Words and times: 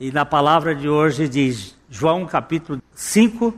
E 0.00 0.10
na 0.10 0.24
palavra 0.24 0.74
de 0.74 0.88
hoje 0.88 1.28
diz 1.28 1.76
João 1.90 2.24
capítulo 2.24 2.80
5, 2.94 3.54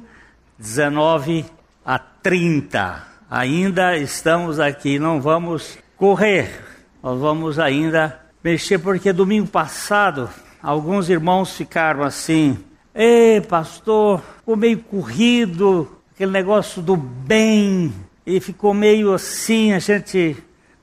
19 0.59 1.45
a 1.87 2.01
30. 2.01 3.07
Ainda 3.31 3.97
estamos 3.97 4.59
aqui, 4.59 4.99
não 4.99 5.21
vamos 5.21 5.79
correr, 5.97 6.61
nós 7.01 7.21
vamos 7.21 7.61
ainda 7.61 8.21
mexer, 8.43 8.79
porque 8.79 9.13
domingo 9.13 9.47
passado 9.47 10.29
alguns 10.61 11.09
irmãos 11.09 11.57
ficaram 11.57 12.03
assim: 12.03 12.59
Ei, 12.93 13.41
pastor, 13.41 14.21
ficou 14.39 14.57
meio 14.57 14.81
corrido, 14.81 15.89
aquele 16.13 16.33
negócio 16.33 16.83
do 16.83 16.97
bem, 16.97 17.95
e 18.27 18.41
ficou 18.41 18.75
meio 18.75 19.15
assim, 19.15 19.75
a 19.75 19.79
gente 19.79 20.37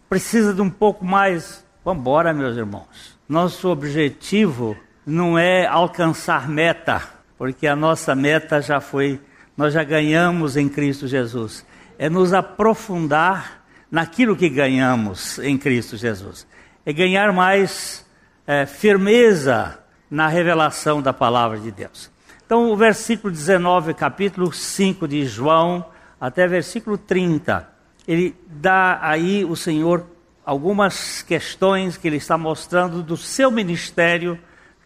precisa 0.07 0.53
de 0.53 0.61
um 0.61 0.69
pouco 0.69 1.03
mais. 1.03 1.65
Vamos 1.83 1.99
embora, 1.99 2.33
meus 2.33 2.55
irmãos. 2.55 3.19
Nosso 3.27 3.67
objetivo 3.67 4.77
não 5.09 5.37
é 5.37 5.65
alcançar 5.65 6.47
meta, 6.47 7.01
porque 7.37 7.65
a 7.65 7.75
nossa 7.75 8.13
meta 8.13 8.61
já 8.61 8.79
foi, 8.79 9.19
nós 9.57 9.73
já 9.73 9.83
ganhamos 9.83 10.55
em 10.55 10.69
Cristo 10.69 11.07
Jesus. 11.07 11.65
É 11.97 12.09
nos 12.09 12.31
aprofundar 12.31 13.63
naquilo 13.89 14.35
que 14.35 14.47
ganhamos 14.47 15.39
em 15.39 15.57
Cristo 15.57 15.97
Jesus. 15.97 16.47
É 16.85 16.93
ganhar 16.93 17.33
mais 17.33 18.05
é, 18.45 18.65
firmeza 18.65 19.79
na 20.11 20.27
revelação 20.27 21.01
da 21.01 21.11
palavra 21.11 21.59
de 21.59 21.71
Deus. 21.71 22.11
Então, 22.45 22.71
o 22.71 22.77
versículo 22.77 23.33
19, 23.33 23.93
capítulo 23.95 24.51
5 24.53 25.07
de 25.07 25.25
João, 25.25 25.85
até 26.21 26.47
versículo 26.47 26.97
30, 26.97 27.67
ele 28.07 28.35
dá 28.47 28.99
aí 29.01 29.43
o 29.43 29.55
Senhor 29.55 30.05
algumas 30.45 31.21
questões 31.21 31.97
que 31.97 32.07
ele 32.07 32.17
está 32.17 32.37
mostrando 32.37 33.03
do 33.03 33.17
seu 33.17 33.51
ministério 33.51 34.39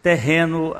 terreno 0.04 0.76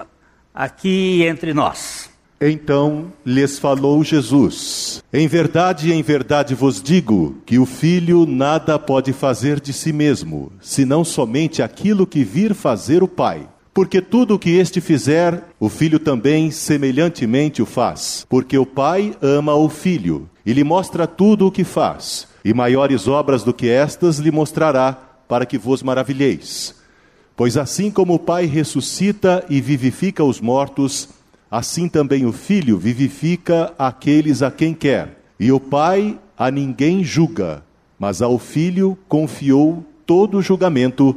aqui 0.55 1.23
entre 1.25 1.55
nós. 1.55 2.11
Então 2.39 3.11
lhes 3.25 3.59
falou 3.59 4.05
Jesus: 4.05 5.03
Em 5.11 5.27
verdade, 5.27 5.91
em 5.93 6.03
verdade 6.03 6.55
vos 6.55 6.83
digo 6.83 7.39
que 7.47 7.59
o 7.59 7.65
filho 7.65 8.27
nada 8.27 8.79
pode 8.79 9.15
fazer 9.15 9.61
de 9.61 9.73
si 9.73 9.95
mesmo, 9.95 10.53
senão 10.61 11.03
somente 11.03 11.63
aquilo 11.63 12.07
que 12.07 12.23
vir 12.23 12.55
fazer 12.55 13.03
o 13.03 13.09
Pai. 13.09 13.49
Porque 13.73 14.01
tudo 14.01 14.35
o 14.35 14.39
que 14.39 14.51
este 14.51 14.81
fizer, 14.81 15.43
o 15.59 15.69
filho 15.69 15.99
também 15.99 16.51
semelhantemente 16.51 17.61
o 17.61 17.67
faz. 17.67 18.25
Porque 18.29 18.57
o 18.57 18.65
pai 18.65 19.17
ama 19.21 19.53
o 19.57 19.69
filho 19.69 20.31
e 20.47 20.53
lhe 20.53 20.63
mostra 20.63 21.09
tudo 21.09 21.49
o 21.49 21.51
que 21.51 21.65
faz. 21.65 22.29
E 22.45 22.55
maiores 22.55 23.09
obras 23.09 23.43
do 23.43 23.53
que 23.53 23.69
estas 23.69 24.19
lhe 24.21 24.31
mostrará, 24.31 24.93
para 25.27 25.45
que 25.45 25.59
vos 25.59 25.83
maravilheis. 25.83 26.84
Pois 27.37 27.57
assim 27.57 27.91
como 27.91 28.15
o 28.15 28.19
pai 28.19 28.47
ressuscita 28.47 29.45
e 29.49 29.61
vivifica 29.61 30.23
os 30.23 30.41
mortos, 30.41 31.09
assim 31.51 31.89
também 31.89 32.25
o 32.27 32.33
filho 32.33 32.79
vivifica 32.79 33.73
aqueles 33.79 34.43
a 34.43 34.51
quem 34.51 34.73
quer. 34.73 35.19
E 35.39 35.51
o 35.51 35.59
pai 35.59 36.19
a 36.39 36.51
ninguém 36.51 37.03
julga, 37.03 37.63
mas 37.99 38.23
ao 38.23 38.39
filho 38.39 38.97
confiou 39.09 39.85
todo 40.07 40.39
o 40.39 40.43
julgamento, 40.43 41.17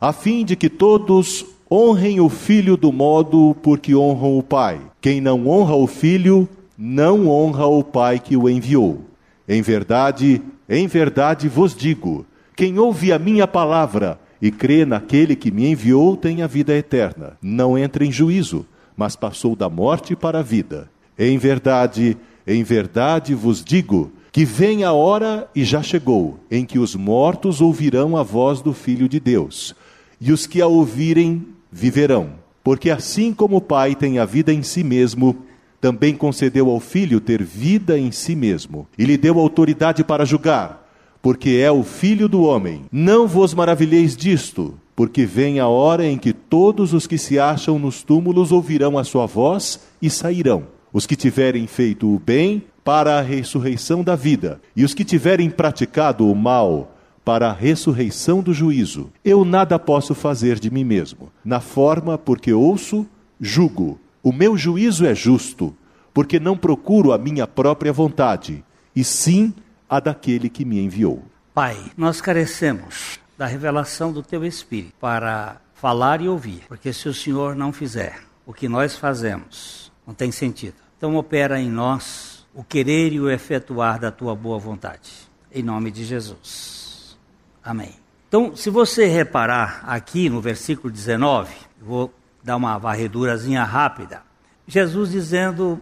a 0.00 0.12
fim 0.12 0.44
de 0.44 0.56
que 0.56 0.68
todos 0.68 1.46
Honrem 1.70 2.20
o 2.20 2.28
filho 2.28 2.76
do 2.76 2.92
modo 2.92 3.56
por 3.62 3.80
que 3.80 3.96
honram 3.96 4.38
o 4.38 4.42
pai. 4.42 4.80
Quem 5.00 5.20
não 5.20 5.48
honra 5.48 5.74
o 5.74 5.88
filho, 5.88 6.48
não 6.76 7.26
honra 7.26 7.66
o 7.66 7.82
pai 7.82 8.20
que 8.20 8.36
o 8.36 8.48
enviou. 8.48 9.00
Em 9.48 9.62
verdade, 9.62 10.40
em 10.68 10.86
verdade 10.86 11.48
vos 11.48 11.74
digo: 11.74 12.26
quem 12.54 12.78
ouve 12.78 13.12
a 13.12 13.18
minha 13.18 13.48
palavra 13.48 14.20
e 14.44 14.50
crê 14.50 14.84
naquele 14.84 15.34
que 15.34 15.50
me 15.50 15.70
enviou 15.70 16.18
tem 16.18 16.42
a 16.42 16.46
vida 16.46 16.76
eterna. 16.76 17.38
Não 17.40 17.78
entra 17.78 18.04
em 18.04 18.12
juízo, 18.12 18.66
mas 18.94 19.16
passou 19.16 19.56
da 19.56 19.70
morte 19.70 20.14
para 20.14 20.40
a 20.40 20.42
vida. 20.42 20.90
Em 21.18 21.38
verdade, 21.38 22.14
em 22.46 22.62
verdade 22.62 23.34
vos 23.34 23.64
digo 23.64 24.12
que 24.30 24.44
vem 24.44 24.84
a 24.84 24.92
hora 24.92 25.48
e 25.54 25.64
já 25.64 25.82
chegou, 25.82 26.38
em 26.50 26.66
que 26.66 26.78
os 26.78 26.94
mortos 26.94 27.62
ouvirão 27.62 28.18
a 28.18 28.22
voz 28.22 28.60
do 28.60 28.74
Filho 28.74 29.08
de 29.08 29.18
Deus, 29.18 29.74
e 30.20 30.30
os 30.30 30.46
que 30.46 30.60
a 30.60 30.66
ouvirem 30.66 31.46
viverão. 31.72 32.32
Porque 32.62 32.90
assim 32.90 33.32
como 33.32 33.56
o 33.56 33.62
Pai 33.62 33.94
tem 33.94 34.18
a 34.18 34.26
vida 34.26 34.52
em 34.52 34.62
si 34.62 34.84
mesmo, 34.84 35.34
também 35.80 36.14
concedeu 36.14 36.68
ao 36.68 36.80
Filho 36.80 37.18
ter 37.18 37.42
vida 37.42 37.98
em 37.98 38.12
si 38.12 38.36
mesmo, 38.36 38.86
e 38.98 39.06
lhe 39.06 39.16
deu 39.16 39.40
autoridade 39.40 40.04
para 40.04 40.26
julgar, 40.26 40.83
porque 41.24 41.52
é 41.52 41.72
o 41.72 41.82
Filho 41.82 42.28
do 42.28 42.42
homem. 42.42 42.84
Não 42.92 43.26
vos 43.26 43.54
maravilheis 43.54 44.14
disto, 44.14 44.74
porque 44.94 45.24
vem 45.24 45.58
a 45.58 45.66
hora 45.66 46.06
em 46.06 46.18
que 46.18 46.34
todos 46.34 46.92
os 46.92 47.06
que 47.06 47.16
se 47.16 47.38
acham 47.38 47.78
nos 47.78 48.02
túmulos 48.02 48.52
ouvirão 48.52 48.98
a 48.98 49.04
sua 49.04 49.24
voz 49.24 49.80
e 50.02 50.10
sairão. 50.10 50.64
Os 50.92 51.06
que 51.06 51.16
tiverem 51.16 51.66
feito 51.66 52.14
o 52.14 52.18
bem, 52.18 52.62
para 52.84 53.18
a 53.18 53.22
ressurreição 53.22 54.04
da 54.04 54.14
vida, 54.14 54.60
e 54.76 54.84
os 54.84 54.92
que 54.92 55.02
tiverem 55.02 55.48
praticado 55.48 56.30
o 56.30 56.36
mal, 56.36 56.94
para 57.24 57.48
a 57.48 57.54
ressurreição 57.54 58.42
do 58.42 58.52
juízo. 58.52 59.10
Eu 59.24 59.46
nada 59.46 59.78
posso 59.78 60.14
fazer 60.14 60.60
de 60.60 60.70
mim 60.70 60.84
mesmo. 60.84 61.32
Na 61.42 61.58
forma, 61.58 62.18
porque 62.18 62.52
ouço, 62.52 63.06
julgo. 63.40 63.98
O 64.22 64.30
meu 64.30 64.58
juízo 64.58 65.06
é 65.06 65.14
justo, 65.14 65.74
porque 66.12 66.38
não 66.38 66.54
procuro 66.54 67.12
a 67.12 67.16
minha 67.16 67.46
própria 67.46 67.94
vontade, 67.94 68.62
e 68.94 69.02
sim 69.02 69.54
a 69.88 70.00
daquele 70.00 70.48
que 70.48 70.64
me 70.64 70.80
enviou. 70.80 71.22
Pai, 71.52 71.76
nós 71.96 72.20
carecemos 72.20 73.18
da 73.36 73.46
revelação 73.46 74.12
do 74.12 74.22
teu 74.22 74.44
Espírito 74.44 74.94
para 75.00 75.60
falar 75.74 76.20
e 76.20 76.28
ouvir, 76.28 76.64
porque 76.68 76.92
se 76.92 77.08
o 77.08 77.14
Senhor 77.14 77.54
não 77.54 77.72
fizer 77.72 78.20
o 78.46 78.52
que 78.52 78.68
nós 78.68 78.96
fazemos, 78.96 79.92
não 80.06 80.14
tem 80.14 80.32
sentido. 80.32 80.76
Então 80.96 81.16
opera 81.16 81.60
em 81.60 81.70
nós 81.70 82.46
o 82.54 82.62
querer 82.62 83.12
e 83.12 83.20
o 83.20 83.30
efetuar 83.30 83.98
da 83.98 84.10
tua 84.10 84.34
boa 84.34 84.58
vontade. 84.58 85.12
Em 85.52 85.62
nome 85.62 85.90
de 85.90 86.04
Jesus. 86.04 87.16
Amém. 87.62 87.94
Então, 88.28 88.56
se 88.56 88.68
você 88.70 89.06
reparar 89.06 89.84
aqui 89.86 90.28
no 90.28 90.40
versículo 90.40 90.92
19, 90.92 91.54
vou 91.80 92.12
dar 92.42 92.56
uma 92.56 92.76
varredurazinha 92.78 93.62
rápida. 93.62 94.22
Jesus 94.66 95.10
dizendo: 95.10 95.80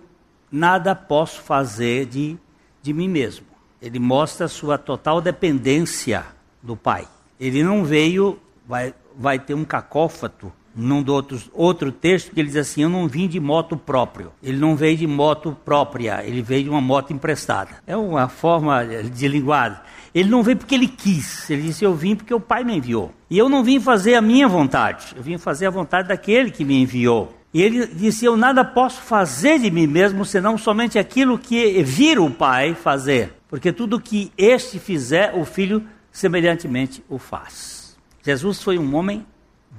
Nada 0.51 0.95
posso 0.95 1.41
fazer 1.41 2.07
de, 2.07 2.37
de 2.83 2.93
mim 2.93 3.09
mesmo. 3.09 3.47
Ele 3.83 3.99
mostra 3.99 4.47
sua 4.47 4.79
total 4.79 5.21
dependência 5.21 6.25
do 6.63 6.77
Pai. 6.77 7.09
Ele 7.41 7.65
não 7.65 7.85
veio, 7.85 8.39
vai, 8.67 8.95
vai 9.19 9.41
ter 9.41 9.55
um 9.55 9.65
cacófato 9.65 10.53
num 10.75 11.03
do 11.03 11.13
outro, 11.13 11.39
outro 11.53 11.93
texto 11.93 12.31
que 12.31 12.41
ele 12.41 12.49
diz 12.49 12.57
assim: 12.57 12.83
Eu 12.83 12.89
não 12.89 13.09
vim 13.09 13.27
de 13.27 13.41
moto 13.41 13.77
próprio. 13.77 14.33
Ele 14.41 14.57
não 14.57 14.77
veio 14.77 14.97
de 14.97 15.07
moto 15.07 15.57
própria, 15.65 16.25
ele 16.25 16.41
veio 16.41 16.65
de 16.65 16.71
uma 16.71 16.81
moto 16.81 17.13
emprestada. 17.13 17.71
É 17.85 17.97
uma 17.97 18.29
forma 18.29 18.85
de 18.87 19.27
linguagem. 19.27 19.79
Ele 20.15 20.29
não 20.29 20.43
veio 20.43 20.59
porque 20.59 20.75
ele 20.75 20.89
quis, 20.89 21.51
ele 21.51 21.63
disse: 21.63 21.85
Eu 21.85 21.95
vim 21.95 22.15
porque 22.15 22.33
o 22.33 22.41
Pai 22.41 22.63
me 22.63 22.77
enviou. 22.77 23.13
E 23.29 23.37
eu 23.37 23.49
não 23.49 23.65
vim 23.65 23.81
fazer 23.81 24.15
a 24.15 24.23
minha 24.23 24.47
vontade, 24.47 25.15
eu 25.17 25.23
vim 25.23 25.39
fazer 25.39 25.67
a 25.67 25.71
vontade 25.71 26.09
daquele 26.09 26.51
que 26.51 26.65
me 26.65 26.81
enviou. 26.81 27.37
E 27.53 27.61
ele 27.63 27.87
disse: 27.87 28.25
Eu 28.25 28.37
nada 28.37 28.65
posso 28.65 29.01
fazer 29.03 29.59
de 29.59 29.71
mim 29.71 29.87
mesmo, 29.87 30.25
senão 30.25 30.57
somente 30.57 30.99
aquilo 30.99 31.39
que 31.39 31.83
vir 31.83 32.19
o 32.19 32.31
Pai 32.31 32.75
fazer. 32.75 33.35
Porque 33.49 33.73
tudo 33.73 34.01
que 34.01 34.33
este 34.39 34.79
fizer, 34.79 35.35
o 35.35 35.45
Filho 35.45 35.87
semelhantemente 36.11 37.05
o 37.09 37.19
faz. 37.19 37.97
Jesus 38.23 38.63
foi 38.63 38.79
um 38.79 38.95
homem 38.95 39.27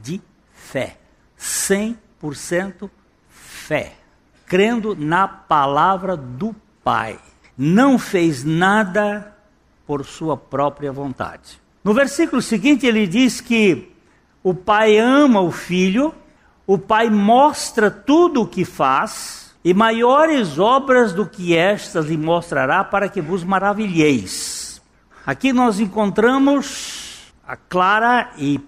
de 0.02 0.22
fé, 0.52 0.98
100% 1.40 2.90
fé, 3.30 3.94
crendo 4.46 4.96
na 4.96 5.28
palavra 5.28 6.18
do 6.18 6.56
Pai. 6.84 7.20
Não 7.58 7.98
fez 7.98 8.44
nada 8.44 9.36
por 9.86 10.06
sua 10.06 10.36
própria 10.36 10.92
vontade. 10.92 11.62
No 11.84 11.94
versículo 11.94 12.42
seguinte, 12.42 12.86
ele 12.86 13.06
diz 13.06 13.42
que 13.42 13.92
o 14.42 14.54
pai 14.54 14.98
ama 14.98 15.42
o 15.42 15.52
filho, 15.52 16.14
o 16.66 16.78
pai 16.78 17.10
mostra 17.10 17.92
tudo 17.92 18.42
o 18.42 18.48
que 18.48 18.64
faz, 18.64 19.54
e 19.64 19.74
maiores 19.74 20.60
obras 20.60 21.14
do 21.14 21.26
que 21.26 21.56
estas 21.56 22.08
lhe 22.08 22.18
mostrará 22.18 22.84
para 22.84 23.08
que 23.08 23.22
vos 23.22 23.44
maravilheis. 23.44 24.82
Aqui 25.26 25.54
nós 25.54 25.80
encontramos 25.80 27.34
a 27.48 27.56
clara 27.56 28.32
e 28.38 28.60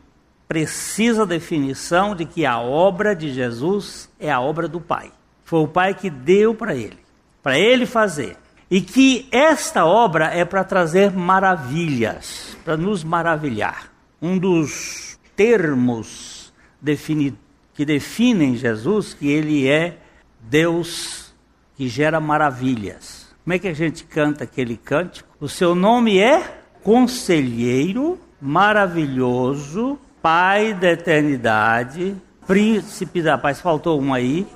precisa 0.48 1.26
definição 1.26 2.16
de 2.16 2.26
que 2.26 2.46
a 2.46 2.60
obra 2.60 3.14
de 3.14 3.34
Jesus 3.34 4.10
é 4.18 4.32
a 4.32 4.40
obra 4.40 4.68
do 4.68 4.80
Pai. 4.80 5.12
Foi 5.44 5.60
o 5.60 5.68
Pai 5.68 5.94
que 5.94 6.10
deu 6.10 6.56
para 6.56 6.74
ele, 6.76 7.00
para 7.44 7.60
ele 7.60 7.86
fazer. 7.86 8.38
E 8.72 8.80
que 8.82 9.28
esta 9.32 9.86
obra 9.86 10.28
é 10.28 10.46
para 10.46 10.64
trazer 10.64 11.12
maravilhas, 11.12 12.58
para 12.64 12.78
nos 12.78 13.04
maravilhar. 13.04 13.92
Um 14.22 14.38
dos 14.38 15.20
termos 15.36 16.54
defini 16.82 17.38
que 17.76 17.86
definem 17.86 18.56
Jesus, 18.56 19.14
que 19.14 19.30
ele 19.30 19.68
é 19.68 19.98
Deus 20.40 21.36
que 21.76 21.88
gera 21.90 22.20
maravilhas. 22.20 23.28
Como 23.44 23.54
é 23.54 23.60
que 23.60 23.68
a 23.68 23.74
gente 23.74 24.06
canta 24.06 24.46
aquele 24.46 24.78
cântico? 24.78 25.30
O 25.40 25.48
seu 25.48 25.76
nome 25.76 26.18
é 26.18 26.62
Conselheiro 26.82 28.20
Maravilhoso, 28.42 30.00
Pai 30.22 30.74
da 30.74 30.92
Eternidade, 30.92 32.16
Príncipe 32.48 33.22
da 33.22 33.38
paz, 33.38 33.60
faltou 33.60 34.02
um 34.02 34.14
aí. 34.14 34.48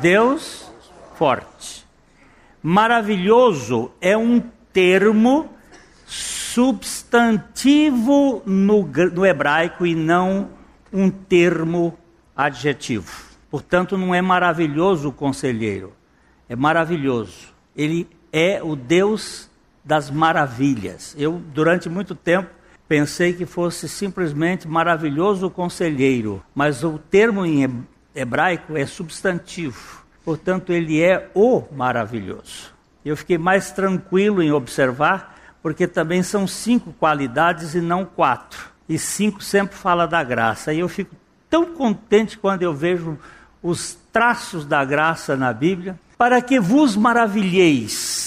Deus 0.00 0.68
forte. 1.14 1.86
Maravilhoso 2.62 3.92
é 4.00 4.16
um 4.16 4.42
termo 4.72 5.50
substantivo 6.06 8.42
no, 8.46 8.88
no 9.12 9.26
hebraico 9.26 9.86
e 9.86 9.94
não 9.94 10.48
um 10.94 11.10
termo 11.10 11.98
adjetivo. 12.36 13.34
Portanto, 13.50 13.98
não 13.98 14.14
é 14.14 14.22
maravilhoso 14.22 15.08
o 15.08 15.12
conselheiro, 15.12 15.92
é 16.48 16.54
maravilhoso. 16.54 17.52
Ele 17.76 18.08
é 18.32 18.62
o 18.62 18.76
Deus 18.76 19.50
das 19.84 20.08
maravilhas. 20.10 21.14
Eu, 21.18 21.42
durante 21.52 21.88
muito 21.88 22.14
tempo, 22.14 22.48
pensei 22.88 23.32
que 23.32 23.44
fosse 23.44 23.88
simplesmente 23.88 24.68
maravilhoso 24.68 25.50
conselheiro, 25.50 26.42
mas 26.54 26.84
o 26.84 26.98
termo 26.98 27.44
em 27.44 27.84
hebraico 28.14 28.76
é 28.76 28.86
substantivo. 28.86 30.04
Portanto, 30.24 30.72
ele 30.72 31.02
é 31.02 31.28
o 31.34 31.64
maravilhoso. 31.72 32.72
Eu 33.04 33.16
fiquei 33.16 33.36
mais 33.36 33.72
tranquilo 33.72 34.42
em 34.42 34.52
observar, 34.52 35.34
porque 35.60 35.86
também 35.86 36.22
são 36.22 36.46
cinco 36.46 36.92
qualidades 36.92 37.74
e 37.74 37.80
não 37.80 38.04
quatro. 38.04 38.73
E 38.88 38.98
cinco 38.98 39.42
sempre 39.42 39.76
fala 39.76 40.06
da 40.06 40.22
graça. 40.22 40.72
E 40.72 40.80
eu 40.80 40.88
fico 40.88 41.14
tão 41.48 41.66
contente 41.74 42.38
quando 42.38 42.62
eu 42.62 42.74
vejo 42.74 43.18
os 43.62 43.96
traços 44.12 44.64
da 44.64 44.84
graça 44.84 45.36
na 45.36 45.52
Bíblia, 45.52 45.98
para 46.18 46.40
que 46.42 46.60
vos 46.60 46.96
maravilheis 46.96 48.24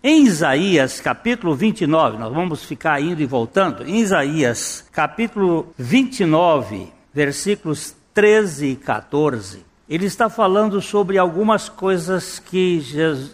em 0.00 0.24
Isaías 0.24 1.00
capítulo 1.00 1.56
29, 1.56 2.18
nós 2.18 2.32
vamos 2.32 2.62
ficar 2.62 3.02
indo 3.02 3.20
e 3.20 3.26
voltando. 3.26 3.82
Em 3.82 3.98
Isaías 3.98 4.86
capítulo 4.92 5.74
29, 5.76 6.92
versículos 7.12 7.96
13 8.14 8.66
e 8.66 8.76
14, 8.76 9.66
ele 9.88 10.06
está 10.06 10.30
falando 10.30 10.80
sobre 10.80 11.18
algumas 11.18 11.68
coisas 11.68 12.38
que, 12.38 12.80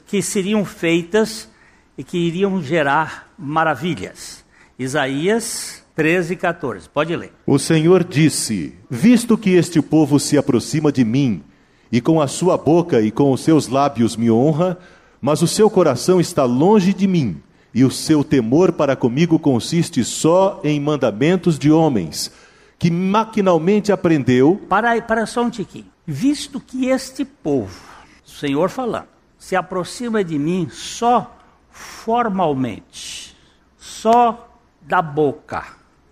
que 0.07 0.23
seriam 0.23 0.65
feitas 0.65 1.51
e 1.99 2.03
que 2.03 2.17
iriam 2.17 2.63
gerar 2.63 3.29
maravilhas. 3.39 4.43
Isaías 4.79 5.84
13 5.95 6.33
e 6.33 6.37
14, 6.37 6.89
pode 6.89 7.15
ler. 7.15 7.33
O 7.47 7.59
Senhor 7.59 8.03
disse: 8.03 8.75
Visto 8.91 9.39
que 9.39 9.51
este 9.51 9.81
povo 9.81 10.19
se 10.19 10.37
aproxima 10.37 10.91
de 10.91 11.05
mim, 11.05 11.43
e 11.91 12.01
com 12.01 12.21
a 12.21 12.27
sua 12.27 12.57
boca 12.57 13.01
e 13.01 13.11
com 13.11 13.31
os 13.31 13.43
seus 13.43 13.69
lábios 13.69 14.17
me 14.17 14.31
honra, 14.31 14.79
mas 15.21 15.41
o 15.41 15.47
seu 15.47 15.71
coração 15.71 16.21
está 16.21 16.45
longe 16.45 16.93
de 16.93 17.07
mim, 17.07 17.41
e 17.73 17.85
o 17.85 17.91
seu 17.91 18.25
temor 18.25 18.73
para 18.73 18.97
comigo 18.97 19.39
consiste 19.39 20.05
só 20.05 20.61
em 20.65 20.81
mandamentos 20.81 21.59
de 21.59 21.71
homens, 21.71 22.33
que 22.79 22.91
maquinalmente 22.91 23.93
aprendeu. 23.93 24.61
Para, 24.69 25.01
para 25.01 25.27
só 25.27 25.45
um 25.45 25.51
tiquinho. 25.51 25.87
Visto 26.07 26.61
que 26.61 26.87
este 26.87 27.25
povo, 27.25 27.81
o 28.27 28.29
Senhor 28.29 28.69
falando, 28.69 29.09
se 29.39 29.55
aproxima 29.55 30.25
de 30.25 30.39
mim 30.39 30.69
só 30.71 31.37
formalmente, 31.71 33.37
só 33.79 34.51
da 34.83 35.01
boca, 35.01 35.65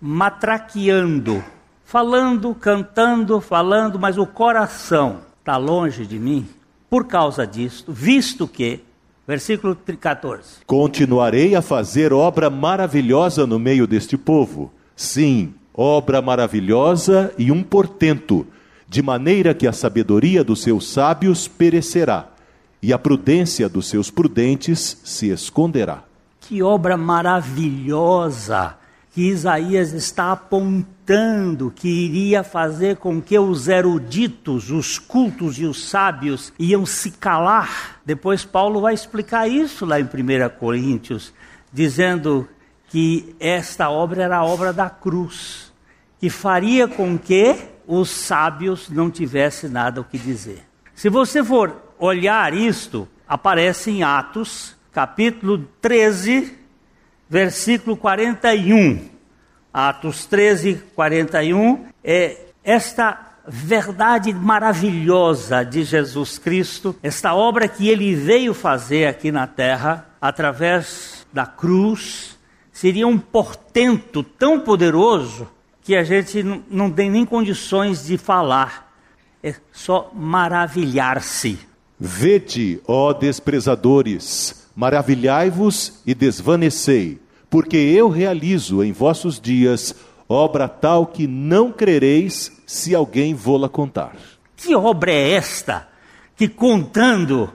matraqueando, 0.05 1.41
falando, 1.85 2.53
cantando, 2.53 3.39
falando, 3.39 3.97
mas 3.97 4.17
o 4.17 4.25
coração 4.25 5.21
está 5.39 5.55
longe 5.55 6.05
de 6.05 6.19
mim. 6.19 6.45
Por 6.89 7.07
causa 7.07 7.47
disto, 7.47 7.93
visto 7.93 8.45
que 8.45 8.83
Versículo 9.25 9.73
14. 9.73 10.65
Continuarei 10.67 11.55
a 11.55 11.61
fazer 11.61 12.11
obra 12.11 12.49
maravilhosa 12.49 13.47
no 13.47 13.57
meio 13.57 13.87
deste 13.87 14.17
povo. 14.17 14.69
Sim, 14.97 15.53
obra 15.73 16.21
maravilhosa 16.21 17.33
e 17.37 17.49
um 17.49 17.63
portento, 17.63 18.45
de 18.85 19.01
maneira 19.01 19.53
que 19.53 19.65
a 19.65 19.71
sabedoria 19.71 20.43
dos 20.43 20.61
seus 20.61 20.89
sábios 20.89 21.47
perecerá 21.47 22.27
e 22.81 22.91
a 22.91 22.99
prudência 22.99 23.69
dos 23.69 23.87
seus 23.87 24.11
prudentes 24.11 24.99
se 25.05 25.29
esconderá. 25.29 26.03
Que 26.41 26.61
obra 26.61 26.97
maravilhosa! 26.97 28.82
Que 29.13 29.29
Isaías 29.29 29.93
está 29.93 30.31
apontando 30.31 31.71
que 31.73 31.87
iria 31.87 32.43
fazer 32.43 32.97
com 32.97 33.21
que 33.21 33.37
os 33.37 33.67
eruditos, 33.67 34.71
os 34.71 34.97
cultos 34.97 35.59
e 35.59 35.65
os 35.65 35.87
sábios 35.87 36.51
iam 36.57 36.83
se 36.83 37.11
calar. 37.11 38.01
Depois 38.03 38.43
Paulo 38.43 38.81
vai 38.81 38.95
explicar 38.95 39.47
isso 39.47 39.85
lá 39.85 39.99
em 39.99 40.03
1 40.03 40.07
Coríntios, 40.59 41.31
dizendo 41.71 42.49
que 42.87 43.35
esta 43.39 43.87
obra 43.87 44.23
era 44.23 44.37
a 44.37 44.43
obra 44.43 44.73
da 44.73 44.89
cruz, 44.89 45.71
que 46.19 46.29
faria 46.29 46.87
com 46.87 47.15
que 47.15 47.55
os 47.85 48.09
sábios 48.09 48.89
não 48.89 49.11
tivessem 49.11 49.69
nada 49.69 50.01
o 50.01 50.03
que 50.03 50.17
dizer. 50.17 50.65
Se 50.95 51.07
você 51.07 51.43
for 51.43 51.83
olhar 51.99 52.51
isto, 52.51 53.07
aparece 53.27 53.91
em 53.91 54.01
Atos, 54.01 54.75
capítulo 54.91 55.67
13, 55.79 56.62
versículo 57.29 57.95
41. 57.97 59.09
Atos 59.73 60.25
13, 60.25 60.83
41. 60.95 61.85
É 62.03 62.37
esta 62.63 63.33
verdade 63.47 64.33
maravilhosa 64.33 65.63
de 65.63 65.83
Jesus 65.83 66.37
Cristo, 66.37 66.95
esta 67.03 67.33
obra 67.33 67.67
que 67.67 67.89
ele 67.89 68.15
veio 68.15 68.53
fazer 68.53 69.07
aqui 69.07 69.31
na 69.31 69.45
terra, 69.45 70.07
através 70.21 71.25
da 71.33 71.45
cruz, 71.45 72.37
seria 72.71 73.07
um 73.07 73.17
portento 73.17 74.23
tão 74.23 74.59
poderoso 74.59 75.47
que 75.81 75.95
a 75.95 76.03
gente 76.03 76.41
não 76.69 76.89
tem 76.89 77.09
nem 77.09 77.25
condições 77.25 78.05
de 78.05 78.17
falar. 78.17 78.91
É 79.43 79.55
só 79.73 80.09
maravilhar-se. 80.13 81.59
Vede, 81.99 82.81
ó 82.87 83.11
desprezadores, 83.11 84.62
Maravilhai-vos 84.75 86.01
e 86.05 86.15
desvanecei, 86.15 87.21
porque 87.49 87.77
eu 87.77 88.09
realizo 88.09 88.83
em 88.83 88.91
vossos 88.91 89.39
dias 89.39 89.95
obra 90.27 90.67
tal 90.67 91.05
que 91.05 91.27
não 91.27 91.71
crereis 91.71 92.51
se 92.65 92.95
alguém 92.95 93.33
vô-la 93.33 93.69
contar. 93.69 94.15
Que 94.55 94.75
obra 94.75 95.11
é 95.11 95.31
esta 95.31 95.87
que 96.35 96.47
contando 96.47 97.51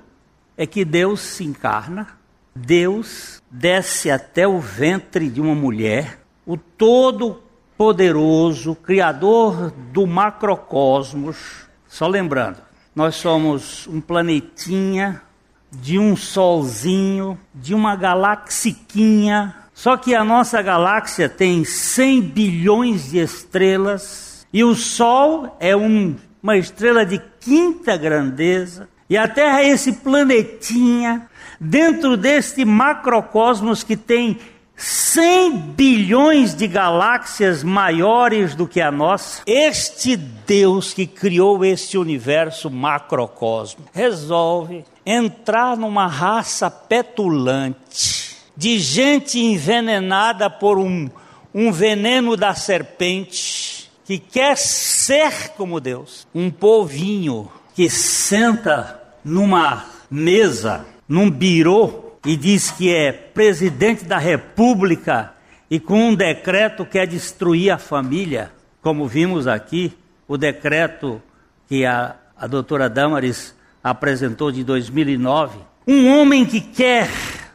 é 0.57 0.67
que 0.67 0.85
Deus 0.85 1.21
se 1.21 1.45
encarna, 1.45 2.09
Deus 2.55 3.43
desce 3.51 4.11
até 4.11 4.47
o 4.47 4.59
ventre 4.59 5.29
de 5.29 5.41
uma 5.41 5.55
mulher, 5.55 6.21
o 6.47 6.57
todo 6.57 7.43
poderoso, 7.77 8.75
criador 8.75 9.71
do 9.93 10.07
macrocosmos. 10.07 11.67
Só 11.87 12.07
lembrando, 12.07 12.59
nós 12.95 13.15
somos 13.15 13.87
um 13.87 14.01
planetinha 14.01 15.23
de 15.71 15.99
um 15.99 16.17
solzinho, 16.17 17.39
de 17.55 17.75
uma 17.75 17.95
galaxiquinha. 17.95 19.55
Só 19.75 19.97
que 19.97 20.15
a 20.15 20.25
nossa 20.25 20.61
galáxia 20.63 21.29
tem 21.29 21.65
100 21.65 22.21
bilhões 22.23 23.11
de 23.11 23.19
estrelas 23.19 24.47
e 24.53 24.65
o 24.65 24.75
Sol 24.75 25.57
é 25.61 25.77
um, 25.77 26.17
uma 26.43 26.57
estrela 26.57 27.05
de 27.05 27.21
quinta 27.41 27.97
grandeza. 27.97 28.89
E 29.09 29.17
a 29.17 29.29
Terra 29.29 29.63
é 29.63 29.69
esse 29.69 29.93
planetinha 29.93 31.29
dentro 31.61 32.17
deste 32.17 32.65
macrocosmos 32.65 33.83
que 33.83 33.97
tem 33.97 34.39
100 34.79 35.51
bilhões 35.75 36.55
de 36.55 36.69
galáxias 36.69 37.65
maiores 37.65 38.55
do 38.55 38.69
que 38.69 38.81
a 38.81 38.93
nossa. 38.93 39.43
Este 39.45 40.17
Deus 40.17 40.95
que 40.95 41.05
criou 41.05 41.65
este 41.65 41.99
universo 41.99 42.71
macrocosmo 42.71 43.85
resolve 43.93 44.85
entrar 45.05 45.77
numa 45.77 46.07
raça 46.07 46.71
petulante, 46.71 48.37
de 48.57 48.79
gente 48.79 49.41
envenenada 49.41 50.49
por 50.49 50.79
um, 50.79 51.11
um 51.53 51.73
veneno 51.73 52.37
da 52.37 52.55
serpente, 52.55 53.91
que 54.05 54.17
quer 54.17 54.57
ser 54.57 55.51
como 55.57 55.81
Deus, 55.81 56.25
um 56.33 56.51
povinho 56.51 57.51
que 57.75 57.91
senta 57.91 59.03
numa 59.25 59.87
mesa, 60.09 60.87
num 61.09 61.29
birô, 61.29 62.08
e 62.25 62.37
diz 62.37 62.71
que 62.71 62.95
é 62.95 63.13
presidente 63.13 64.05
da 64.05 64.19
república 64.19 65.33
e 65.71 65.79
com 65.79 66.11
um 66.11 66.15
decreto 66.15 66.85
quer 66.85 67.07
destruir 67.07 67.71
a 67.71 67.79
família, 67.79 68.51
como 68.81 69.07
vimos 69.07 69.47
aqui, 69.47 69.97
o 70.27 70.37
decreto 70.37 71.23
que 71.69 71.85
a, 71.85 72.17
a 72.37 72.47
doutora 72.47 72.89
Damaris 72.89 73.55
apresentou 73.83 74.51
de 74.51 74.65
2009. 74.65 75.59
Um 75.87 76.09
homem 76.09 76.45
que 76.45 76.61
quer 76.61 77.09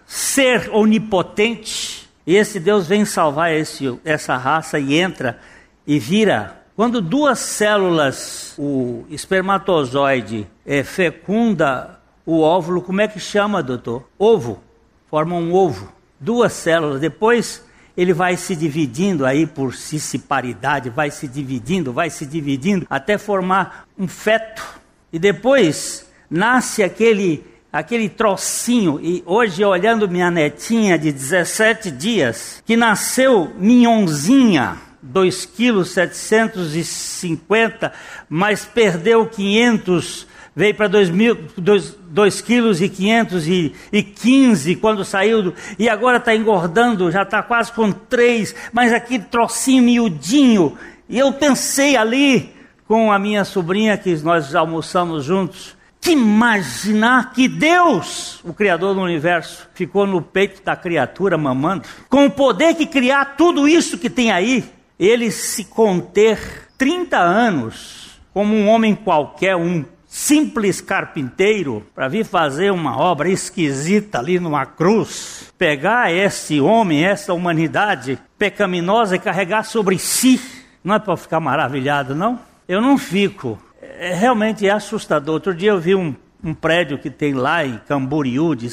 ser 0.06 0.70
onipotente, 0.72 2.10
e 2.26 2.36
esse 2.36 2.60
Deus 2.60 2.88
vem 2.88 3.04
salvar 3.04 3.52
esse, 3.52 4.00
essa 4.06 4.38
raça 4.38 4.80
e 4.80 4.96
entra 4.96 5.40
e 5.86 6.00
vira. 6.00 6.64
Quando 6.76 7.02
duas 7.02 7.40
células, 7.40 8.56
o 8.58 9.06
espermatozoide 9.10 10.48
é, 10.66 10.84
fecunda 10.84 12.00
o 12.26 12.42
óvulo, 12.42 12.82
como 12.82 13.02
é 13.02 13.08
que 13.08 13.20
chama, 13.20 13.62
doutor? 13.62 14.08
Ovo. 14.18 14.62
Forma 15.10 15.36
um 15.36 15.54
ovo. 15.54 15.92
Duas 16.20 16.54
células. 16.54 17.02
Depois 17.02 17.64
ele 17.96 18.14
vai 18.14 18.36
se 18.38 18.56
dividindo 18.56 19.24
aí 19.26 19.46
por 19.46 19.76
cissiparidade, 19.76 20.90
vai 20.90 21.12
se 21.12 21.28
dividindo, 21.28 21.94
vai 21.94 22.10
se 22.10 22.26
dividindo, 22.26 22.88
até 22.90 23.18
formar 23.18 23.86
um 23.98 24.08
feto. 24.08 24.64
E 25.12 25.20
depois 25.20 26.08
nasce 26.30 26.82
aquele 26.82 27.46
aquele 27.72 28.08
trocinho, 28.08 29.00
e 29.02 29.24
hoje 29.26 29.66
olhando 29.66 30.08
minha 30.08 30.30
netinha 30.30 30.96
de 30.96 31.12
17 31.12 31.90
dias, 31.90 32.62
que 32.64 32.78
nasceu 32.78 33.52
minhonzinha, 33.58 34.78
2 35.02 35.46
quilos 35.46 35.90
750, 35.90 37.92
mas 38.30 38.64
perdeu 38.64 39.26
500 39.26 40.28
veio 40.56 40.76
para 40.76 40.88
2 40.88 42.42
quilos 42.42 42.82
e 42.82 42.90
515 42.90 44.76
quando 44.76 45.04
saiu, 45.04 45.42
do, 45.42 45.54
e 45.80 45.90
agora 45.90 46.18
está 46.18 46.36
engordando, 46.36 47.12
já 47.12 47.24
está 47.24 47.42
quase 47.42 47.72
com 47.72 47.92
3, 47.92 48.56
mas 48.72 48.94
aquele 48.94 49.24
trocinho 49.24 49.84
miudinho. 49.84 50.78
E 51.10 51.18
eu 51.18 51.34
pensei 51.34 51.98
ali 51.98 52.54
com 52.88 53.12
a 53.12 53.18
minha 53.18 53.44
sobrinha, 53.44 53.98
que 53.98 54.16
nós 54.18 54.54
almoçamos 54.54 55.26
juntos, 55.26 55.76
que 56.00 56.12
imaginar 56.12 57.32
que 57.34 57.48
Deus, 57.48 58.40
o 58.44 58.54
Criador 58.54 58.94
do 58.94 59.02
universo, 59.02 59.68
ficou 59.74 60.06
no 60.06 60.22
peito 60.22 60.62
da 60.64 60.76
criatura 60.76 61.38
mamando, 61.38 61.84
com 62.10 62.26
o 62.26 62.32
poder 62.32 62.76
que 62.76 62.86
criar 62.86 63.38
tudo 63.38 63.68
isso 63.68 63.98
que 63.98 64.10
tem 64.10 64.32
aí, 64.32 64.66
ele 65.00 65.32
se 65.32 65.66
conter 65.66 66.70
30 66.78 67.18
anos 67.18 68.20
como 68.34 68.54
um 68.54 68.68
homem 68.68 68.96
qualquer, 68.96 69.56
um 69.56 69.86
simples 70.14 70.80
carpinteiro 70.80 71.84
para 71.96 72.08
vir 72.08 72.24
fazer 72.24 72.72
uma 72.72 72.96
obra 73.00 73.30
esquisita 73.30 74.20
ali 74.20 74.40
numa 74.40 74.64
cruz, 74.64 75.52
pegar 75.58 76.14
esse 76.14 76.62
homem, 76.62 77.04
essa 77.04 77.34
humanidade 77.34 78.20
pecaminosa 78.38 79.16
e 79.16 79.20
carregar 79.20 79.64
sobre 79.64 79.98
si, 79.98 80.40
não 80.84 80.94
é 80.94 81.00
para 81.00 81.18
ficar 81.18 81.40
maravilhado, 81.40 82.14
não? 82.14 82.40
Eu 82.68 82.80
não 82.80 82.96
fico. 82.96 83.58
É, 83.82 84.14
realmente 84.14 84.68
é 84.68 84.72
assustador. 84.72 85.34
Outro 85.34 85.52
dia 85.52 85.72
eu 85.72 85.80
vi 85.80 85.96
um, 85.96 86.16
um 86.44 86.54
prédio 86.54 87.00
que 87.00 87.10
tem 87.10 87.34
lá 87.34 87.66
em 87.66 87.80
Camboriú, 87.88 88.54
de 88.54 88.70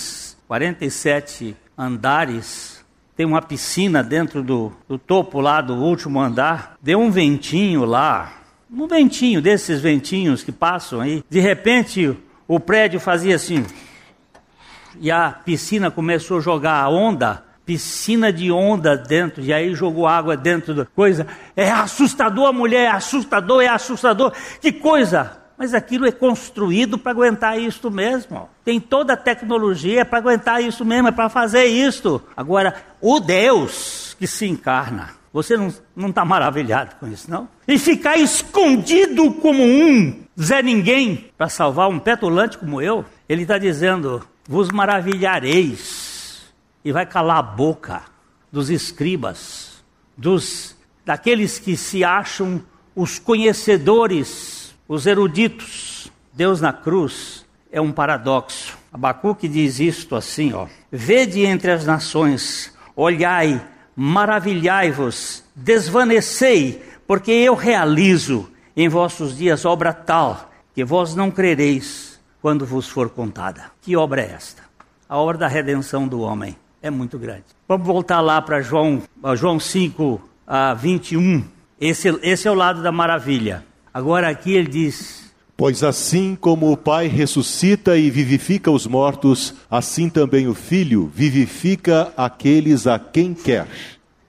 47 0.47 1.57
andares, 1.77 2.85
tem 3.17 3.25
uma 3.25 3.41
piscina 3.41 4.03
dentro 4.03 4.43
do, 4.43 4.73
do 4.87 4.99
topo 4.99 5.41
lá 5.41 5.63
do 5.63 5.75
último 5.75 6.21
andar. 6.21 6.75
Deu 6.83 7.01
um 7.01 7.11
ventinho 7.11 7.87
lá, 7.87 8.31
um 8.73 8.87
ventinho 8.87 9.43
desses 9.43 9.81
ventinhos 9.81 10.43
que 10.43 10.53
passam 10.53 11.01
aí. 11.01 11.25
De 11.29 11.41
repente, 11.41 12.17
o 12.47 12.61
prédio 12.61 13.01
fazia 13.01 13.35
assim. 13.35 13.65
E 15.01 15.11
a 15.11 15.31
piscina 15.31 15.91
começou 15.91 16.39
a 16.39 16.41
jogar 16.41 16.83
a 16.83 16.89
onda, 16.89 17.45
piscina 17.67 18.33
de 18.33 18.51
onda 18.51 18.97
dentro, 18.97 19.43
e 19.43 19.53
aí 19.53 19.75
jogou 19.75 20.07
água 20.07 20.37
dentro 20.37 20.75
da 20.75 20.85
coisa. 20.85 21.27
É 21.57 21.71
assustador, 21.71 22.47
a 22.47 22.53
mulher, 22.53 22.85
é 22.85 22.91
assustador, 22.91 23.63
é 23.63 23.69
assustador. 23.69 24.33
Que 24.61 24.73
coisa! 24.73 25.39
Mas 25.59 25.75
aquilo 25.75 26.07
é 26.07 26.13
construído 26.13 26.97
para 26.97 27.13
aguentar 27.13 27.59
isso 27.61 27.91
mesmo. 27.91 28.49
Tem 28.65 28.81
toda 28.81 29.13
a 29.13 29.17
tecnologia 29.17 30.07
para 30.07 30.19
aguentar 30.19 30.63
isso 30.63 30.87
mesmo, 30.87 31.09
é 31.09 31.13
para 31.13 31.29
fazer 31.29 31.67
isso. 31.67 32.23
Agora, 32.35 32.75
o 32.99 33.21
Deus 33.21 34.17
que 34.19 34.27
se 34.27 34.47
encarna, 34.47 35.20
você 35.33 35.57
não 35.57 36.09
está 36.09 36.25
maravilhado 36.25 36.97
com 36.97 37.07
isso, 37.07 37.31
não? 37.31 37.49
E 37.67 37.79
ficar 37.79 38.17
escondido 38.17 39.33
como 39.35 39.63
um 39.63 40.25
Zé 40.41 40.63
Ninguém 40.63 41.31
para 41.39 41.49
salvar 41.49 41.89
um 41.89 41.99
petulante 41.99 42.59
como 42.59 42.83
eu? 42.83 43.05
Ele 43.29 43.43
está 43.43 43.57
dizendo: 43.57 44.27
vos 44.49 44.71
maravilhareis 44.71 46.53
e 46.85 46.91
vai 46.91 47.07
calar 47.07 47.39
a 47.39 47.43
boca 47.43 48.03
dos 48.51 48.71
escribas, 48.71 49.85
dos 50.17 50.77
daqueles 51.05 51.59
que 51.59 51.77
se 51.77 52.03
acham 52.03 52.61
os 52.95 53.19
conhecedores, 53.19 54.75
os 54.89 55.07
eruditos. 55.07 56.11
Deus 56.33 56.61
na 56.61 56.73
cruz 56.73 57.47
é 57.71 57.81
um 57.81 57.93
paradoxo. 57.93 58.77
Abacuque 58.93 59.47
diz 59.47 59.79
isto 59.79 60.17
assim, 60.17 60.53
ó: 60.53 60.67
Vede 60.91 61.45
entre 61.45 61.71
as 61.71 61.87
nações, 61.87 62.75
olhai 62.97 63.65
maravilhai-vos, 63.97 65.45
desvanecei, 65.55 66.83
porque 67.07 67.31
eu 67.33 67.55
realizo 67.55 68.51
em 68.77 68.89
vossos 68.89 69.37
dias 69.37 69.65
obra 69.65 69.93
tal 69.93 70.51
que 70.75 70.85
vós 70.85 71.15
não 71.15 71.31
crereis 71.31 72.21
quando 72.41 72.65
vos 72.65 72.89
for 72.89 73.11
contada. 73.11 73.65
Que 73.83 73.97
obra 73.97 74.23
é 74.23 74.33
esta? 74.33 74.63
A 75.09 75.19
obra 75.19 75.37
da 75.37 75.49
redenção 75.49 76.07
do 76.07 76.21
homem 76.21 76.57
é 76.81 76.91
muito 76.91 77.19
grande. 77.19 77.45
Vamos 77.69 77.87
voltar 77.87 78.21
lá 78.21 78.41
para 78.41 78.61
João, 78.63 79.03
João 79.37 79.61
5, 79.61 80.21
a 80.47 80.75
21. 80.75 81.45
Esse, 81.81 82.09
esse 82.23 82.49
é 82.49 82.51
o 82.51 82.55
lado 82.55 82.83
da 82.83 82.93
maravilha. 82.93 83.65
Agora 83.93 84.29
aqui 84.29 84.53
ele 84.53 84.69
diz: 84.69 85.30
Pois 85.61 85.83
assim 85.83 86.35
como 86.35 86.73
o 86.73 86.77
Pai 86.77 87.07
ressuscita 87.07 87.95
e 87.95 88.09
vivifica 88.09 88.71
os 88.71 88.87
mortos, 88.87 89.53
assim 89.71 90.09
também 90.09 90.49
o 90.49 90.55
Filho 90.55 91.13
vivifica 91.15 92.15
aqueles 92.17 92.87
a 92.87 92.99
quem 92.99 93.35
quer. 93.35 93.67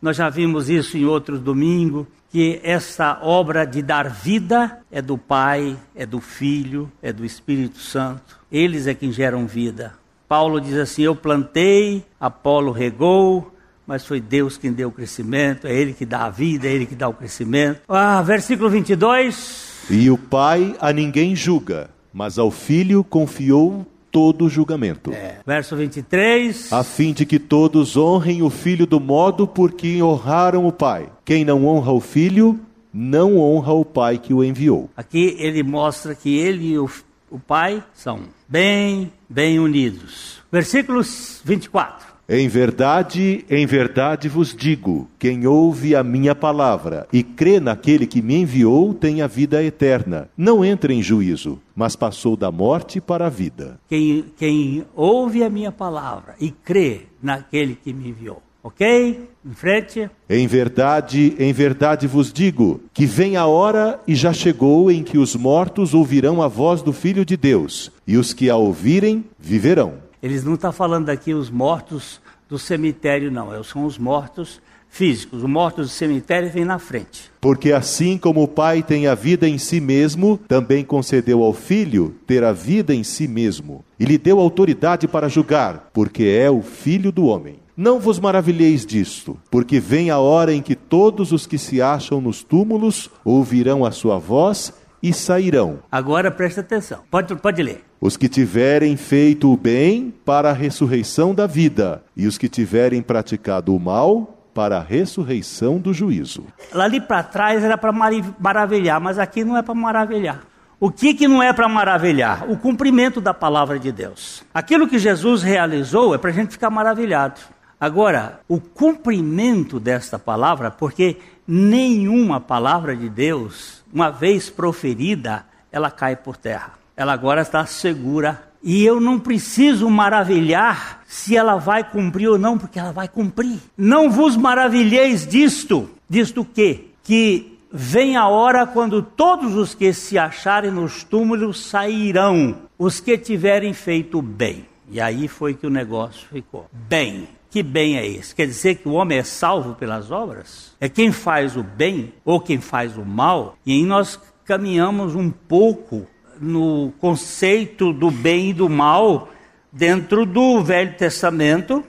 Nós 0.01 0.17
já 0.17 0.27
vimos 0.27 0.69
isso 0.69 0.97
em 0.97 1.05
outros 1.05 1.39
domingos, 1.39 2.05
que 2.29 2.59
essa 2.61 3.17
obra 3.21 3.63
de 3.63 3.81
dar 3.81 4.09
vida 4.09 4.79
é 4.91 5.01
do 5.01 5.17
Pai, 5.17 5.77
é 5.95 6.05
do 6.05 6.19
Filho, 6.19 6.91
é 7.01 7.13
do 7.13 7.23
Espírito 7.23 7.79
Santo. 7.79 8.37
Eles 8.51 8.85
é 8.85 8.93
quem 8.93 9.09
geram 9.09 9.47
vida. 9.47 9.93
Paulo 10.27 10.59
diz 10.59 10.75
assim: 10.75 11.03
Eu 11.03 11.15
plantei, 11.15 12.03
Apolo 12.19 12.73
regou, 12.73 13.55
mas 13.87 14.05
foi 14.05 14.19
Deus 14.19 14.57
quem 14.57 14.73
deu 14.73 14.89
o 14.89 14.91
crescimento, 14.91 15.65
é 15.65 15.73
Ele 15.73 15.93
que 15.93 16.05
dá 16.05 16.25
a 16.25 16.29
vida, 16.29 16.67
é 16.67 16.73
Ele 16.73 16.85
que 16.85 16.93
dá 16.93 17.07
o 17.07 17.13
crescimento. 17.13 17.79
Ah, 17.87 18.21
versículo 18.21 18.69
22. 18.69 19.70
E 19.93 20.09
o 20.09 20.17
Pai 20.17 20.73
a 20.79 20.93
ninguém 20.93 21.35
julga, 21.35 21.89
mas 22.13 22.39
ao 22.39 22.49
Filho 22.49 23.03
confiou 23.03 23.85
todo 24.09 24.45
o 24.45 24.49
julgamento. 24.49 25.11
É. 25.11 25.39
Verso 25.45 25.75
23. 25.75 26.71
A 26.71 26.81
fim 26.81 27.11
de 27.11 27.25
que 27.25 27.37
todos 27.37 27.97
honrem 27.97 28.41
o 28.41 28.49
Filho 28.49 28.85
do 28.85 29.01
modo 29.01 29.45
por 29.45 29.73
que 29.73 30.01
honraram 30.01 30.65
o 30.65 30.71
Pai. 30.71 31.09
Quem 31.25 31.43
não 31.43 31.65
honra 31.65 31.91
o 31.91 31.99
Filho, 31.99 32.57
não 32.93 33.37
honra 33.37 33.73
o 33.73 33.83
Pai 33.83 34.17
que 34.17 34.33
o 34.33 34.41
enviou. 34.41 34.89
Aqui 34.95 35.35
ele 35.37 35.61
mostra 35.61 36.15
que 36.15 36.37
ele 36.37 36.71
e 36.71 36.79
o, 36.79 36.89
o 37.29 37.37
Pai 37.37 37.83
são 37.93 38.21
bem, 38.47 39.11
bem 39.29 39.59
unidos. 39.59 40.41
Versículos 40.49 41.41
24. 41.43 42.10
Em 42.27 42.47
verdade, 42.47 43.45
em 43.49 43.65
verdade 43.65 44.29
vos 44.29 44.55
digo: 44.55 45.09
quem 45.19 45.45
ouve 45.45 45.95
a 45.95 46.03
minha 46.03 46.33
palavra 46.33 47.07
e 47.11 47.23
crê 47.23 47.59
naquele 47.59 48.07
que 48.07 48.21
me 48.21 48.35
enviou 48.35 48.93
tem 48.93 49.21
a 49.21 49.27
vida 49.27 49.63
eterna. 49.63 50.29
Não 50.37 50.63
entra 50.63 50.93
em 50.93 51.01
juízo, 51.01 51.59
mas 51.75 51.95
passou 51.95 52.37
da 52.37 52.51
morte 52.51 53.01
para 53.01 53.27
a 53.27 53.29
vida. 53.29 53.79
Quem, 53.89 54.25
quem 54.37 54.85
ouve 54.95 55.43
a 55.43 55.49
minha 55.49 55.71
palavra 55.71 56.35
e 56.39 56.51
crê 56.51 57.01
naquele 57.21 57.75
que 57.75 57.93
me 57.93 58.09
enviou. 58.09 58.41
Ok? 58.63 59.29
Em 59.43 59.53
frente. 59.53 60.09
Em 60.29 60.45
verdade, 60.45 61.35
em 61.39 61.51
verdade 61.51 62.05
vos 62.05 62.31
digo 62.31 62.79
que 62.93 63.07
vem 63.07 63.35
a 63.35 63.47
hora 63.47 63.99
e 64.07 64.13
já 64.13 64.31
chegou 64.31 64.91
em 64.91 65.03
que 65.03 65.17
os 65.17 65.35
mortos 65.35 65.95
ouvirão 65.95 66.41
a 66.41 66.47
voz 66.47 66.83
do 66.83 66.93
Filho 66.93 67.25
de 67.25 67.35
Deus, 67.35 67.91
e 68.05 68.17
os 68.17 68.33
que 68.33 68.49
a 68.49 68.55
ouvirem 68.55 69.25
viverão. 69.39 70.10
Eles 70.21 70.43
não 70.43 70.53
estão 70.53 70.71
tá 70.71 70.77
falando 70.77 71.09
aqui 71.09 71.33
os 71.33 71.49
mortos 71.49 72.21
do 72.47 72.59
cemitério, 72.59 73.31
não. 73.31 73.63
São 73.63 73.85
os 73.85 73.97
mortos 73.97 74.61
físicos. 74.91 75.39
Os 75.39 75.49
mortos 75.49 75.87
do 75.87 75.91
cemitério 75.91 76.51
vêm 76.51 76.65
na 76.65 76.77
frente. 76.77 77.31
Porque 77.39 77.71
assim 77.71 78.17
como 78.17 78.43
o 78.43 78.47
Pai 78.47 78.83
tem 78.83 79.07
a 79.07 79.15
vida 79.15 79.47
em 79.47 79.57
si 79.57 79.79
mesmo, 79.79 80.37
também 80.47 80.83
concedeu 80.83 81.41
ao 81.41 81.53
Filho 81.53 82.15
ter 82.27 82.43
a 82.43 82.51
vida 82.51 82.93
em 82.93 83.03
si 83.03 83.27
mesmo. 83.27 83.83
E 83.99 84.05
lhe 84.05 84.17
deu 84.17 84.39
autoridade 84.39 85.07
para 85.07 85.29
julgar, 85.29 85.89
porque 85.93 86.23
é 86.23 86.51
o 86.51 86.61
Filho 86.61 87.11
do 87.11 87.25
homem. 87.25 87.59
Não 87.75 87.99
vos 87.99 88.19
maravilheis 88.19 88.85
disto, 88.85 89.39
porque 89.49 89.79
vem 89.79 90.11
a 90.11 90.19
hora 90.19 90.53
em 90.53 90.61
que 90.61 90.75
todos 90.75 91.31
os 91.31 91.47
que 91.47 91.57
se 91.57 91.81
acham 91.81 92.21
nos 92.21 92.43
túmulos 92.43 93.09
ouvirão 93.23 93.83
a 93.85 93.91
sua 93.91 94.19
voz 94.19 94.73
e 95.01 95.13
sairão. 95.13 95.79
Agora 95.91 96.29
presta 96.29 96.61
atenção. 96.61 96.99
Pode, 97.09 97.33
pode 97.37 97.63
ler. 97.63 97.90
Os 98.03 98.17
que 98.17 98.27
tiverem 98.27 98.97
feito 98.97 99.53
o 99.53 99.55
bem 99.55 100.11
para 100.25 100.49
a 100.49 100.53
ressurreição 100.53 101.35
da 101.35 101.45
vida, 101.45 102.03
e 102.17 102.25
os 102.25 102.35
que 102.35 102.49
tiverem 102.49 102.99
praticado 102.99 103.75
o 103.75 103.79
mal 103.79 104.47
para 104.55 104.77
a 104.77 104.81
ressurreição 104.81 105.77
do 105.77 105.93
juízo. 105.93 106.47
Lá 106.73 106.85
ali 106.85 106.99
para 106.99 107.21
trás 107.21 107.63
era 107.63 107.77
para 107.77 107.91
maravilhar, 108.39 108.99
mas 108.99 109.19
aqui 109.19 109.43
não 109.43 109.55
é 109.55 109.61
para 109.61 109.75
maravilhar. 109.75 110.41
O 110.79 110.89
que, 110.89 111.13
que 111.13 111.27
não 111.27 111.43
é 111.43 111.53
para 111.53 111.69
maravilhar? 111.69 112.49
O 112.49 112.57
cumprimento 112.57 113.21
da 113.21 113.35
palavra 113.35 113.77
de 113.77 113.91
Deus. 113.91 114.43
Aquilo 114.51 114.87
que 114.87 114.97
Jesus 114.97 115.43
realizou 115.43 116.15
é 116.15 116.17
para 116.17 116.31
a 116.31 116.33
gente 116.33 116.53
ficar 116.53 116.71
maravilhado. 116.71 117.39
Agora, 117.79 118.39
o 118.47 118.59
cumprimento 118.59 119.79
desta 119.79 120.17
palavra, 120.17 120.71
porque 120.71 121.17
nenhuma 121.47 122.39
palavra 122.39 122.95
de 122.95 123.07
Deus, 123.07 123.83
uma 123.93 124.09
vez 124.09 124.49
proferida, 124.49 125.45
ela 125.71 125.91
cai 125.91 126.15
por 126.15 126.35
terra 126.35 126.80
ela 127.01 127.13
agora 127.13 127.41
está 127.41 127.65
segura 127.65 128.51
E 128.63 128.85
eu 128.85 129.01
não 129.01 129.19
preciso 129.19 129.89
maravilhar 129.89 131.01
se 131.07 131.35
ela 131.35 131.57
vai 131.57 131.83
cumprir 131.83 132.29
ou 132.29 132.37
não, 132.37 132.57
porque 132.57 132.77
ela 132.77 132.91
vai 132.91 133.07
cumprir. 133.07 133.57
Não 133.75 134.09
vos 134.09 134.37
maravilheis 134.37 135.25
disto. 135.25 135.89
Disto 136.07 136.45
que? 136.45 136.91
Que 137.03 137.57
vem 137.71 138.15
a 138.15 138.27
hora 138.27 138.67
quando 138.67 139.01
todos 139.01 139.55
os 139.55 139.73
que 139.73 139.91
se 139.91 140.17
acharem 140.17 140.69
nos 140.69 141.03
túmulos 141.03 141.65
sairão, 141.65 142.55
os 142.77 142.99
que 142.99 143.17
tiverem 143.17 143.73
feito 143.73 144.21
bem. 144.21 144.67
E 144.89 145.01
aí 145.01 145.27
foi 145.27 145.55
que 145.55 145.65
o 145.65 145.69
negócio 145.69 146.27
ficou. 146.31 146.67
Bem. 146.71 147.27
Que 147.49 147.63
bem 147.63 147.97
é 147.97 148.07
esse? 148.07 148.33
Quer 148.33 148.45
dizer 148.45 148.75
que 148.75 148.87
o 148.87 148.93
homem 148.93 149.17
é 149.17 149.23
salvo 149.23 149.73
pelas 149.73 150.11
obras? 150.11 150.73
É 150.79 150.87
quem 150.87 151.11
faz 151.11 151.57
o 151.57 151.63
bem 151.63 152.13
ou 152.23 152.39
quem 152.39 152.61
faz 152.61 152.95
o 152.95 153.03
mal? 153.03 153.57
E 153.65 153.73
aí 153.73 153.83
nós 153.83 154.17
caminhamos 154.45 155.15
um 155.15 155.29
pouco 155.29 156.07
no 156.41 156.91
conceito 156.99 157.93
do 157.93 158.09
bem 158.09 158.49
e 158.49 158.53
do 158.53 158.67
mal 158.67 159.29
dentro 159.71 160.25
do 160.25 160.61
Velho 160.63 160.95
Testamento, 160.97 161.83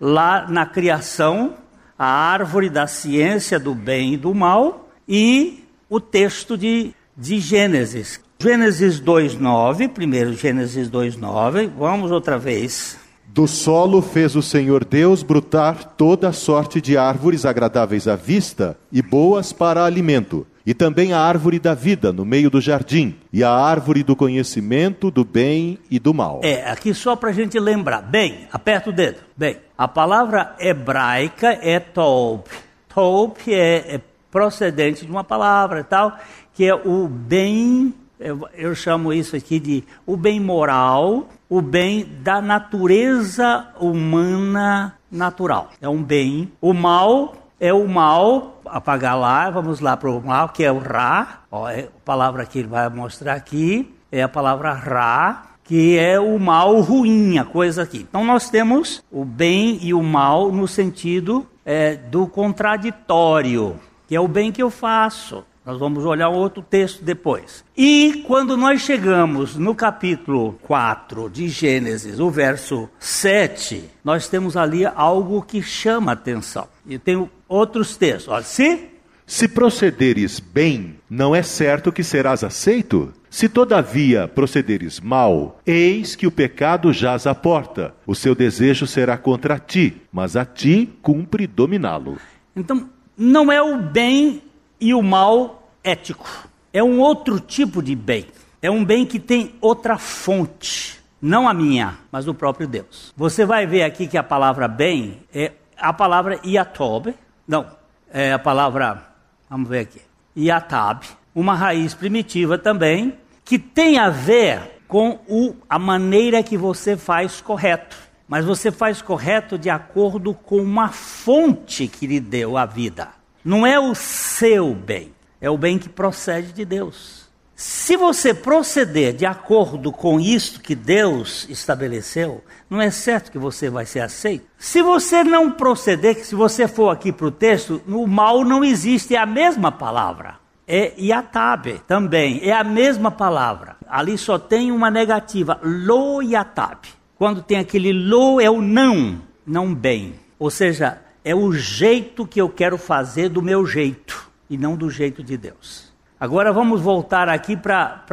lá 0.00 0.46
na 0.48 0.66
criação, 0.66 1.54
a 1.98 2.06
árvore 2.06 2.68
da 2.68 2.86
ciência 2.86 3.58
do 3.58 3.74
bem 3.74 4.14
e 4.14 4.16
do 4.16 4.34
mal, 4.34 4.90
e 5.08 5.64
o 5.88 6.00
texto 6.00 6.58
de, 6.58 6.92
de 7.16 7.38
Gênesis. 7.38 8.20
Gênesis 8.38 9.00
2,9, 9.00 9.88
primeiro 9.88 10.34
Gênesis 10.34 10.90
2,9, 10.90 11.70
vamos 11.78 12.10
outra 12.10 12.36
vez. 12.36 12.98
Do 13.26 13.46
solo 13.48 14.02
fez 14.02 14.36
o 14.36 14.42
Senhor 14.42 14.84
Deus 14.84 15.22
brotar 15.22 15.94
toda 15.96 16.32
sorte 16.32 16.80
de 16.80 16.96
árvores 16.96 17.46
agradáveis 17.46 18.06
à 18.06 18.16
vista 18.16 18.76
e 18.92 19.00
boas 19.00 19.52
para 19.52 19.84
alimento 19.84 20.46
e 20.66 20.72
também 20.72 21.12
a 21.12 21.20
árvore 21.20 21.58
da 21.58 21.74
vida 21.74 22.12
no 22.12 22.24
meio 22.24 22.50
do 22.50 22.60
jardim, 22.60 23.16
e 23.32 23.44
a 23.44 23.50
árvore 23.50 24.02
do 24.02 24.16
conhecimento 24.16 25.10
do 25.10 25.24
bem 25.24 25.78
e 25.90 25.98
do 25.98 26.14
mal. 26.14 26.40
É, 26.42 26.70
aqui 26.70 26.94
só 26.94 27.14
para 27.14 27.30
a 27.30 27.32
gente 27.32 27.58
lembrar. 27.58 28.02
Bem, 28.02 28.48
aperta 28.52 28.90
o 28.90 28.92
dedo. 28.92 29.18
Bem, 29.36 29.58
a 29.76 29.86
palavra 29.86 30.54
hebraica 30.58 31.58
é 31.60 31.78
tob. 31.78 32.44
Tob 32.88 33.34
é, 33.48 33.96
é 33.96 34.00
procedente 34.30 35.04
de 35.04 35.10
uma 35.10 35.22
palavra 35.22 35.80
e 35.80 35.84
tal, 35.84 36.18
que 36.54 36.64
é 36.64 36.74
o 36.74 37.06
bem, 37.08 37.94
eu, 38.18 38.48
eu 38.54 38.74
chamo 38.74 39.12
isso 39.12 39.36
aqui 39.36 39.60
de 39.60 39.84
o 40.06 40.16
bem 40.16 40.40
moral, 40.40 41.28
o 41.48 41.60
bem 41.60 42.04
da 42.22 42.40
natureza 42.40 43.68
humana 43.78 44.96
natural. 45.10 45.70
É 45.80 45.88
um 45.88 46.02
bem. 46.02 46.50
O 46.60 46.72
mal 46.72 47.43
é 47.64 47.72
o 47.72 47.88
mal, 47.88 48.60
apagar 48.66 49.18
lá, 49.18 49.48
vamos 49.48 49.80
lá 49.80 49.96
para 49.96 50.10
o 50.10 50.20
mal, 50.20 50.50
que 50.50 50.62
é 50.62 50.70
o 50.70 50.76
Ra, 50.76 51.44
ó, 51.50 51.66
é 51.66 51.84
a 51.84 52.04
palavra 52.04 52.44
que 52.44 52.58
ele 52.58 52.68
vai 52.68 52.90
mostrar 52.90 53.32
aqui, 53.32 53.90
é 54.12 54.22
a 54.22 54.28
palavra 54.28 54.74
Ra, 54.74 55.44
que 55.64 55.98
é 55.98 56.20
o 56.20 56.38
mal 56.38 56.78
ruim, 56.82 57.38
a 57.38 57.44
coisa 57.46 57.84
aqui. 57.84 58.06
Então 58.06 58.22
nós 58.22 58.50
temos 58.50 59.02
o 59.10 59.24
bem 59.24 59.78
e 59.80 59.94
o 59.94 60.02
mal 60.02 60.52
no 60.52 60.68
sentido 60.68 61.46
é, 61.64 61.94
do 61.94 62.26
contraditório, 62.26 63.80
que 64.06 64.14
é 64.14 64.20
o 64.20 64.28
bem 64.28 64.52
que 64.52 64.62
eu 64.62 64.68
faço, 64.68 65.42
nós 65.64 65.78
vamos 65.78 66.04
olhar 66.04 66.28
outro 66.28 66.62
texto 66.62 67.02
depois. 67.02 67.64
E 67.76 68.22
quando 68.26 68.56
nós 68.56 68.82
chegamos 68.82 69.56
no 69.56 69.74
capítulo 69.74 70.58
4 70.62 71.30
de 71.30 71.48
Gênesis, 71.48 72.20
o 72.20 72.30
verso 72.30 72.88
7, 72.98 73.84
nós 74.04 74.28
temos 74.28 74.56
ali 74.56 74.84
algo 74.84 75.42
que 75.42 75.62
chama 75.62 76.12
atenção. 76.12 76.68
E 76.86 76.98
tem 76.98 77.28
outros 77.48 77.96
textos. 77.96 78.28
Olha, 78.28 78.44
se 78.44 78.90
se 79.26 79.48
procederes 79.48 80.38
bem, 80.38 80.96
não 81.08 81.34
é 81.34 81.42
certo 81.42 81.90
que 81.90 82.04
serás 82.04 82.44
aceito? 82.44 83.10
Se 83.30 83.48
todavia 83.48 84.28
procederes 84.28 85.00
mal, 85.00 85.60
eis 85.66 86.14
que 86.14 86.26
o 86.26 86.30
pecado 86.30 86.92
jaz 86.92 87.26
à 87.26 87.34
porta. 87.34 87.94
O 88.06 88.14
seu 88.14 88.34
desejo 88.34 88.86
será 88.86 89.16
contra 89.16 89.58
ti, 89.58 89.96
mas 90.12 90.36
a 90.36 90.44
ti 90.44 90.90
cumpre 91.00 91.46
dominá-lo. 91.46 92.18
Então, 92.54 92.88
não 93.16 93.50
é 93.50 93.62
o 93.62 93.78
bem 93.78 94.42
e 94.84 94.92
o 94.92 95.00
mal 95.00 95.66
ético. 95.82 96.28
É 96.70 96.84
um 96.84 97.00
outro 97.00 97.40
tipo 97.40 97.82
de 97.82 97.96
bem. 97.96 98.26
É 98.60 98.70
um 98.70 98.84
bem 98.84 99.06
que 99.06 99.18
tem 99.18 99.54
outra 99.58 99.96
fonte. 99.96 101.00
Não 101.22 101.48
a 101.48 101.54
minha, 101.54 101.96
mas 102.12 102.26
do 102.26 102.34
próprio 102.34 102.68
Deus. 102.68 103.10
Você 103.16 103.46
vai 103.46 103.66
ver 103.66 103.82
aqui 103.82 104.06
que 104.06 104.18
a 104.18 104.22
palavra 104.22 104.68
bem 104.68 105.20
é 105.32 105.52
a 105.78 105.90
palavra 105.90 106.38
iatob. 106.44 107.14
Não, 107.48 107.66
é 108.12 108.34
a 108.34 108.38
palavra, 108.38 109.02
vamos 109.48 109.70
ver 109.70 109.80
aqui, 109.80 110.02
iatab. 110.36 111.02
Uma 111.34 111.54
raiz 111.54 111.94
primitiva 111.94 112.58
também, 112.58 113.18
que 113.42 113.58
tem 113.58 113.98
a 113.98 114.10
ver 114.10 114.82
com 114.86 115.18
o, 115.26 115.56
a 115.66 115.78
maneira 115.78 116.42
que 116.42 116.58
você 116.58 116.94
faz 116.94 117.40
correto. 117.40 117.96
Mas 118.28 118.44
você 118.44 118.70
faz 118.70 119.00
correto 119.00 119.56
de 119.56 119.70
acordo 119.70 120.34
com 120.34 120.58
uma 120.58 120.90
fonte 120.90 121.88
que 121.88 122.06
lhe 122.06 122.20
deu 122.20 122.58
a 122.58 122.66
vida. 122.66 123.23
Não 123.44 123.66
é 123.66 123.78
o 123.78 123.94
seu 123.94 124.74
bem, 124.74 125.14
é 125.40 125.50
o 125.50 125.58
bem 125.58 125.78
que 125.78 125.88
procede 125.88 126.52
de 126.52 126.64
Deus. 126.64 127.24
Se 127.54 127.96
você 127.96 128.34
proceder 128.34 129.12
de 129.14 129.24
acordo 129.24 129.92
com 129.92 130.18
isto 130.18 130.60
que 130.60 130.74
Deus 130.74 131.46
estabeleceu, 131.48 132.42
não 132.68 132.80
é 132.80 132.90
certo 132.90 133.30
que 133.30 133.38
você 133.38 133.70
vai 133.70 133.86
ser 133.86 134.00
aceito. 134.00 134.46
Se 134.58 134.82
você 134.82 135.22
não 135.22 135.50
proceder, 135.50 136.24
se 136.24 136.34
você 136.34 136.66
for 136.66 136.88
aqui 136.90 137.12
para 137.12 137.26
o 137.26 137.30
texto, 137.30 137.80
no 137.86 138.06
mal 138.06 138.44
não 138.44 138.64
existe, 138.64 139.14
é 139.14 139.18
a 139.18 139.26
mesma 139.26 139.70
palavra. 139.70 140.36
É 140.66 140.94
yatabe 140.98 141.80
também, 141.86 142.40
é 142.42 142.52
a 142.52 142.64
mesma 142.64 143.10
palavra. 143.10 143.76
Ali 143.86 144.16
só 144.16 144.38
tem 144.38 144.72
uma 144.72 144.90
negativa, 144.90 145.60
lo 145.62 146.22
yatabe. 146.22 146.88
Quando 147.16 147.42
tem 147.42 147.58
aquele 147.58 147.92
lo 147.92 148.40
é 148.40 148.50
o 148.50 148.60
não, 148.60 149.20
não 149.46 149.72
bem. 149.72 150.14
Ou 150.38 150.50
seja, 150.50 150.98
é 151.24 151.34
o 151.34 151.50
jeito 151.52 152.26
que 152.26 152.40
eu 152.40 152.48
quero 152.48 152.76
fazer 152.76 153.30
do 153.30 153.40
meu 153.40 153.66
jeito 153.66 154.30
e 154.48 154.58
não 154.58 154.76
do 154.76 154.90
jeito 154.90 155.22
de 155.22 155.36
Deus. 155.36 155.92
Agora 156.20 156.52
vamos 156.52 156.80
voltar 156.80 157.28
aqui 157.28 157.56
para 157.56 158.04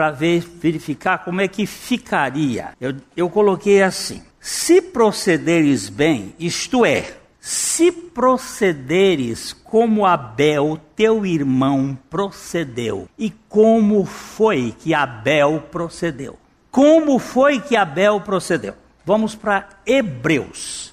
verificar 0.60 1.20
como 1.20 1.42
é 1.42 1.48
que 1.48 1.66
ficaria. 1.66 2.70
Eu, 2.80 2.96
eu 3.16 3.30
coloquei 3.30 3.84
assim: 3.84 4.24
se 4.40 4.82
procederes 4.82 5.90
bem, 5.90 6.34
isto 6.40 6.86
é, 6.86 7.14
se 7.40 7.92
procederes 7.92 9.54
como 9.54 10.06
Abel, 10.06 10.80
teu 10.96 11.26
irmão, 11.26 11.98
procedeu. 12.10 13.08
E 13.18 13.30
como 13.48 14.06
foi 14.06 14.74
que 14.78 14.94
Abel 14.94 15.64
procedeu? 15.72 16.38
Como 16.70 17.20
foi 17.20 17.60
que 17.60 17.76
Abel 17.76 18.22
procedeu? 18.22 18.74
Vamos 19.06 19.36
para 19.36 19.68
Hebreus 19.86 20.91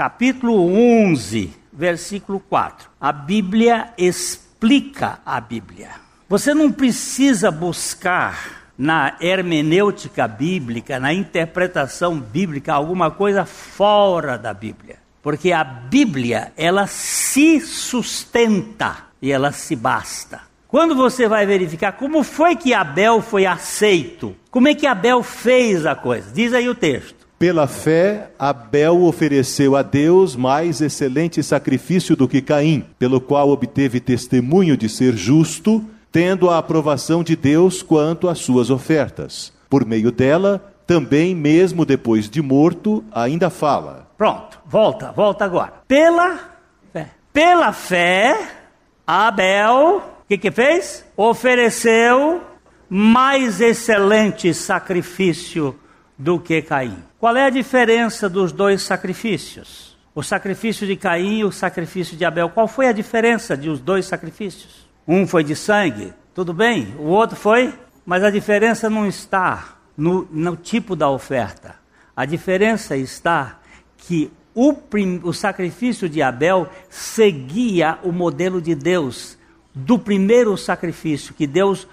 capítulo 0.00 0.54
11, 0.74 1.52
versículo 1.70 2.40
4. 2.40 2.88
A 2.98 3.12
Bíblia 3.12 3.92
explica 3.98 5.18
a 5.26 5.38
Bíblia. 5.38 5.90
Você 6.26 6.54
não 6.54 6.72
precisa 6.72 7.50
buscar 7.50 8.72
na 8.78 9.16
hermenêutica 9.20 10.26
bíblica, 10.26 10.98
na 10.98 11.12
interpretação 11.12 12.18
bíblica, 12.18 12.72
alguma 12.72 13.10
coisa 13.10 13.44
fora 13.44 14.38
da 14.38 14.54
Bíblia. 14.54 14.96
Porque 15.22 15.52
a 15.52 15.62
Bíblia, 15.62 16.50
ela 16.56 16.86
se 16.86 17.60
sustenta 17.60 19.04
e 19.20 19.30
ela 19.30 19.52
se 19.52 19.76
basta. 19.76 20.40
Quando 20.66 20.94
você 20.94 21.28
vai 21.28 21.44
verificar 21.44 21.92
como 21.92 22.24
foi 22.24 22.56
que 22.56 22.72
Abel 22.72 23.20
foi 23.20 23.44
aceito, 23.44 24.34
como 24.50 24.66
é 24.66 24.74
que 24.74 24.86
Abel 24.86 25.22
fez 25.22 25.84
a 25.84 25.94
coisa? 25.94 26.32
Diz 26.32 26.54
aí 26.54 26.70
o 26.70 26.74
texto. 26.74 27.19
Pela 27.40 27.66
fé, 27.66 28.32
Abel 28.38 29.02
ofereceu 29.02 29.74
a 29.74 29.80
Deus 29.80 30.36
mais 30.36 30.82
excelente 30.82 31.42
sacrifício 31.42 32.14
do 32.14 32.28
que 32.28 32.42
Caim, 32.42 32.84
pelo 32.98 33.18
qual 33.18 33.48
obteve 33.48 33.98
testemunho 33.98 34.76
de 34.76 34.90
ser 34.90 35.16
justo, 35.16 35.82
tendo 36.12 36.50
a 36.50 36.58
aprovação 36.58 37.24
de 37.24 37.34
Deus 37.34 37.82
quanto 37.82 38.28
às 38.28 38.40
suas 38.40 38.68
ofertas. 38.68 39.54
Por 39.70 39.86
meio 39.86 40.12
dela, 40.12 40.70
também, 40.86 41.34
mesmo 41.34 41.86
depois 41.86 42.28
de 42.28 42.42
morto, 42.42 43.02
ainda 43.10 43.48
fala. 43.48 44.06
Pronto, 44.18 44.60
volta, 44.66 45.10
volta 45.10 45.42
agora. 45.42 45.72
Pela 45.88 46.38
fé. 46.92 47.08
Pela 47.32 47.72
fé, 47.72 48.38
Abel, 49.06 50.02
o 50.24 50.28
que, 50.28 50.36
que 50.36 50.50
fez? 50.50 51.06
Ofereceu 51.16 52.42
mais 52.86 53.62
excelente 53.62 54.52
sacrifício 54.52 55.74
do 56.20 56.38
que 56.38 56.60
Caim. 56.60 57.02
Qual 57.18 57.34
é 57.34 57.46
a 57.46 57.50
diferença 57.50 58.28
dos 58.28 58.52
dois 58.52 58.82
sacrifícios? 58.82 59.96
O 60.14 60.22
sacrifício 60.22 60.86
de 60.86 60.94
Caim 60.94 61.38
e 61.38 61.44
o 61.44 61.50
sacrifício 61.50 62.14
de 62.14 62.26
Abel. 62.26 62.50
Qual 62.50 62.68
foi 62.68 62.88
a 62.88 62.92
diferença 62.92 63.56
dos 63.56 63.80
dois 63.80 64.04
sacrifícios? 64.04 64.86
Um 65.08 65.26
foi 65.26 65.42
de 65.42 65.56
sangue, 65.56 66.12
tudo 66.34 66.52
bem. 66.52 66.94
O 66.98 67.04
outro 67.04 67.36
foi, 67.36 67.72
mas 68.04 68.22
a 68.22 68.30
diferença 68.30 68.90
não 68.90 69.06
está 69.06 69.78
no, 69.96 70.28
no 70.30 70.56
tipo 70.56 70.94
da 70.94 71.08
oferta. 71.08 71.76
A 72.14 72.26
diferença 72.26 72.96
está 72.96 73.58
que 73.96 74.30
o, 74.54 74.74
prim, 74.74 75.20
o 75.24 75.32
sacrifício 75.32 76.06
de 76.06 76.20
Abel 76.20 76.68
seguia 76.90 77.98
o 78.02 78.12
modelo 78.12 78.60
de 78.60 78.74
Deus 78.74 79.38
do 79.74 79.98
primeiro 79.98 80.54
sacrifício 80.58 81.32
que 81.32 81.46
Deus 81.46 81.88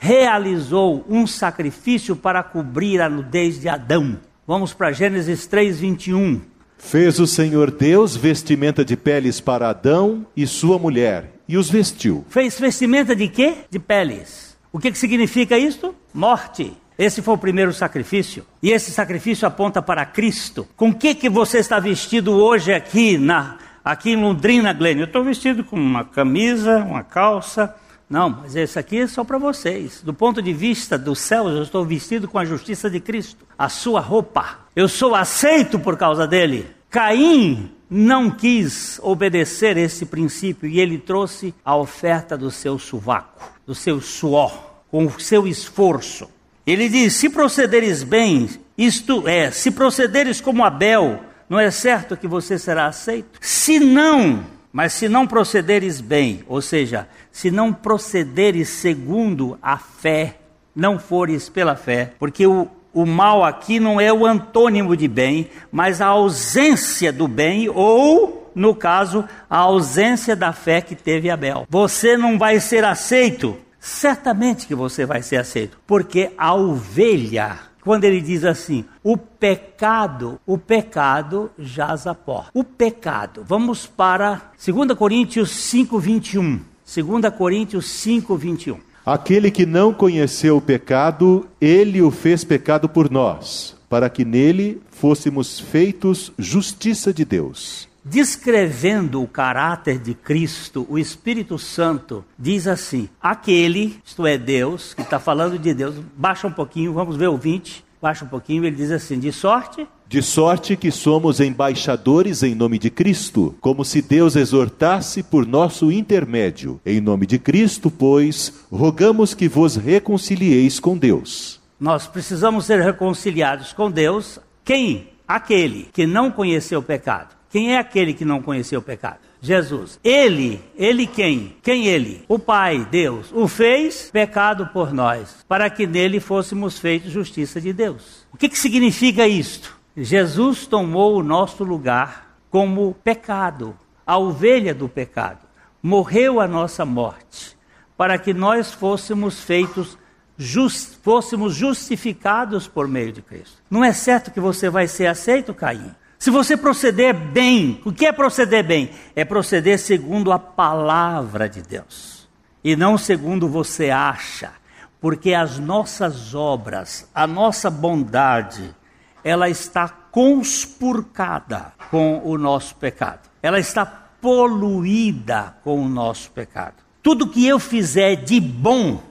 realizou 0.00 1.04
um 1.10 1.26
sacrifício 1.26 2.16
para 2.16 2.42
cobrir 2.42 3.02
a 3.02 3.08
nudez 3.08 3.60
de 3.60 3.68
Adão. 3.68 4.18
Vamos 4.46 4.72
para 4.72 4.92
Gênesis 4.92 5.46
3, 5.46 5.78
21. 5.78 6.40
Fez 6.78 7.20
o 7.20 7.26
Senhor 7.26 7.70
Deus 7.70 8.16
vestimenta 8.16 8.82
de 8.82 8.96
peles 8.96 9.42
para 9.42 9.68
Adão 9.68 10.26
e 10.34 10.46
sua 10.46 10.78
mulher, 10.78 11.30
e 11.46 11.58
os 11.58 11.68
vestiu. 11.68 12.24
Fez 12.30 12.58
vestimenta 12.58 13.14
de 13.14 13.28
quê? 13.28 13.58
De 13.68 13.78
peles. 13.78 14.56
O 14.72 14.78
que, 14.78 14.90
que 14.90 14.98
significa 14.98 15.58
isto? 15.58 15.94
Morte. 16.14 16.72
Esse 16.98 17.20
foi 17.20 17.34
o 17.34 17.38
primeiro 17.38 17.72
sacrifício. 17.72 18.46
E 18.62 18.70
esse 18.70 18.90
sacrifício 18.90 19.46
aponta 19.46 19.82
para 19.82 20.06
Cristo. 20.06 20.66
Com 20.76 20.94
que 20.94 21.14
que 21.14 21.28
você 21.28 21.58
está 21.58 21.78
vestido 21.78 22.32
hoje 22.32 22.72
aqui 22.72 23.18
na 23.18 23.58
aqui 23.84 24.12
em 24.12 24.16
Londrina, 24.16 24.72
Glenn? 24.72 24.98
Eu 24.98 25.04
estou 25.04 25.22
vestido 25.22 25.62
com 25.62 25.76
uma 25.76 26.04
camisa, 26.04 26.78
uma 26.78 27.02
calça, 27.02 27.74
não, 28.10 28.28
mas 28.28 28.56
esse 28.56 28.76
aqui 28.76 28.98
é 28.98 29.06
só 29.06 29.22
para 29.22 29.38
vocês. 29.38 30.02
Do 30.02 30.12
ponto 30.12 30.42
de 30.42 30.52
vista 30.52 30.98
dos 30.98 31.20
céus, 31.20 31.52
eu 31.52 31.62
estou 31.62 31.84
vestido 31.84 32.26
com 32.26 32.40
a 32.40 32.44
justiça 32.44 32.90
de 32.90 32.98
Cristo. 32.98 33.46
A 33.56 33.68
sua 33.68 34.00
roupa. 34.00 34.58
Eu 34.74 34.88
sou 34.88 35.14
aceito 35.14 35.78
por 35.78 35.96
causa 35.96 36.26
dele. 36.26 36.66
Caim 36.90 37.70
não 37.88 38.28
quis 38.28 38.98
obedecer 39.00 39.76
esse 39.76 40.04
princípio 40.04 40.68
e 40.68 40.80
ele 40.80 40.98
trouxe 40.98 41.54
a 41.64 41.76
oferta 41.76 42.36
do 42.36 42.50
seu 42.50 42.80
sovaco, 42.80 43.52
do 43.64 43.76
seu 43.76 44.00
suor, 44.00 44.52
com 44.90 45.06
o 45.06 45.20
seu 45.20 45.46
esforço. 45.46 46.28
Ele 46.66 46.88
diz: 46.88 47.14
se 47.14 47.28
procederes 47.28 48.02
bem, 48.02 48.48
isto 48.76 49.28
é, 49.28 49.52
se 49.52 49.70
procederes 49.70 50.40
como 50.40 50.64
Abel, 50.64 51.20
não 51.48 51.60
é 51.60 51.70
certo 51.70 52.16
que 52.16 52.26
você 52.26 52.58
será 52.58 52.86
aceito? 52.86 53.38
Se 53.40 53.78
não, 53.78 54.44
mas 54.72 54.92
se 54.92 55.08
não 55.08 55.26
procederes 55.26 56.00
bem, 56.00 56.44
ou 56.46 56.62
seja, 56.62 57.08
se 57.32 57.50
não 57.50 57.72
procederes 57.72 58.68
segundo 58.68 59.58
a 59.60 59.76
fé, 59.76 60.36
não 60.74 60.98
fores 60.98 61.48
pela 61.48 61.74
fé, 61.74 62.12
porque 62.18 62.46
o, 62.46 62.68
o 62.92 63.04
mal 63.04 63.44
aqui 63.44 63.80
não 63.80 64.00
é 64.00 64.12
o 64.12 64.24
antônimo 64.24 64.96
de 64.96 65.08
bem, 65.08 65.50
mas 65.72 66.00
a 66.00 66.06
ausência 66.06 67.12
do 67.12 67.26
bem, 67.26 67.68
ou, 67.68 68.50
no 68.54 68.74
caso, 68.74 69.24
a 69.48 69.58
ausência 69.58 70.36
da 70.36 70.52
fé 70.52 70.80
que 70.80 70.94
teve 70.94 71.30
Abel. 71.30 71.66
Você 71.68 72.16
não 72.16 72.38
vai 72.38 72.60
ser 72.60 72.84
aceito. 72.84 73.56
Certamente 73.78 74.66
que 74.66 74.74
você 74.74 75.06
vai 75.06 75.22
ser 75.22 75.36
aceito, 75.36 75.78
porque 75.86 76.30
a 76.36 76.54
ovelha 76.54 77.69
quando 77.82 78.04
ele 78.04 78.20
diz 78.20 78.44
assim: 78.44 78.84
o 79.02 79.16
pecado, 79.16 80.40
o 80.46 80.58
pecado 80.58 81.50
jaz 81.58 82.06
a 82.06 82.14
porta. 82.14 82.50
O 82.54 82.64
pecado. 82.64 83.44
Vamos 83.46 83.86
para 83.86 84.52
2 84.64 84.92
Coríntios 84.96 85.50
5, 85.50 85.98
21. 85.98 86.60
2 86.94 87.34
Coríntios 87.36 87.86
5, 87.86 88.36
21. 88.36 88.78
Aquele 89.04 89.50
que 89.50 89.64
não 89.64 89.92
conheceu 89.92 90.58
o 90.58 90.60
pecado, 90.60 91.48
ele 91.60 92.02
o 92.02 92.10
fez 92.10 92.44
pecado 92.44 92.88
por 92.88 93.10
nós, 93.10 93.76
para 93.88 94.10
que 94.10 94.24
nele 94.24 94.80
fôssemos 94.90 95.58
feitos 95.58 96.32
justiça 96.38 97.12
de 97.12 97.24
Deus. 97.24 97.89
Descrevendo 98.04 99.22
o 99.22 99.28
caráter 99.28 99.98
de 99.98 100.14
Cristo, 100.14 100.86
o 100.88 100.98
Espírito 100.98 101.58
Santo 101.58 102.24
diz 102.38 102.66
assim: 102.66 103.10
aquele, 103.20 104.00
isto 104.04 104.26
é 104.26 104.38
Deus, 104.38 104.94
que 104.94 105.02
está 105.02 105.18
falando 105.18 105.58
de 105.58 105.74
Deus, 105.74 105.96
baixa 106.16 106.46
um 106.46 106.52
pouquinho, 106.52 106.94
vamos 106.94 107.16
ver 107.16 107.28
o 107.28 107.36
20, 107.36 107.84
baixa 108.00 108.24
um 108.24 108.28
pouquinho, 108.28 108.64
ele 108.64 108.74
diz 108.74 108.90
assim: 108.90 109.18
de 109.18 109.30
sorte. 109.30 109.86
De 110.08 110.22
sorte 110.22 110.76
que 110.76 110.90
somos 110.90 111.40
embaixadores 111.40 112.42
em 112.42 112.54
nome 112.54 112.78
de 112.78 112.88
Cristo, 112.88 113.54
como 113.60 113.84
se 113.84 114.00
Deus 114.00 114.34
exortasse 114.34 115.22
por 115.22 115.46
nosso 115.46 115.92
intermédio. 115.92 116.80
Em 116.84 117.00
nome 117.02 117.26
de 117.26 117.38
Cristo, 117.38 117.90
pois, 117.90 118.64
rogamos 118.72 119.34
que 119.34 119.46
vos 119.46 119.76
reconcilieis 119.76 120.80
com 120.80 120.96
Deus. 120.96 121.60
Nós 121.78 122.06
precisamos 122.06 122.64
ser 122.64 122.80
reconciliados 122.80 123.72
com 123.74 123.90
Deus. 123.90 124.40
Quem? 124.64 125.10
Aquele 125.28 125.88
que 125.92 126.06
não 126.06 126.30
conheceu 126.30 126.80
o 126.80 126.82
pecado 126.82 127.39
quem 127.50 127.74
é 127.74 127.78
aquele 127.78 128.14
que 128.14 128.24
não 128.24 128.40
conheceu 128.40 128.78
o 128.78 128.82
pecado? 128.82 129.18
Jesus. 129.42 129.98
Ele, 130.04 130.62
ele 130.76 131.04
quem? 131.04 131.56
Quem 131.62 131.86
ele? 131.86 132.24
O 132.28 132.38
Pai, 132.38 132.86
Deus, 132.88 133.32
o 133.32 133.48
fez 133.48 134.08
pecado 134.12 134.68
por 134.68 134.92
nós, 134.92 135.44
para 135.48 135.68
que 135.68 135.84
nele 135.84 136.20
fôssemos 136.20 136.78
feitos 136.78 137.10
justiça 137.10 137.60
de 137.60 137.72
Deus. 137.72 138.26
O 138.32 138.36
que, 138.36 138.48
que 138.48 138.58
significa 138.58 139.26
isto? 139.26 139.76
Jesus 139.96 140.64
tomou 140.64 141.16
o 141.16 141.24
nosso 141.24 141.64
lugar 141.64 142.36
como 142.48 142.94
pecado, 143.02 143.76
a 144.06 144.16
ovelha 144.16 144.72
do 144.72 144.88
pecado. 144.88 145.40
Morreu 145.82 146.40
a 146.40 146.46
nossa 146.46 146.84
morte, 146.84 147.56
para 147.96 148.16
que 148.16 148.32
nós 148.32 148.72
fôssemos 148.72 149.40
feitos 149.40 149.98
just, 150.38 150.98
fôssemos 151.02 151.54
justificados 151.54 152.68
por 152.68 152.86
meio 152.86 153.12
de 153.12 153.22
Cristo. 153.22 153.56
Não 153.68 153.84
é 153.84 153.92
certo 153.92 154.30
que 154.30 154.40
você 154.40 154.70
vai 154.70 154.86
ser 154.86 155.06
aceito, 155.06 155.52
Caim? 155.52 155.90
Se 156.20 156.30
você 156.30 156.54
proceder 156.54 157.14
bem, 157.14 157.80
o 157.82 157.90
que 157.90 158.04
é 158.04 158.12
proceder 158.12 158.62
bem? 158.62 158.90
É 159.16 159.24
proceder 159.24 159.78
segundo 159.78 160.30
a 160.30 160.38
palavra 160.38 161.48
de 161.48 161.62
Deus 161.62 162.28
e 162.62 162.76
não 162.76 162.98
segundo 162.98 163.48
você 163.48 163.88
acha, 163.88 164.52
porque 165.00 165.32
as 165.32 165.58
nossas 165.58 166.34
obras, 166.34 167.08
a 167.14 167.26
nossa 167.26 167.70
bondade, 167.70 168.76
ela 169.24 169.48
está 169.48 169.88
conspurcada 169.88 171.72
com 171.90 172.20
o 172.22 172.36
nosso 172.36 172.76
pecado. 172.76 173.30
Ela 173.42 173.58
está 173.58 173.86
poluída 173.86 175.56
com 175.64 175.82
o 175.82 175.88
nosso 175.88 176.30
pecado. 176.32 176.74
Tudo 177.02 177.30
que 177.30 177.46
eu 177.46 177.58
fizer 177.58 178.16
de 178.16 178.38
bom 178.38 179.02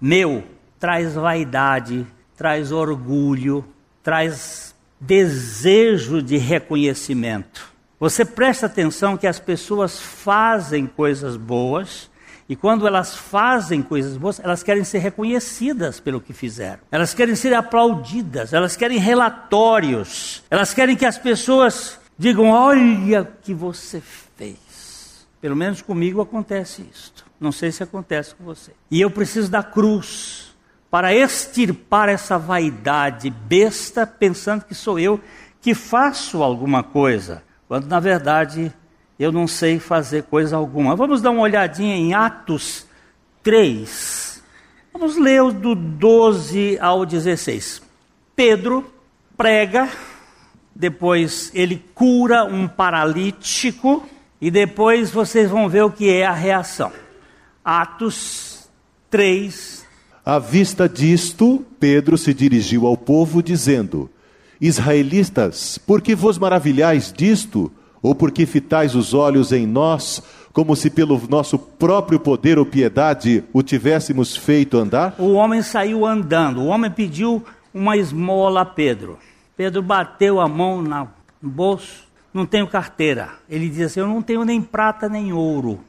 meu 0.00 0.42
traz 0.80 1.14
vaidade, 1.14 2.04
traz 2.36 2.72
orgulho, 2.72 3.64
traz 4.02 4.74
desejo 5.00 6.22
de 6.22 6.36
reconhecimento. 6.36 7.70
Você 7.98 8.24
presta 8.24 8.66
atenção 8.66 9.16
que 9.16 9.26
as 9.26 9.40
pessoas 9.40 9.98
fazem 9.98 10.86
coisas 10.86 11.36
boas 11.36 12.10
e 12.48 12.54
quando 12.54 12.86
elas 12.86 13.16
fazem 13.16 13.82
coisas 13.82 14.16
boas, 14.16 14.38
elas 14.38 14.62
querem 14.62 14.84
ser 14.84 14.98
reconhecidas 14.98 15.98
pelo 15.98 16.20
que 16.20 16.32
fizeram. 16.32 16.80
Elas 16.92 17.12
querem 17.12 17.34
ser 17.34 17.52
aplaudidas, 17.54 18.52
elas 18.52 18.76
querem 18.76 18.98
relatórios. 18.98 20.44
Elas 20.50 20.72
querem 20.72 20.94
que 20.94 21.04
as 21.04 21.18
pessoas 21.18 21.98
digam: 22.16 22.50
"Olha 22.50 23.22
o 23.22 23.28
que 23.42 23.52
você 23.52 24.00
fez". 24.36 25.26
Pelo 25.40 25.56
menos 25.56 25.82
comigo 25.82 26.20
acontece 26.20 26.86
isso. 26.92 27.12
Não 27.40 27.50
sei 27.50 27.72
se 27.72 27.82
acontece 27.82 28.34
com 28.34 28.44
você. 28.44 28.72
E 28.90 29.00
eu 29.00 29.10
preciso 29.10 29.50
da 29.50 29.62
cruz 29.62 30.45
para 30.96 31.14
extirpar 31.14 32.08
essa 32.08 32.38
vaidade 32.38 33.28
besta, 33.28 34.06
pensando 34.06 34.64
que 34.64 34.74
sou 34.74 34.98
eu 34.98 35.20
que 35.60 35.74
faço 35.74 36.42
alguma 36.42 36.82
coisa, 36.82 37.42
quando 37.68 37.86
na 37.86 38.00
verdade 38.00 38.72
eu 39.18 39.30
não 39.30 39.46
sei 39.46 39.78
fazer 39.78 40.22
coisa 40.22 40.56
alguma. 40.56 40.96
Vamos 40.96 41.20
dar 41.20 41.32
uma 41.32 41.42
olhadinha 41.42 41.94
em 41.94 42.14
Atos 42.14 42.86
3. 43.42 44.42
Vamos 44.90 45.18
ler 45.18 45.52
do 45.52 45.74
12 45.74 46.78
ao 46.80 47.04
16. 47.04 47.82
Pedro 48.34 48.90
prega, 49.36 49.90
depois 50.74 51.50
ele 51.52 51.84
cura 51.94 52.46
um 52.46 52.66
paralítico, 52.66 54.08
e 54.40 54.50
depois 54.50 55.10
vocês 55.10 55.50
vão 55.50 55.68
ver 55.68 55.84
o 55.84 55.90
que 55.90 56.08
é 56.08 56.24
a 56.24 56.32
reação. 56.32 56.90
Atos 57.62 58.66
3, 59.10 59.85
à 60.26 60.40
vista 60.40 60.88
disto, 60.88 61.64
Pedro 61.78 62.18
se 62.18 62.34
dirigiu 62.34 62.84
ao 62.84 62.96
povo, 62.96 63.40
dizendo: 63.40 64.10
Israelitas, 64.60 65.78
por 65.78 66.02
que 66.02 66.16
vos 66.16 66.36
maravilhais 66.36 67.12
disto? 67.16 67.70
Ou 68.02 68.12
por 68.12 68.32
que 68.32 68.44
fitais 68.44 68.96
os 68.96 69.14
olhos 69.14 69.52
em 69.52 69.66
nós, 69.66 70.20
como 70.52 70.74
se 70.74 70.90
pelo 70.90 71.20
nosso 71.28 71.56
próprio 71.58 72.18
poder 72.18 72.58
ou 72.58 72.66
piedade 72.66 73.44
o 73.52 73.62
tivéssemos 73.62 74.36
feito 74.36 74.76
andar? 74.76 75.14
O 75.16 75.34
homem 75.34 75.62
saiu 75.62 76.04
andando, 76.04 76.60
o 76.60 76.66
homem 76.66 76.90
pediu 76.90 77.44
uma 77.72 77.96
esmola 77.96 78.62
a 78.62 78.64
Pedro. 78.64 79.18
Pedro 79.56 79.80
bateu 79.80 80.40
a 80.40 80.48
mão 80.48 80.82
no 80.82 81.08
bolso, 81.40 82.04
não 82.34 82.44
tenho 82.44 82.66
carteira. 82.66 83.30
Ele 83.48 83.68
diz 83.68 83.86
assim: 83.86 84.00
Eu 84.00 84.08
não 84.08 84.20
tenho 84.20 84.44
nem 84.44 84.60
prata 84.60 85.08
nem 85.08 85.32
ouro, 85.32 85.80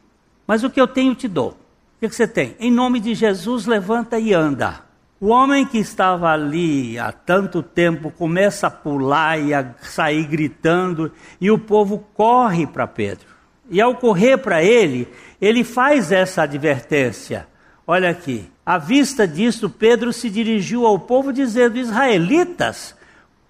mas 0.45 0.63
o 0.63 0.69
que 0.69 0.79
eu 0.79 0.87
tenho 0.87 1.15
te 1.15 1.27
dou. 1.27 1.57
O 1.97 1.99
que, 1.99 2.09
você 2.09 2.27
tem? 2.27 2.55
Em 2.59 2.71
nome 2.71 2.99
de 2.99 3.15
Jesus, 3.15 3.65
levanta 3.65 4.19
e 4.19 4.31
anda. 4.31 4.81
O 5.19 5.29
homem 5.29 5.65
que 5.65 5.79
estava 5.79 6.29
ali 6.29 6.99
há 6.99 7.11
tanto 7.11 7.63
tempo 7.63 8.11
começa 8.11 8.67
a 8.67 8.71
pular 8.71 9.39
e 9.39 9.51
a 9.51 9.73
sair 9.81 10.23
gritando, 10.25 11.11
e 11.41 11.49
o 11.49 11.57
povo 11.57 12.05
corre 12.13 12.67
para 12.67 12.85
Pedro. 12.85 13.25
E 13.67 13.81
ao 13.81 13.95
correr 13.95 14.37
para 14.37 14.63
ele, 14.63 15.07
ele 15.41 15.63
faz 15.63 16.11
essa 16.11 16.43
advertência. 16.43 17.47
Olha 17.87 18.11
aqui, 18.11 18.47
à 18.63 18.77
vista 18.77 19.27
disso, 19.27 19.67
Pedro 19.67 20.13
se 20.13 20.29
dirigiu 20.29 20.85
ao 20.85 20.99
povo 20.99 21.33
dizendo: 21.33 21.79
Israelitas, 21.79 22.95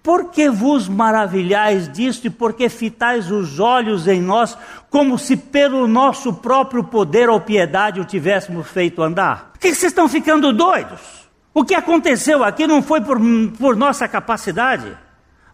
Por 0.08 0.30
que 0.30 0.48
vos 0.48 0.88
maravilhais 0.88 1.86
disto 1.86 2.28
e 2.28 2.30
por 2.30 2.54
que 2.54 2.70
fitais 2.70 3.30
os 3.30 3.60
olhos 3.60 4.08
em 4.08 4.22
nós, 4.22 4.56
como 4.88 5.18
se 5.18 5.36
pelo 5.36 5.86
nosso 5.86 6.32
próprio 6.32 6.82
poder 6.82 7.28
ou 7.28 7.38
piedade 7.38 8.00
o 8.00 8.06
tivéssemos 8.06 8.66
feito 8.68 9.02
andar? 9.02 9.50
Por 9.52 9.60
que 9.60 9.68
vocês 9.68 9.92
estão 9.92 10.08
ficando 10.08 10.50
doidos? 10.50 11.28
O 11.52 11.62
que 11.62 11.74
aconteceu 11.74 12.42
aqui 12.42 12.66
não 12.66 12.80
foi 12.80 13.02
por, 13.02 13.20
por 13.58 13.76
nossa 13.76 14.08
capacidade. 14.08 14.96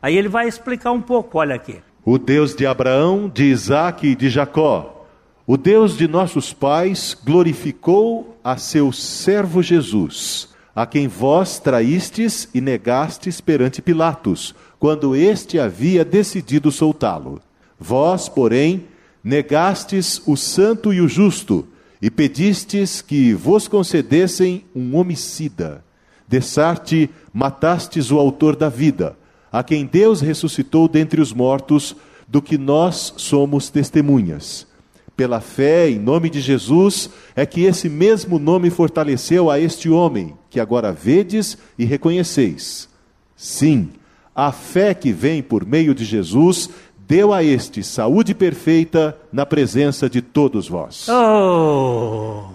Aí 0.01 0.17
ele 0.17 0.29
vai 0.29 0.47
explicar 0.47 0.93
um 0.93 1.03
pouco, 1.03 1.38
olha 1.38 1.57
aqui. 1.57 1.83
O 2.05 2.17
Deus 2.17 2.55
de 2.55 2.64
Abraão, 2.64 3.29
de 3.29 3.47
Isaque 3.47 4.07
e 4.07 4.14
de 4.14 4.31
Jacó, 4.31 5.05
o 5.45 5.57
Deus 5.57 5.97
de 5.97 6.07
nossos 6.07 6.53
pais, 6.53 7.12
glorificou 7.25 8.38
a 8.45 8.57
seu 8.57 8.93
servo 8.93 9.61
Jesus 9.61 10.54
a 10.75 10.85
quem 10.85 11.07
vós 11.07 11.59
traístes 11.59 12.49
e 12.53 12.61
negastes 12.61 13.41
perante 13.41 13.81
Pilatos, 13.81 14.55
quando 14.79 15.15
este 15.15 15.59
havia 15.59 16.05
decidido 16.05 16.73
soltá-lo. 16.73 17.41
Vós, 17.79 18.29
porém, 18.29 18.85
negastes 19.23 20.21
o 20.27 20.37
santo 20.37 20.93
e 20.93 21.01
o 21.01 21.09
justo, 21.09 21.67
e 22.03 22.11
pedistes 22.11 23.01
que 23.01 23.33
vos 23.33 23.69
concedessem 23.69 24.65
um 24.75 24.97
homicida. 24.97 25.85
Dessarte 26.27 27.09
matastes 27.33 28.11
o 28.11 28.19
autor 28.19 28.57
da 28.57 28.69
vida, 28.69 29.17
a 29.53 29.63
quem 29.63 29.87
Deus 29.87 30.21
ressuscitou 30.21 30.89
dentre 30.89 31.21
os 31.21 31.33
mortos, 31.33 31.97
do 32.27 32.43
que 32.43 32.59
nós 32.59 33.15
somos 33.17 33.71
testemunhas. 33.71 34.67
Pela 35.16 35.40
fé 35.40 35.88
em 35.88 35.98
nome 35.98 36.29
de 36.29 36.40
Jesus, 36.40 37.09
é 37.37 37.46
que 37.46 37.62
esse 37.62 37.88
mesmo 37.88 38.38
nome 38.38 38.68
fortaleceu 38.68 39.50
a 39.50 39.61
este 39.61 39.88
homem, 39.88 40.35
que 40.50 40.59
agora 40.59 40.92
vedes 40.92 41.57
e 41.79 41.85
reconheceis. 41.85 42.88
Sim, 43.37 43.90
a 44.35 44.50
fé 44.50 44.92
que 44.92 45.12
vem 45.12 45.40
por 45.40 45.64
meio 45.64 45.94
de 45.94 46.05
Jesus 46.05 46.68
deu 47.07 47.33
a 47.33 47.44
este 47.44 47.83
saúde 47.83 48.35
perfeita 48.35 49.16
na 49.33 49.46
presença 49.46 50.09
de 50.09 50.20
todos 50.20 50.68
vós. 50.68 51.07
Oh! 51.09 52.46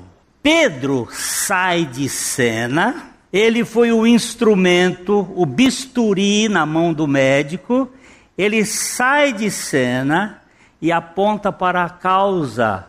Pedro 0.42 1.08
sai 1.12 1.86
de 1.86 2.10
cena, 2.10 3.12
ele 3.32 3.64
foi 3.64 3.92
o 3.92 4.08
instrumento, 4.08 5.28
o 5.36 5.46
bisturi 5.46 6.50
na 6.50 6.66
mão 6.66 6.94
do 6.94 7.08
médico, 7.08 7.90
ele 8.38 8.66
sai 8.66 9.34
de 9.34 9.52
cena 9.52 10.39
e 10.82 10.92
aponta 10.92 11.52
para 11.52 11.84
a 11.84 11.90
causa 11.90 12.88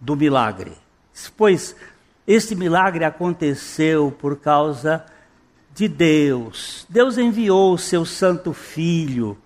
do 0.00 0.16
milagre. 0.16 0.72
Pois 1.36 1.74
este 2.26 2.54
milagre 2.54 3.04
aconteceu 3.04 4.14
por 4.18 4.36
causa 4.38 5.04
de 5.74 5.88
Deus. 5.88 6.86
Deus 6.88 7.18
enviou 7.18 7.74
o 7.74 7.78
seu 7.78 8.04
santo 8.04 8.52
filho, 8.52 9.36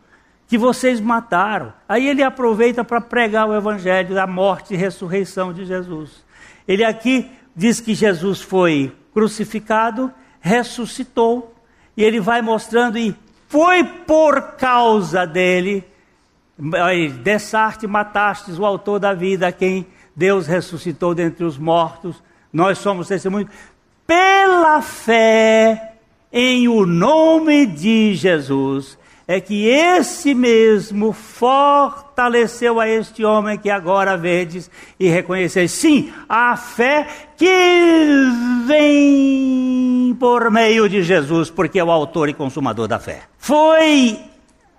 que 0.46 0.56
vocês 0.56 1.00
mataram. 1.00 1.72
Aí 1.88 2.06
ele 2.06 2.22
aproveita 2.22 2.84
para 2.84 3.00
pregar 3.00 3.48
o 3.48 3.56
evangelho 3.56 4.14
da 4.14 4.26
morte 4.26 4.74
e 4.74 4.76
ressurreição 4.76 5.52
de 5.52 5.64
Jesus. 5.64 6.24
Ele 6.66 6.84
aqui 6.84 7.30
diz 7.56 7.80
que 7.80 7.94
Jesus 7.94 8.40
foi 8.40 8.94
crucificado, 9.12 10.12
ressuscitou, 10.40 11.54
e 11.96 12.04
ele 12.04 12.20
vai 12.20 12.40
mostrando 12.40 12.96
e 12.96 13.16
foi 13.48 13.82
por 13.82 14.52
causa 14.52 15.26
dele 15.26 15.84
Dessarte 17.22 17.86
matastes 17.86 18.58
o 18.58 18.66
autor 18.66 18.98
da 18.98 19.14
vida, 19.14 19.52
quem 19.52 19.86
Deus 20.14 20.46
ressuscitou 20.46 21.14
dentre 21.14 21.44
os 21.44 21.56
mortos. 21.56 22.20
Nós 22.52 22.78
somos 22.78 23.06
testemunhos 23.06 23.48
pela 24.04 24.82
fé 24.82 25.92
em 26.32 26.66
o 26.66 26.84
nome 26.84 27.64
de 27.66 28.14
Jesus. 28.14 28.98
É 29.30 29.40
que 29.40 29.66
esse 29.66 30.34
mesmo 30.34 31.12
fortaleceu 31.12 32.80
a 32.80 32.88
este 32.88 33.22
homem 33.24 33.58
que 33.58 33.68
agora 33.68 34.16
vedes 34.16 34.70
e 34.98 35.06
reconheceis. 35.08 35.70
Sim, 35.70 36.10
a 36.26 36.56
fé 36.56 37.06
que 37.36 37.46
vem 38.66 40.16
por 40.18 40.50
meio 40.50 40.88
de 40.88 41.02
Jesus, 41.02 41.50
porque 41.50 41.78
é 41.78 41.84
o 41.84 41.90
autor 41.90 42.30
e 42.30 42.34
consumador 42.34 42.88
da 42.88 42.98
fé. 42.98 43.24
Foi 43.36 44.18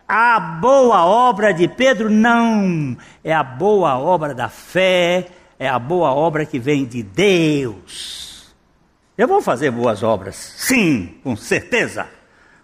a 0.09 0.39
boa 0.39 1.05
obra 1.05 1.53
de 1.53 1.67
Pedro 1.67 2.09
não, 2.09 2.97
é 3.23 3.31
a 3.31 3.43
boa 3.43 3.95
obra 3.99 4.33
da 4.33 4.49
fé, 4.49 5.27
é 5.59 5.69
a 5.69 5.77
boa 5.77 6.11
obra 6.11 6.47
que 6.47 6.57
vem 6.57 6.83
de 6.83 7.03
Deus. 7.03 8.51
Eu 9.15 9.27
vou 9.27 9.39
fazer 9.39 9.69
boas 9.69 10.01
obras, 10.01 10.35
sim, 10.35 11.19
com 11.23 11.35
certeza, 11.35 12.07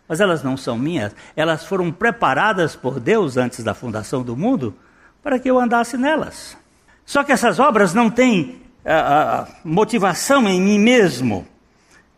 mas 0.07 0.19
elas 0.19 0.41
não 0.41 0.57
são 0.57 0.75
minhas, 0.75 1.15
elas 1.35 1.63
foram 1.63 1.91
preparadas 1.91 2.75
por 2.75 2.99
Deus 2.99 3.37
antes 3.37 3.63
da 3.63 3.75
fundação 3.75 4.23
do 4.23 4.35
mundo 4.35 4.73
para 5.21 5.37
que 5.37 5.47
eu 5.47 5.59
andasse 5.59 5.97
nelas. 5.97 6.57
Só 7.05 7.23
que 7.23 7.31
essas 7.31 7.59
obras 7.59 7.93
não 7.93 8.09
têm 8.09 8.59
uh, 8.85 9.47
motivação 9.63 10.49
em 10.49 10.59
mim 10.59 10.79
mesmo. 10.79 11.47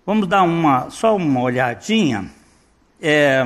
Vamos 0.06 0.26
dar 0.26 0.44
uma, 0.44 0.90
só 0.90 1.18
uma 1.18 1.42
olhadinha. 1.42 2.32
É, 3.02 3.44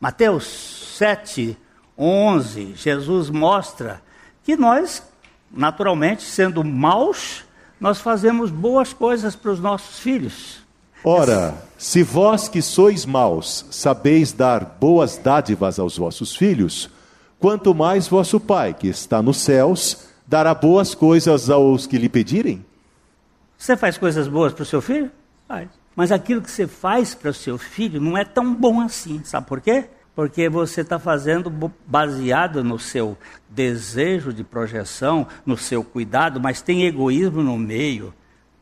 Mateus 0.00 0.79
7, 1.00 1.56
11, 1.96 2.74
Jesus 2.76 3.30
mostra 3.30 4.02
que 4.44 4.54
nós, 4.54 5.02
naturalmente, 5.50 6.24
sendo 6.24 6.62
maus, 6.62 7.42
nós 7.80 8.02
fazemos 8.02 8.50
boas 8.50 8.92
coisas 8.92 9.34
para 9.34 9.50
os 9.50 9.58
nossos 9.58 9.98
filhos. 9.98 10.58
Ora, 11.02 11.54
se 11.78 12.02
vós 12.02 12.50
que 12.50 12.60
sois 12.60 13.06
maus 13.06 13.64
sabeis 13.70 14.30
dar 14.30 14.62
boas 14.78 15.16
dádivas 15.16 15.78
aos 15.78 15.96
vossos 15.96 16.36
filhos, 16.36 16.90
quanto 17.38 17.74
mais 17.74 18.06
vosso 18.06 18.38
Pai, 18.38 18.74
que 18.74 18.88
está 18.88 19.22
nos 19.22 19.38
céus, 19.38 20.04
dará 20.26 20.52
boas 20.52 20.94
coisas 20.94 21.48
aos 21.48 21.86
que 21.86 21.96
lhe 21.96 22.10
pedirem? 22.10 22.62
Você 23.56 23.74
faz 23.74 23.96
coisas 23.96 24.28
boas 24.28 24.52
para 24.52 24.64
o 24.64 24.66
seu 24.66 24.82
filho? 24.82 25.10
Faz. 25.48 25.70
Mas 25.96 26.12
aquilo 26.12 26.42
que 26.42 26.50
você 26.50 26.66
faz 26.66 27.14
para 27.14 27.30
o 27.30 27.34
seu 27.34 27.56
filho 27.56 28.02
não 28.02 28.18
é 28.18 28.24
tão 28.26 28.54
bom 28.54 28.82
assim, 28.82 29.22
sabe 29.24 29.46
por 29.46 29.62
quê? 29.62 29.88
Porque 30.20 30.50
você 30.50 30.82
está 30.82 30.98
fazendo 30.98 31.50
baseado 31.86 32.62
no 32.62 32.78
seu 32.78 33.16
desejo 33.48 34.34
de 34.34 34.44
projeção, 34.44 35.26
no 35.46 35.56
seu 35.56 35.82
cuidado, 35.82 36.38
mas 36.38 36.60
tem 36.60 36.84
egoísmo 36.84 37.42
no 37.42 37.56
meio, 37.56 38.12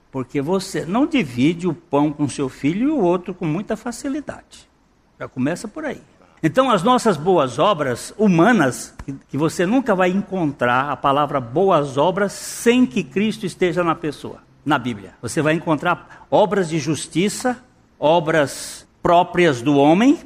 porque 0.09 0.41
você 0.41 0.87
não 0.87 1.05
divide 1.05 1.67
o 1.67 1.75
pão 1.75 2.13
com 2.13 2.29
seu 2.29 2.49
filho 2.49 2.87
e 2.87 2.91
o 2.93 3.01
outro 3.01 3.35
com 3.35 3.45
muita 3.45 3.77
facilidade. 3.77 4.71
Já 5.19 5.27
começa 5.27 5.67
por 5.67 5.85
aí. 5.85 6.01
Então, 6.41 6.71
as 6.71 6.85
nossas 6.85 7.17
boas 7.17 7.59
obras 7.59 8.15
humanas, 8.17 8.95
que 9.29 9.37
você 9.37 9.67
nunca 9.67 9.97
vai 9.97 10.11
encontrar 10.11 10.93
a 10.93 10.97
palavra 10.97 11.41
boas 11.41 11.97
obras 11.97 12.31
sem 12.31 12.87
que 12.87 13.03
Cristo 13.03 13.45
esteja 13.45 13.83
na 13.83 13.97
pessoa, 13.97 14.39
na 14.65 14.79
Bíblia. 14.79 15.15
Você 15.21 15.43
vai 15.43 15.55
encontrar 15.55 16.25
obras 16.31 16.69
de 16.69 16.79
justiça, 16.79 17.61
obras 17.99 18.87
próprias 19.03 19.61
do 19.61 19.77
homem, 19.77 20.21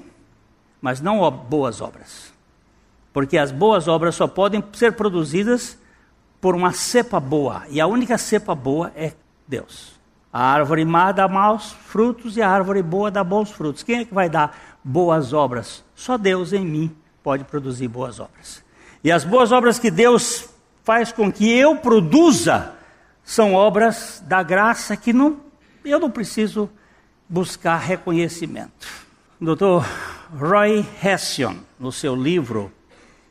mas 0.82 1.00
não 1.00 1.30
boas 1.30 1.80
obras. 1.80 2.32
Porque 3.12 3.38
as 3.38 3.52
boas 3.52 3.86
obras 3.88 4.16
só 4.16 4.26
podem 4.26 4.62
ser 4.72 4.92
produzidas 4.94 5.78
por 6.40 6.56
uma 6.56 6.72
cepa 6.72 7.20
boa, 7.20 7.62
e 7.70 7.80
a 7.80 7.86
única 7.86 8.18
cepa 8.18 8.52
boa 8.52 8.92
é 8.96 9.12
Deus. 9.46 9.92
A 10.32 10.44
árvore 10.44 10.84
má 10.84 11.12
dá 11.12 11.28
maus 11.28 11.72
frutos 11.72 12.36
e 12.36 12.42
a 12.42 12.48
árvore 12.48 12.82
boa 12.82 13.10
dá 13.10 13.22
bons 13.22 13.50
frutos. 13.50 13.82
Quem 13.82 14.00
é 14.00 14.04
que 14.04 14.14
vai 14.14 14.30
dar 14.30 14.58
boas 14.82 15.32
obras? 15.32 15.84
Só 15.94 16.16
Deus 16.16 16.54
em 16.54 16.64
mim 16.64 16.96
pode 17.22 17.44
produzir 17.44 17.86
boas 17.86 18.18
obras. 18.18 18.64
E 19.04 19.12
as 19.12 19.24
boas 19.24 19.52
obras 19.52 19.78
que 19.78 19.90
Deus 19.90 20.48
faz 20.82 21.12
com 21.12 21.30
que 21.30 21.50
eu 21.50 21.76
produza 21.76 22.72
são 23.22 23.54
obras 23.54 24.22
da 24.26 24.42
graça 24.42 24.96
que 24.96 25.12
não, 25.12 25.36
eu 25.84 26.00
não 26.00 26.10
preciso 26.10 26.68
buscar 27.28 27.76
reconhecimento. 27.76 28.88
Doutor 29.40 29.86
Roy 30.38 30.84
Hession, 31.02 31.56
no 31.78 31.92
seu 31.92 32.16
livro 32.16 32.72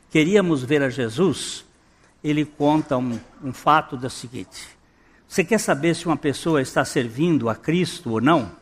Queríamos 0.08 0.62
Ver 0.62 0.82
a 0.82 0.88
Jesus, 0.88 1.64
ele 2.22 2.44
conta 2.44 2.96
um, 2.96 3.18
um 3.42 3.52
fato 3.52 3.96
da 3.96 4.08
seguinte: 4.08 4.68
Você 5.26 5.42
quer 5.42 5.58
saber 5.58 5.96
se 5.96 6.06
uma 6.06 6.16
pessoa 6.16 6.62
está 6.62 6.84
servindo 6.84 7.48
a 7.48 7.56
Cristo 7.56 8.10
ou 8.10 8.20
não? 8.20 8.52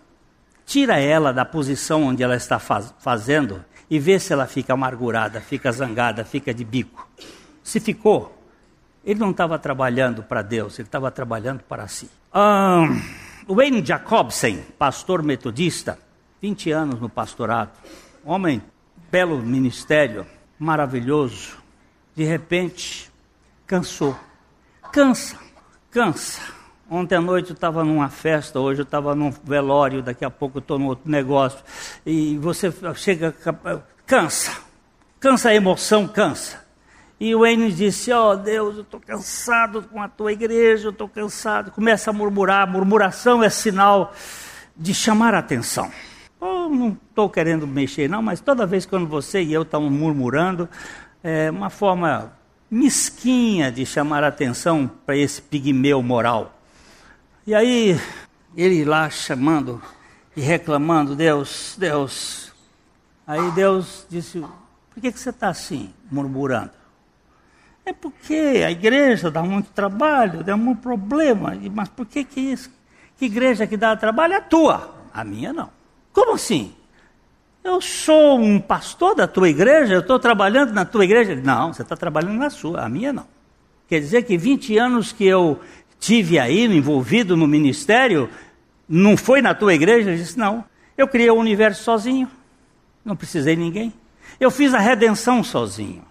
Tira 0.64 0.98
ela 0.98 1.33
da 1.33 1.44
posição 1.44 2.05
onde 2.05 2.22
ela 2.22 2.37
está 2.37 2.59
faz, 2.59 2.94
fazendo 3.00 3.62
e 3.90 3.98
vê 3.98 4.18
se 4.18 4.33
ela 4.33 4.46
fica 4.46 4.72
amargurada, 4.72 5.40
fica 5.40 5.70
zangada, 5.70 6.24
fica 6.24 6.55
de 6.55 6.64
bico. 6.64 7.11
Se 7.62 7.79
ficou, 7.79 8.40
ele 9.05 9.20
não 9.20 9.33
estava 9.33 9.59
trabalhando 9.59 10.22
para 10.22 10.40
Deus, 10.40 10.79
ele 10.79 10.88
estava 10.88 11.11
trabalhando 11.11 11.61
para 11.64 11.88
si. 11.88 12.09
Um, 12.33 13.55
Wayne 13.55 13.85
Jacobsen, 13.85 14.64
pastor 14.79 15.22
metodista, 15.22 15.98
20 16.40 16.70
anos 16.70 17.00
no 17.00 17.09
pastorado, 17.09 17.72
homem, 18.24 18.62
belo 19.11 19.38
ministério, 19.38 20.26
maravilhoso, 20.59 21.59
de 22.14 22.24
repente 22.24 23.11
cansou. 23.66 24.16
Cansa, 24.92 25.38
cansa. 25.90 26.40
Ontem 26.90 27.14
à 27.14 27.20
noite 27.20 27.50
eu 27.50 27.54
estava 27.54 27.85
numa 27.85 28.09
festa, 28.09 28.59
hoje 28.59 28.80
eu 28.80 28.85
estava 28.85 29.14
num 29.14 29.30
velório, 29.30 30.02
daqui 30.02 30.24
a 30.24 30.30
pouco 30.30 30.59
eu 30.59 30.61
estou 30.61 30.78
num 30.78 30.87
outro 30.87 31.09
negócio. 31.09 31.61
E 32.04 32.37
você 32.38 32.72
chega 32.96 33.35
cansa. 34.06 34.52
Cansa 35.20 35.50
a 35.50 35.54
emoção, 35.54 36.09
cansa. 36.09 36.59
E 37.20 37.35
o 37.35 37.46
Enes 37.46 37.76
disse: 37.76 38.11
Ó 38.11 38.33
oh, 38.33 38.37
Deus, 38.37 38.76
eu 38.76 38.83
estou 38.83 38.98
cansado 38.98 39.83
com 39.83 40.02
a 40.02 40.09
tua 40.09 40.33
igreja, 40.33 40.88
eu 40.88 40.90
estou 40.90 41.09
cansado. 41.09 41.70
Começa 41.70 42.11
a 42.11 42.12
murmurar. 42.12 42.66
Murmuração 42.66 43.42
é 43.42 43.50
sinal 43.50 44.12
de 44.76 44.94
chamar 44.94 45.35
a 45.35 45.38
atenção. 45.38 45.92
Oh, 46.40 46.68
não 46.70 46.96
estou 47.11 47.29
querendo 47.29 47.66
mexer, 47.66 48.09
não, 48.09 48.22
mas 48.22 48.40
toda 48.40 48.64
vez 48.64 48.87
quando 48.87 49.07
você 49.07 49.42
e 49.42 49.53
eu 49.53 49.61
estamos 49.62 49.92
murmurando, 49.92 50.68
é 51.22 51.50
uma 51.50 51.68
forma 51.68 52.33
mesquinha 52.70 53.70
de 53.70 53.85
chamar 53.85 54.24
a 54.24 54.29
atenção 54.29 54.90
para 55.05 55.16
esse 55.16 55.42
pigmeu 55.42 56.03
moral. 56.03 56.59
E 57.46 57.55
aí, 57.55 58.00
ele 58.57 58.85
lá 58.85 59.11
chamando 59.11 59.83
e 60.35 60.40
reclamando: 60.40 61.14
Deus, 61.14 61.76
Deus. 61.79 62.53
Aí 63.26 63.50
Deus 63.50 64.07
disse: 64.09 64.40
Por 64.40 65.00
que, 65.00 65.12
que 65.12 65.18
você 65.18 65.31
está 65.31 65.48
assim, 65.48 65.92
murmurando? 66.11 66.72
É 67.85 67.92
porque 67.92 68.62
a 68.64 68.70
igreja 68.70 69.31
dá 69.31 69.42
muito 69.42 69.70
trabalho, 69.72 70.44
dá 70.44 70.57
muito 70.57 70.81
problema. 70.81 71.55
Mas 71.74 71.88
por 71.88 72.07
que 72.07 72.24
que 72.24 72.40
isso? 72.40 72.70
Que 73.18 73.26
igreja 73.26 73.66
que 73.66 73.76
dá 73.76 73.96
trabalho 73.96 74.35
é 74.35 74.37
a 74.37 74.40
tua, 74.40 74.94
a 75.12 75.24
minha 75.24 75.53
não. 75.53 75.79
Como 76.12 76.34
assim? 76.34 76.74
Eu 77.62 77.80
sou 77.80 78.38
um 78.38 78.58
pastor 78.58 79.14
da 79.14 79.26
tua 79.26 79.48
igreja, 79.48 79.94
eu 79.94 80.00
estou 80.00 80.18
trabalhando 80.18 80.72
na 80.72 80.84
tua 80.84 81.04
igreja. 81.04 81.36
Não, 81.36 81.72
você 81.72 81.82
está 81.82 81.96
trabalhando 81.96 82.38
na 82.38 82.50
sua, 82.50 82.80
a 82.82 82.88
minha 82.88 83.12
não. 83.12 83.26
Quer 83.86 84.00
dizer 84.00 84.22
que 84.22 84.38
20 84.38 84.78
anos 84.78 85.12
que 85.12 85.24
eu 85.24 85.60
tive 85.98 86.38
aí 86.38 86.64
envolvido 86.64 87.36
no 87.36 87.46
ministério, 87.46 88.30
não 88.88 89.16
foi 89.16 89.42
na 89.42 89.54
tua 89.54 89.74
igreja? 89.74 90.10
Eu 90.10 90.16
disse, 90.16 90.38
não. 90.38 90.64
Eu 90.96 91.06
criei 91.06 91.30
o 91.30 91.34
universo 91.34 91.82
sozinho, 91.82 92.30
não 93.04 93.14
precisei 93.14 93.56
de 93.56 93.62
ninguém. 93.62 93.92
Eu 94.38 94.50
fiz 94.50 94.72
a 94.72 94.78
redenção 94.78 95.44
sozinho. 95.44 96.02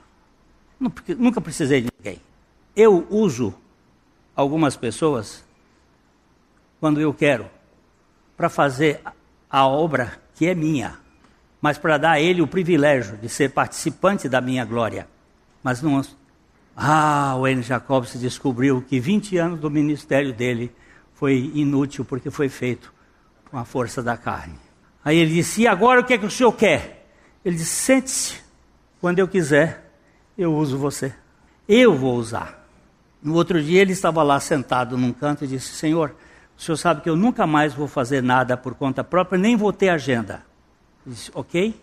Nunca 1.18 1.42
precisei 1.42 1.82
de 1.82 1.90
ninguém. 1.98 2.22
Eu 2.76 3.08
uso 3.10 3.54
algumas 4.36 4.78
pessoas 4.78 5.44
quando 6.80 7.02
eu 7.02 7.14
quero 7.14 7.48
para 8.38 8.50
fazer 8.50 9.02
a 9.50 9.66
obra 9.66 10.20
que 10.36 10.48
é 10.48 10.54
minha, 10.54 10.98
mas 11.62 11.78
para 11.78 11.98
dar 11.98 12.12
a 12.12 12.22
ele 12.22 12.42
o 12.42 12.48
privilégio 12.48 13.18
de 13.18 13.28
ser 13.28 13.50
participante 13.50 14.30
da 14.30 14.40
minha 14.40 14.64
glória. 14.64 15.08
Mas 15.64 15.82
não. 15.82 16.02
Ah, 16.76 17.36
o 17.36 17.48
N. 17.48 17.62
Jacobs 17.62 18.18
descobriu 18.20 18.82
que 18.82 19.00
20 19.00 19.38
anos 19.38 19.60
do 19.60 19.70
ministério 19.70 20.32
dele 20.32 20.72
foi 21.14 21.52
inútil 21.54 22.06
porque 22.06 22.32
foi 22.32 22.48
feito 22.48 22.94
com 23.52 23.58
a 23.58 23.66
força 23.66 24.02
da 24.02 24.16
carne. 24.16 24.58
Aí 25.04 25.18
ele 25.18 25.34
disse: 25.34 25.64
E 25.64 25.68
agora 25.68 26.00
o 26.00 26.04
que 26.04 26.14
é 26.14 26.18
que 26.18 26.26
o 26.26 26.32
senhor 26.32 26.54
quer? 26.54 27.10
Ele 27.44 27.58
disse: 27.58 27.74
Sente-se, 27.74 28.38
quando 29.02 29.20
eu 29.20 29.28
quiser, 29.28 29.92
eu 30.38 30.56
uso 30.56 30.78
você. 30.78 31.14
Eu 31.68 31.96
vou 31.96 32.16
usar. 32.16 32.66
No 33.22 33.34
outro 33.34 33.62
dia 33.62 33.82
ele 33.82 33.92
estava 33.92 34.24
lá 34.24 34.40
sentado 34.40 34.98
num 34.98 35.12
canto 35.12 35.44
e 35.44 35.48
disse: 35.48 35.74
Senhor, 35.74 36.16
o 36.60 36.62
senhor 36.62 36.76
sabe 36.76 37.00
que 37.00 37.10
eu 37.10 37.16
nunca 37.16 37.48
mais 37.48 37.74
vou 37.74 37.88
fazer 37.88 38.22
nada 38.22 38.58
por 38.58 38.76
conta 38.76 39.02
própria, 39.02 39.40
nem 39.40 39.56
vou 39.56 39.72
ter 39.72 39.88
agenda. 39.88 40.44
Eu 41.06 41.14
disse: 41.14 41.32
Ok, 41.34 41.74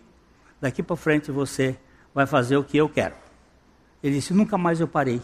daqui 0.61 0.83
para 0.83 0.95
frente 0.97 1.31
você 1.31 1.79
vai 2.15 2.27
fazer 2.27 2.59
o 2.59 2.63
que 2.63 2.77
eu 2.77 2.87
quero. 2.87 3.15
Ele 4.03 4.17
disse: 4.17 4.35
Nunca 4.35 4.59
mais 4.59 4.79
eu 4.79 4.87
parei, 4.87 5.23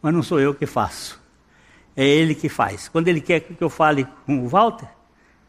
mas 0.00 0.14
não 0.14 0.22
sou 0.22 0.40
eu 0.40 0.54
que 0.54 0.64
faço. 0.64 1.22
É 1.94 2.02
ele 2.02 2.34
que 2.34 2.48
faz. 2.48 2.88
Quando 2.88 3.08
ele 3.08 3.20
quer 3.20 3.40
que 3.40 3.62
eu 3.62 3.68
fale 3.68 4.08
com 4.24 4.42
o 4.42 4.48
Walter, 4.48 4.88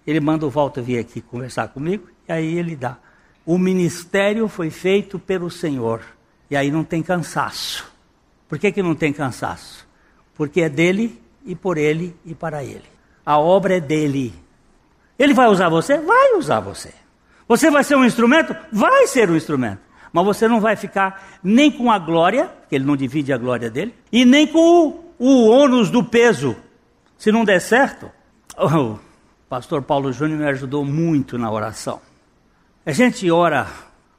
ele 0.05 0.19
manda 0.19 0.45
o 0.45 0.49
Walter 0.49 0.81
vir 0.81 0.99
aqui 0.99 1.21
conversar 1.21 1.69
comigo 1.69 2.09
e 2.27 2.33
aí 2.33 2.57
ele 2.57 2.75
dá. 2.75 2.97
O 3.45 3.57
ministério 3.57 4.49
foi 4.49 4.69
feito 4.69 5.17
pelo 5.17 5.49
Senhor. 5.49 6.01
E 6.51 6.57
aí 6.57 6.69
não 6.69 6.83
tem 6.83 7.01
cansaço. 7.01 7.89
Por 8.49 8.59
que, 8.59 8.69
que 8.69 8.83
não 8.83 8.95
tem 8.95 9.13
cansaço? 9.13 9.87
Porque 10.35 10.59
é 10.59 10.67
dele 10.67 11.21
e 11.45 11.55
por 11.55 11.77
ele 11.77 12.13
e 12.25 12.35
para 12.35 12.61
ele. 12.61 12.94
A 13.25 13.37
obra 13.37 13.77
é 13.77 13.79
dele. 13.79 14.33
Ele 15.17 15.33
vai 15.33 15.47
usar 15.47 15.69
você? 15.69 15.97
Vai 15.97 16.33
usar 16.35 16.59
você. 16.59 16.93
Você 17.47 17.71
vai 17.71 17.83
ser 17.83 17.95
um 17.95 18.05
instrumento? 18.05 18.55
Vai 18.71 19.07
ser 19.07 19.29
um 19.29 19.35
instrumento. 19.35 19.79
Mas 20.11 20.25
você 20.25 20.47
não 20.47 20.61
vai 20.61 20.75
ficar 20.75 21.39
nem 21.43 21.71
com 21.71 21.91
a 21.91 21.99
glória, 21.99 22.49
que 22.69 22.75
ele 22.75 22.85
não 22.85 22.95
divide 22.95 23.33
a 23.33 23.37
glória 23.37 23.69
dele, 23.69 23.93
e 24.11 24.25
nem 24.25 24.47
com 24.47 24.59
o, 24.59 25.13
o 25.19 25.49
ônus 25.49 25.89
do 25.89 26.03
peso. 26.03 26.55
Se 27.17 27.31
não 27.31 27.43
der 27.43 27.59
certo, 27.59 28.11
o 28.57 28.99
pastor 29.49 29.81
Paulo 29.81 30.11
Júnior 30.11 30.39
me 30.39 30.47
ajudou 30.47 30.85
muito 30.85 31.37
na 31.37 31.51
oração. 31.51 32.01
A 32.85 32.91
gente 32.91 33.29
ora 33.31 33.67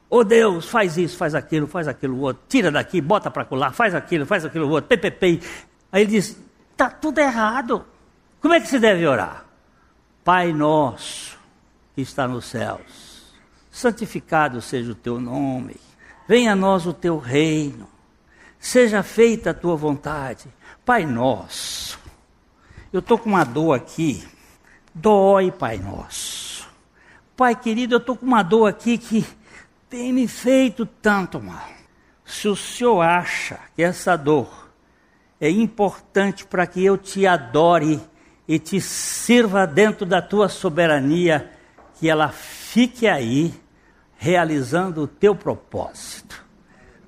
oh 0.08 0.24
Deus, 0.24 0.68
faz 0.68 0.96
isso, 0.96 1.16
faz 1.16 1.34
aquilo, 1.34 1.66
faz 1.66 1.88
aquilo 1.88 2.20
outro, 2.20 2.42
tira 2.48 2.70
daqui, 2.70 3.00
bota 3.00 3.30
para 3.30 3.44
colar, 3.44 3.72
faz 3.72 3.94
aquilo, 3.94 4.26
faz 4.26 4.44
aquilo 4.44 4.68
outro, 4.68 4.88
ppp. 4.88 5.40
Aí 5.92 6.02
ele 6.02 6.10
diz: 6.10 6.36
está 6.72 6.90
tudo 6.90 7.18
errado. 7.18 7.84
Como 8.46 8.54
é 8.54 8.60
que 8.60 8.68
se 8.68 8.78
deve 8.78 9.04
orar? 9.04 9.44
Pai 10.22 10.52
nosso 10.52 11.36
que 11.96 12.00
está 12.00 12.28
nos 12.28 12.44
céus, 12.44 13.34
santificado 13.72 14.62
seja 14.62 14.92
o 14.92 14.94
teu 14.94 15.20
nome, 15.20 15.74
venha 16.28 16.52
a 16.52 16.54
nós 16.54 16.86
o 16.86 16.92
teu 16.92 17.18
reino, 17.18 17.88
seja 18.56 19.02
feita 19.02 19.50
a 19.50 19.54
tua 19.54 19.74
vontade. 19.74 20.46
Pai 20.84 21.04
nosso, 21.04 21.98
eu 22.92 23.00
estou 23.00 23.18
com 23.18 23.30
uma 23.30 23.42
dor 23.42 23.72
aqui, 23.72 24.24
dói, 24.94 25.50
Pai 25.50 25.78
nosso. 25.78 26.68
Pai 27.36 27.56
querido, 27.56 27.96
eu 27.96 27.98
estou 27.98 28.16
com 28.16 28.26
uma 28.26 28.44
dor 28.44 28.68
aqui 28.68 28.96
que 28.96 29.26
tem 29.90 30.12
me 30.12 30.28
feito 30.28 30.86
tanto 30.86 31.42
mal. 31.42 31.68
Se 32.24 32.46
o 32.46 32.54
senhor 32.54 33.00
acha 33.00 33.58
que 33.74 33.82
essa 33.82 34.14
dor 34.14 34.70
é 35.40 35.50
importante 35.50 36.46
para 36.46 36.64
que 36.64 36.84
eu 36.84 36.96
te 36.96 37.26
adore 37.26 38.00
e 38.48 38.58
te 38.58 38.80
sirva 38.80 39.66
dentro 39.66 40.06
da 40.06 40.22
tua 40.22 40.48
soberania, 40.48 41.50
que 41.98 42.08
ela 42.08 42.28
fique 42.28 43.06
aí 43.06 43.54
realizando 44.16 45.02
o 45.02 45.06
teu 45.06 45.34
propósito. 45.34 46.44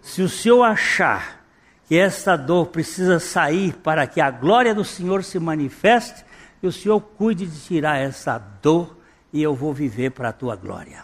Se 0.03 0.23
o 0.23 0.29
senhor 0.29 0.65
achar 0.65 1.45
que 1.87 1.97
essa 1.97 2.37
dor 2.37 2.67
precisa 2.67 3.19
sair 3.19 3.75
para 3.75 4.07
que 4.07 4.21
a 4.21 4.31
glória 4.31 4.75
do 4.75 4.85
Senhor 4.85 5.25
se 5.25 5.39
manifeste, 5.39 6.25
que 6.61 6.67
o 6.67 6.73
Senhor 6.73 7.01
cuide 7.01 7.47
de 7.47 7.59
tirar 7.61 7.99
essa 7.99 8.39
dor 8.39 8.97
e 9.33 9.43
eu 9.43 9.55
vou 9.55 9.73
viver 9.73 10.11
para 10.11 10.29
a 10.29 10.33
tua 10.33 10.55
glória. 10.55 11.03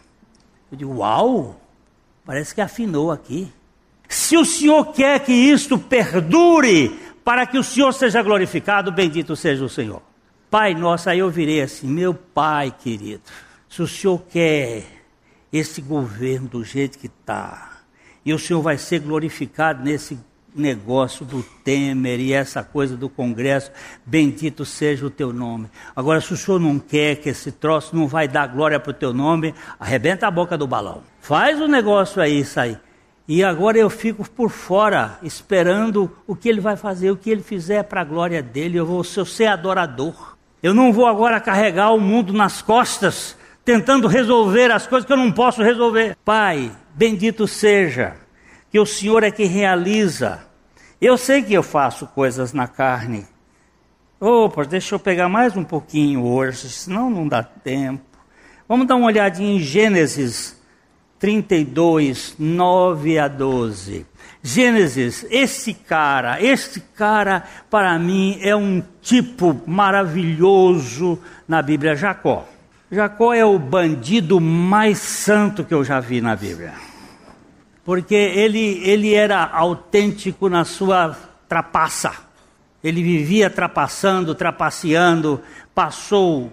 Eu 0.71 0.77
digo, 0.77 0.97
uau! 0.97 1.61
Parece 2.25 2.55
que 2.55 2.61
afinou 2.61 3.11
aqui. 3.11 3.53
Se 4.09 4.37
o 4.37 4.45
Senhor 4.45 4.93
quer 4.93 5.21
que 5.21 5.33
isto 5.33 5.79
perdure, 5.79 6.89
para 7.25 7.47
que 7.47 7.59
o 7.59 7.65
Senhor 7.65 7.93
seja 7.93 8.23
glorificado, 8.23 8.93
bendito 8.93 9.37
seja 9.37 9.65
o 9.65 9.69
Senhor. 9.69 10.03
Pai 10.55 10.73
nosso, 10.73 11.11
aí 11.11 11.19
eu 11.19 11.29
virei 11.29 11.61
assim, 11.61 11.89
meu 11.89 12.15
Pai 12.15 12.73
querido, 12.79 13.23
se 13.69 13.83
o 13.83 13.89
Senhor 13.89 14.23
quer 14.31 14.85
esse 15.53 15.81
governo 15.83 16.47
do 16.47 16.63
jeito 16.63 16.97
que 16.97 17.09
está, 17.09 17.81
e 18.25 18.33
o 18.33 18.39
Senhor 18.39 18.63
vai 18.63 18.79
ser 18.79 19.01
glorificado 19.01 19.83
nesse 19.83 20.17
negócio 20.55 21.27
do 21.27 21.43
Temer 21.65 22.21
e 22.21 22.33
essa 22.33 22.63
coisa 22.63 22.97
do 22.97 23.09
Congresso, 23.09 23.73
bendito 24.07 24.65
seja 24.65 25.05
o 25.05 25.11
teu 25.11 25.33
nome. 25.33 25.69
Agora, 25.97 26.21
se 26.21 26.33
o 26.33 26.37
senhor 26.37 26.61
não 26.61 26.79
quer 26.79 27.17
que 27.17 27.31
esse 27.31 27.51
troço 27.51 27.97
não 27.97 28.07
vai 28.07 28.29
dar 28.29 28.47
glória 28.47 28.79
para 28.79 28.91
o 28.91 28.95
teu 28.95 29.13
nome, 29.13 29.53
arrebenta 29.81 30.29
a 30.29 30.31
boca 30.31 30.57
do 30.57 30.69
balão. 30.69 31.03
Faz 31.19 31.61
o 31.61 31.67
negócio 31.67 32.23
aí 32.23 32.45
sair. 32.45 32.79
E 33.27 33.43
agora 33.43 33.77
eu 33.77 33.91
fico 33.91 34.31
por 34.31 34.51
fora, 34.51 35.19
esperando 35.21 36.17
o 36.29 36.37
que 36.37 36.49
ele 36.49 36.61
vai 36.61 36.77
fazer, 36.77 37.11
o 37.11 37.17
que 37.17 37.29
ele 37.29 37.43
fizer 37.43 37.83
para 37.83 38.03
a 38.03 38.05
glória 38.05 38.41
dele. 38.41 38.77
Eu 38.77 38.87
vou 38.87 39.03
ser 39.03 39.47
adorador. 39.47 40.34
Eu 40.65 40.73
não 40.73 40.95
vou 40.95 41.07
agora 41.07 41.39
carregar 41.43 41.91
o 41.91 42.01
mundo 42.01 42.33
nas 42.33 42.63
costas, 42.63 43.37
tentando 43.67 44.09
resolver 44.09 44.71
as 44.71 44.87
coisas 44.87 45.07
que 45.07 45.13
eu 45.13 45.17
não 45.19 45.31
posso 45.31 45.63
resolver. 45.63 46.17
Pai, 46.25 46.73
bendito 46.95 47.47
seja 47.47 48.17
que 48.71 48.81
o 48.81 48.87
Senhor 48.87 49.23
é 49.23 49.31
que 49.31 49.45
realiza. 49.45 50.41
Eu 50.99 51.19
sei 51.19 51.43
que 51.43 51.53
eu 51.53 51.63
faço 51.63 52.07
coisas 52.07 52.55
na 52.55 52.67
carne. 52.67 53.27
Opa, 54.19 54.65
deixa 54.65 54.95
eu 54.95 54.99
pegar 54.99 55.29
mais 55.29 55.55
um 55.55 55.65
pouquinho 55.65 56.25
hoje, 56.25 56.71
senão 56.71 57.11
não 57.11 57.29
dá 57.29 57.43
tempo. 57.43 58.03
Vamos 58.67 58.87
dar 58.87 58.97
uma 58.97 59.09
olhadinha 59.09 59.57
em 59.57 59.61
Gênesis 59.61 60.59
32, 61.19 62.37
9 62.39 63.19
a 63.19 63.29
12. 63.29 64.07
Gênesis, 64.47 65.27
esse 65.31 65.73
cara, 65.73 66.41
esse 66.41 66.81
cara 66.81 67.43
para 67.71 67.99
mim 67.99 68.39
é 68.43 68.55
um 68.55 68.83
tipo 69.01 69.61
maravilhoso 69.67 71.19
na 71.49 71.63
Bíblia, 71.63 71.97
Jacó. 71.97 72.47
Jacó 72.93 73.33
é 73.33 73.45
o 73.45 73.59
bandido 73.59 74.41
mais 74.41 74.99
santo 74.99 75.65
que 75.65 75.75
eu 75.75 75.83
já 75.83 75.99
vi 75.99 76.21
na 76.21 76.37
Bíblia 76.37 76.75
porque 77.85 78.15
ele, 78.15 78.81
ele 78.83 79.15
era 79.15 79.45
autêntico 79.45 80.49
na 80.49 80.65
sua 80.65 81.17
trapaça. 81.47 82.13
Ele 82.83 83.03
vivia 83.03 83.51
trapaçando, 83.51 84.35
trapaceando, 84.35 85.41
passou 85.75 86.51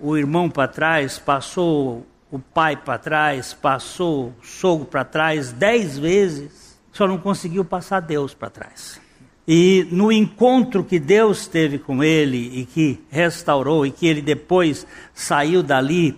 o 0.00 0.16
irmão 0.16 0.48
para 0.48 0.66
trás, 0.66 1.18
passou 1.18 2.06
o 2.30 2.38
pai 2.38 2.76
para 2.76 2.98
trás, 2.98 3.52
passou 3.52 4.28
o 4.28 4.44
sogro 4.44 4.86
para 4.86 5.04
trás 5.04 5.52
dez 5.52 5.98
vezes, 5.98 6.69
só 6.92 7.06
não 7.06 7.18
conseguiu 7.18 7.64
passar 7.64 8.00
Deus 8.00 8.34
para 8.34 8.50
trás. 8.50 9.00
E 9.46 9.86
no 9.90 10.12
encontro 10.12 10.84
que 10.84 10.98
Deus 10.98 11.46
teve 11.46 11.78
com 11.78 12.04
ele 12.04 12.60
e 12.60 12.64
que 12.64 13.00
restaurou 13.10 13.84
e 13.84 13.90
que 13.90 14.06
ele 14.06 14.22
depois 14.22 14.86
saiu 15.14 15.62
dali 15.62 16.16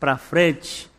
para 0.00 0.16
frente, 0.16 0.90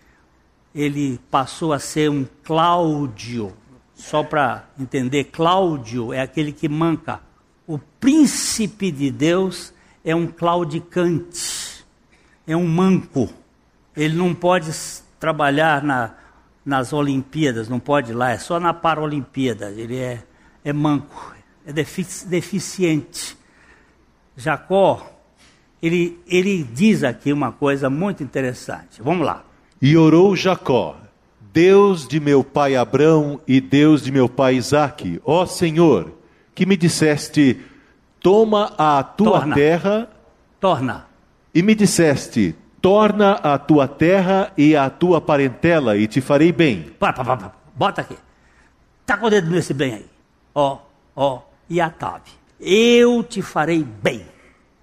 ele 0.73 1.19
passou 1.29 1.73
a 1.73 1.79
ser 1.79 2.09
um 2.09 2.25
Cláudio. 2.43 3.53
Só 3.93 4.23
para 4.23 4.69
entender, 4.79 5.25
Cláudio 5.25 6.13
é 6.13 6.21
aquele 6.21 6.53
que 6.53 6.69
manca. 6.69 7.19
O 7.67 7.77
príncipe 7.77 8.91
de 8.91 9.11
Deus 9.11 9.73
é 10.03 10.15
um 10.15 10.27
claudicante, 10.27 11.85
é 12.47 12.55
um 12.55 12.67
manco. 12.67 13.29
Ele 13.95 14.15
não 14.15 14.33
pode 14.33 14.71
trabalhar 15.19 15.83
na, 15.83 16.13
nas 16.65 16.93
Olimpíadas, 16.93 17.67
não 17.69 17.79
pode 17.79 18.11
ir 18.11 18.15
lá, 18.15 18.31
é 18.31 18.37
só 18.37 18.59
na 18.59 18.73
Paralimpíada. 18.73 19.71
Ele 19.71 19.97
é, 19.97 20.23
é 20.63 20.73
manco, 20.73 21.33
é 21.65 21.73
defici 21.73 22.27
deficiente. 22.27 23.37
Jacó, 24.35 25.05
ele, 25.81 26.19
ele 26.27 26.63
diz 26.63 27.03
aqui 27.03 27.33
uma 27.33 27.51
coisa 27.51 27.89
muito 27.89 28.23
interessante. 28.23 29.01
Vamos 29.01 29.25
lá. 29.25 29.43
E 29.81 29.95
orou 29.97 30.35
Jacó, 30.35 30.95
Deus 31.53 32.07
de 32.07 32.19
meu 32.19 32.43
pai 32.43 32.75
Abrão 32.75 33.39
e 33.47 33.59
Deus 33.59 34.03
de 34.03 34.11
meu 34.11 34.29
pai 34.29 34.55
Isaque, 34.55 35.21
ó 35.25 35.45
Senhor, 35.45 36.13
que 36.53 36.65
me 36.65 36.77
disseste: 36.77 37.59
Toma 38.21 38.73
a 38.77 39.01
tua 39.03 39.39
Torna. 39.39 39.55
terra. 39.55 40.09
Torna. 40.59 41.07
E 41.53 41.61
me 41.61 41.73
disseste: 41.73 42.55
Torna 42.81 43.33
a 43.33 43.57
tua 43.57 43.87
terra 43.87 44.53
e 44.57 44.75
a 44.75 44.89
tua 44.89 45.19
parentela, 45.19 45.97
e 45.97 46.07
te 46.07 46.21
farei 46.21 46.51
bem. 46.51 46.93
Bota 47.75 48.01
aqui. 48.01 48.17
Tá 49.05 49.17
com 49.17 49.25
o 49.25 49.29
dedo 49.29 49.49
nesse 49.49 49.73
bem 49.73 49.93
aí. 49.95 50.05
Ó, 50.53 50.79
ó, 51.15 51.41
e 51.69 51.81
Atabe. 51.81 52.29
Eu 52.59 53.23
te 53.23 53.41
farei 53.41 53.83
bem. 53.83 54.25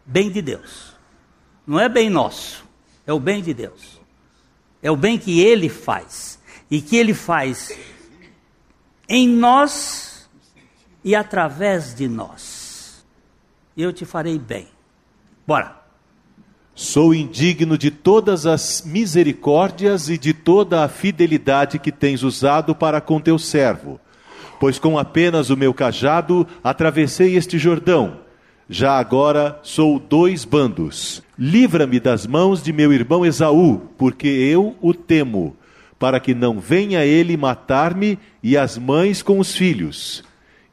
Bem 0.04 0.30
de 0.30 0.40
Deus. 0.40 0.94
Não 1.66 1.78
é 1.78 1.88
bem 1.88 2.08
nosso. 2.08 2.64
É 3.06 3.12
o 3.12 3.20
bem 3.20 3.42
de 3.42 3.52
Deus. 3.52 4.00
É 4.82 4.90
o 4.90 4.96
bem 4.96 5.18
que 5.18 5.40
ele 5.40 5.68
faz. 5.68 6.38
E 6.70 6.80
que 6.80 6.96
ele 6.96 7.14
faz 7.14 7.76
em 9.08 9.28
nós 9.28 10.28
e 11.04 11.14
através 11.14 11.94
de 11.94 12.08
nós. 12.08 13.04
Eu 13.76 13.92
te 13.92 14.04
farei 14.04 14.38
bem. 14.38 14.68
Bora. 15.46 15.85
Sou 16.78 17.14
indigno 17.14 17.78
de 17.78 17.90
todas 17.90 18.44
as 18.44 18.82
misericórdias 18.84 20.10
e 20.10 20.18
de 20.18 20.34
toda 20.34 20.84
a 20.84 20.88
fidelidade 20.88 21.78
que 21.78 21.90
tens 21.90 22.22
usado 22.22 22.74
para 22.74 23.00
com 23.00 23.18
teu 23.18 23.38
servo. 23.38 23.98
Pois 24.60 24.78
com 24.78 24.98
apenas 24.98 25.48
o 25.48 25.56
meu 25.56 25.72
cajado 25.72 26.46
atravessei 26.62 27.34
este 27.34 27.58
Jordão. 27.58 28.18
Já 28.68 28.98
agora 28.98 29.58
sou 29.62 29.98
dois 29.98 30.44
bandos. 30.44 31.22
Livra-me 31.38 31.98
das 31.98 32.26
mãos 32.26 32.62
de 32.62 32.74
meu 32.74 32.92
irmão 32.92 33.24
Esaú, 33.24 33.80
porque 33.96 34.28
eu 34.28 34.76
o 34.82 34.92
temo, 34.92 35.56
para 35.98 36.20
que 36.20 36.34
não 36.34 36.60
venha 36.60 37.06
ele 37.06 37.38
matar-me 37.38 38.18
e 38.42 38.54
as 38.54 38.76
mães 38.76 39.22
com 39.22 39.38
os 39.38 39.56
filhos. 39.56 40.22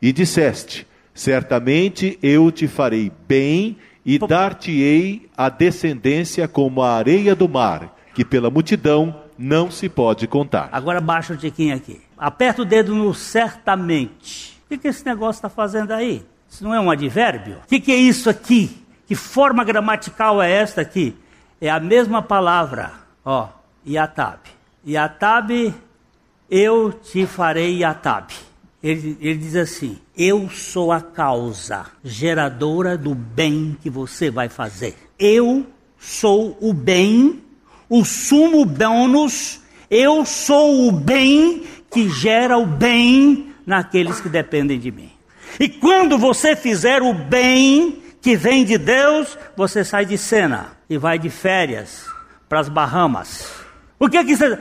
E 0.01 0.11
disseste: 0.11 0.85
Certamente 1.13 2.19
eu 2.21 2.51
te 2.51 2.67
farei 2.67 3.09
bem 3.25 3.77
e 4.05 4.19
dar-te-ei 4.19 5.29
a 5.35 5.49
descendência 5.49 6.47
como 6.47 6.81
a 6.81 6.93
areia 6.93 7.35
do 7.35 7.47
mar, 7.47 7.95
que 8.13 8.25
pela 8.25 8.49
multidão 8.49 9.23
não 9.37 9.71
se 9.71 9.89
pode 9.89 10.27
contar. 10.27 10.69
Agora 10.71 11.01
baixa 11.01 11.33
o 11.33 11.37
tiquinho 11.37 11.75
aqui. 11.75 12.01
Aperta 12.17 12.61
o 12.61 12.65
dedo 12.65 12.93
no 12.95 13.13
certamente. 13.13 14.59
O 14.65 14.69
que, 14.69 14.77
que 14.77 14.87
esse 14.87 15.05
negócio 15.05 15.39
está 15.39 15.49
fazendo 15.49 15.91
aí? 15.91 16.23
Isso 16.49 16.63
não 16.63 16.73
é 16.73 16.79
um 16.79 16.91
advérbio? 16.91 17.57
O 17.63 17.67
que, 17.67 17.79
que 17.79 17.91
é 17.91 17.95
isso 17.95 18.29
aqui? 18.29 18.83
Que 19.07 19.15
forma 19.15 19.63
gramatical 19.63 20.41
é 20.41 20.51
esta 20.51 20.81
aqui? 20.81 21.15
É 21.59 21.69
a 21.69 21.79
mesma 21.79 22.21
palavra, 22.21 22.91
ó, 23.25 23.47
Iatab. 23.85 24.39
Iatab, 24.85 25.73
eu 26.49 26.91
te 26.91 27.25
farei 27.25 27.77
Iatab. 27.77 28.33
Ele, 28.83 29.17
ele 29.21 29.37
diz 29.37 29.55
assim: 29.55 29.97
Eu 30.15 30.49
sou 30.49 30.91
a 30.91 30.99
causa 30.99 31.85
geradora 32.03 32.97
do 32.97 33.15
bem 33.15 33.77
que 33.81 33.89
você 33.89 34.29
vai 34.29 34.49
fazer. 34.49 34.95
Eu 35.17 35.65
sou 35.97 36.57
o 36.59 36.73
bem, 36.73 37.41
o 37.87 38.03
sumo 38.03 38.65
bônus. 38.65 39.61
Eu 39.89 40.25
sou 40.25 40.87
o 40.87 40.91
bem 40.91 41.63
que 41.89 42.09
gera 42.09 42.57
o 42.57 42.65
bem 42.65 43.53
naqueles 43.65 44.19
que 44.19 44.27
dependem 44.27 44.79
de 44.79 44.91
mim. 44.91 45.11
E 45.59 45.69
quando 45.69 46.17
você 46.17 46.55
fizer 46.55 47.01
o 47.01 47.13
bem 47.13 48.01
que 48.21 48.35
vem 48.35 48.65
de 48.65 48.77
Deus, 48.77 49.37
você 49.55 49.83
sai 49.83 50.05
de 50.05 50.17
cena 50.17 50.71
e 50.89 50.97
vai 50.97 51.19
de 51.19 51.29
férias 51.29 52.05
para 52.49 52.59
as 52.59 52.69
Bahamas. 52.69 53.47
O 53.99 54.09
que 54.09 54.17
é 54.17 54.23
que 54.23 54.35
você. 54.35 54.57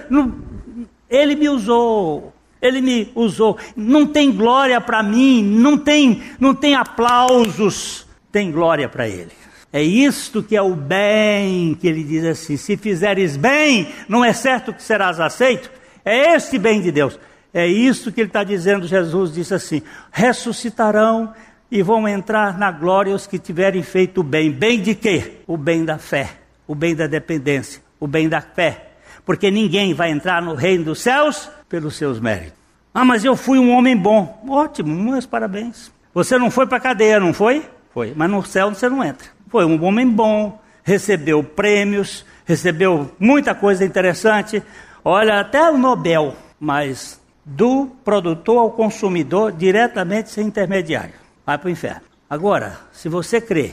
Ele 1.08 1.34
me 1.34 1.48
usou. 1.48 2.31
Ele 2.62 2.80
me 2.80 3.12
usou. 3.16 3.58
Não 3.76 4.06
tem 4.06 4.30
glória 4.30 4.80
para 4.80 5.02
mim, 5.02 5.42
não 5.42 5.76
tem, 5.76 6.22
não 6.38 6.54
tem 6.54 6.76
aplausos, 6.76 8.06
tem 8.30 8.52
glória 8.52 8.88
para 8.88 9.08
ele. 9.08 9.32
É 9.72 9.82
isto 9.82 10.42
que 10.42 10.54
é 10.54 10.62
o 10.62 10.76
bem, 10.76 11.74
que 11.74 11.88
ele 11.88 12.04
diz 12.04 12.24
assim: 12.24 12.56
se 12.56 12.76
fizeres 12.76 13.36
bem, 13.36 13.88
não 14.08 14.24
é 14.24 14.32
certo 14.32 14.72
que 14.72 14.82
serás 14.82 15.18
aceito? 15.18 15.70
É 16.04 16.34
este 16.34 16.58
bem 16.58 16.80
de 16.80 16.92
Deus. 16.92 17.18
É 17.52 17.66
isso 17.66 18.12
que 18.12 18.20
ele 18.20 18.28
está 18.28 18.44
dizendo. 18.44 18.86
Jesus 18.86 19.32
disse 19.32 19.54
assim: 19.54 19.82
ressuscitarão 20.12 21.32
e 21.70 21.82
vão 21.82 22.06
entrar 22.06 22.58
na 22.58 22.70
glória 22.70 23.14
os 23.14 23.26
que 23.26 23.38
tiverem 23.38 23.82
feito 23.82 24.20
o 24.20 24.22
bem. 24.24 24.52
Bem 24.52 24.80
de 24.80 24.94
quê? 24.94 25.38
O 25.46 25.56
bem 25.56 25.86
da 25.86 25.96
fé, 25.96 26.28
o 26.66 26.74
bem 26.74 26.94
da 26.94 27.06
dependência, 27.06 27.82
o 27.98 28.06
bem 28.06 28.28
da 28.28 28.42
fé. 28.42 28.91
Porque 29.24 29.50
ninguém 29.50 29.94
vai 29.94 30.10
entrar 30.10 30.42
no 30.42 30.54
reino 30.54 30.84
dos 30.84 31.00
céus 31.00 31.48
pelos 31.68 31.96
seus 31.96 32.18
méritos. 32.18 32.54
Ah, 32.94 33.04
mas 33.04 33.24
eu 33.24 33.34
fui 33.36 33.58
um 33.58 33.70
homem 33.72 33.96
bom. 33.96 34.42
Ótimo, 34.48 34.94
meus 34.94 35.24
parabéns. 35.24 35.90
Você 36.12 36.36
não 36.38 36.50
foi 36.50 36.66
para 36.66 36.76
a 36.76 36.80
cadeia, 36.80 37.18
não 37.18 37.32
foi? 37.32 37.66
Foi. 37.94 38.12
Mas 38.14 38.30
no 38.30 38.44
céu 38.44 38.68
você 38.68 38.88
não 38.88 39.02
entra. 39.02 39.28
Foi 39.48 39.64
um 39.64 39.82
homem 39.84 40.08
bom, 40.08 40.60
recebeu 40.82 41.42
prêmios, 41.42 42.24
recebeu 42.44 43.10
muita 43.18 43.54
coisa 43.54 43.84
interessante. 43.84 44.62
Olha, 45.04 45.40
até 45.40 45.70
o 45.70 45.78
Nobel, 45.78 46.36
mas 46.60 47.20
do 47.44 47.86
produtor 48.04 48.58
ao 48.58 48.70
consumidor 48.70 49.52
diretamente 49.52 50.30
sem 50.30 50.46
intermediário. 50.46 51.14
Vai 51.44 51.58
para 51.58 51.68
o 51.68 51.70
inferno. 51.70 52.02
Agora, 52.28 52.78
se 52.92 53.08
você 53.08 53.40
crê, 53.40 53.72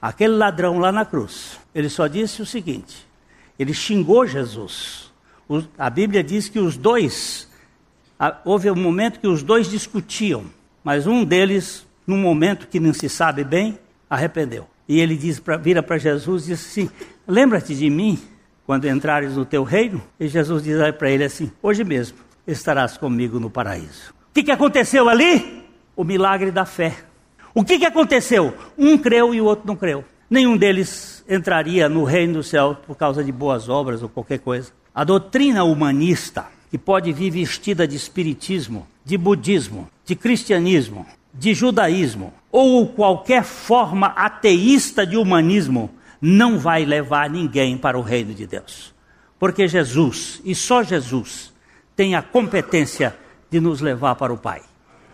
aquele 0.00 0.34
ladrão 0.34 0.78
lá 0.78 0.90
na 0.90 1.04
cruz, 1.04 1.58
ele 1.74 1.88
só 1.88 2.06
disse 2.06 2.42
o 2.42 2.46
seguinte: 2.46 3.05
ele 3.58 3.72
xingou 3.72 4.26
Jesus. 4.26 5.12
O, 5.48 5.62
a 5.78 5.88
Bíblia 5.88 6.22
diz 6.22 6.48
que 6.48 6.58
os 6.58 6.76
dois, 6.76 7.48
a, 8.18 8.36
houve 8.44 8.70
um 8.70 8.76
momento 8.76 9.20
que 9.20 9.26
os 9.26 9.42
dois 9.42 9.68
discutiam, 9.68 10.44
mas 10.82 11.06
um 11.06 11.24
deles, 11.24 11.86
num 12.06 12.18
momento 12.18 12.68
que 12.68 12.80
não 12.80 12.92
se 12.92 13.08
sabe 13.08 13.44
bem, 13.44 13.78
arrependeu. 14.08 14.66
E 14.88 15.00
ele 15.00 15.16
diz 15.16 15.40
pra, 15.40 15.56
vira 15.56 15.82
para 15.82 15.98
Jesus 15.98 16.44
e 16.44 16.46
diz 16.48 16.66
assim: 16.66 16.90
Lembra-te 17.26 17.74
de 17.74 17.90
mim 17.90 18.18
quando 18.64 18.86
entrares 18.86 19.36
no 19.36 19.44
teu 19.44 19.64
reino? 19.64 20.02
E 20.18 20.28
Jesus 20.28 20.62
diz 20.62 20.76
para 20.96 21.10
ele 21.10 21.24
assim: 21.24 21.50
Hoje 21.62 21.82
mesmo 21.82 22.18
estarás 22.46 22.96
comigo 22.96 23.40
no 23.40 23.50
paraíso. 23.50 24.14
O 24.30 24.34
que, 24.34 24.44
que 24.44 24.52
aconteceu 24.52 25.08
ali? 25.08 25.64
O 25.96 26.04
milagre 26.04 26.50
da 26.50 26.64
fé. 26.64 26.94
O 27.54 27.64
que, 27.64 27.78
que 27.78 27.86
aconteceu? 27.86 28.54
Um 28.76 28.98
creu 28.98 29.34
e 29.34 29.40
o 29.40 29.44
outro 29.44 29.66
não 29.66 29.74
creu. 29.74 30.04
Nenhum 30.28 30.56
deles 30.56 31.15
entraria 31.28 31.88
no 31.88 32.04
reino 32.04 32.34
do 32.34 32.42
céu 32.42 32.76
por 32.86 32.96
causa 32.96 33.22
de 33.22 33.32
boas 33.32 33.68
obras 33.68 34.02
ou 34.02 34.08
qualquer 34.08 34.38
coisa. 34.38 34.70
A 34.94 35.04
doutrina 35.04 35.64
humanista, 35.64 36.46
que 36.70 36.78
pode 36.78 37.12
vir 37.12 37.30
vestida 37.30 37.86
de 37.86 37.96
espiritismo, 37.96 38.86
de 39.04 39.16
budismo, 39.16 39.88
de 40.04 40.14
cristianismo, 40.14 41.06
de 41.32 41.54
judaísmo 41.54 42.32
ou 42.50 42.86
qualquer 42.88 43.44
forma 43.44 44.08
ateísta 44.08 45.06
de 45.06 45.16
humanismo, 45.16 45.90
não 46.20 46.58
vai 46.58 46.84
levar 46.84 47.28
ninguém 47.28 47.76
para 47.76 47.98
o 47.98 48.02
reino 48.02 48.32
de 48.32 48.46
Deus. 48.46 48.94
Porque 49.38 49.68
Jesus, 49.68 50.40
e 50.44 50.54
só 50.54 50.82
Jesus, 50.82 51.52
tem 51.94 52.14
a 52.14 52.22
competência 52.22 53.14
de 53.50 53.60
nos 53.60 53.80
levar 53.80 54.14
para 54.14 54.32
o 54.32 54.38
Pai. 54.38 54.62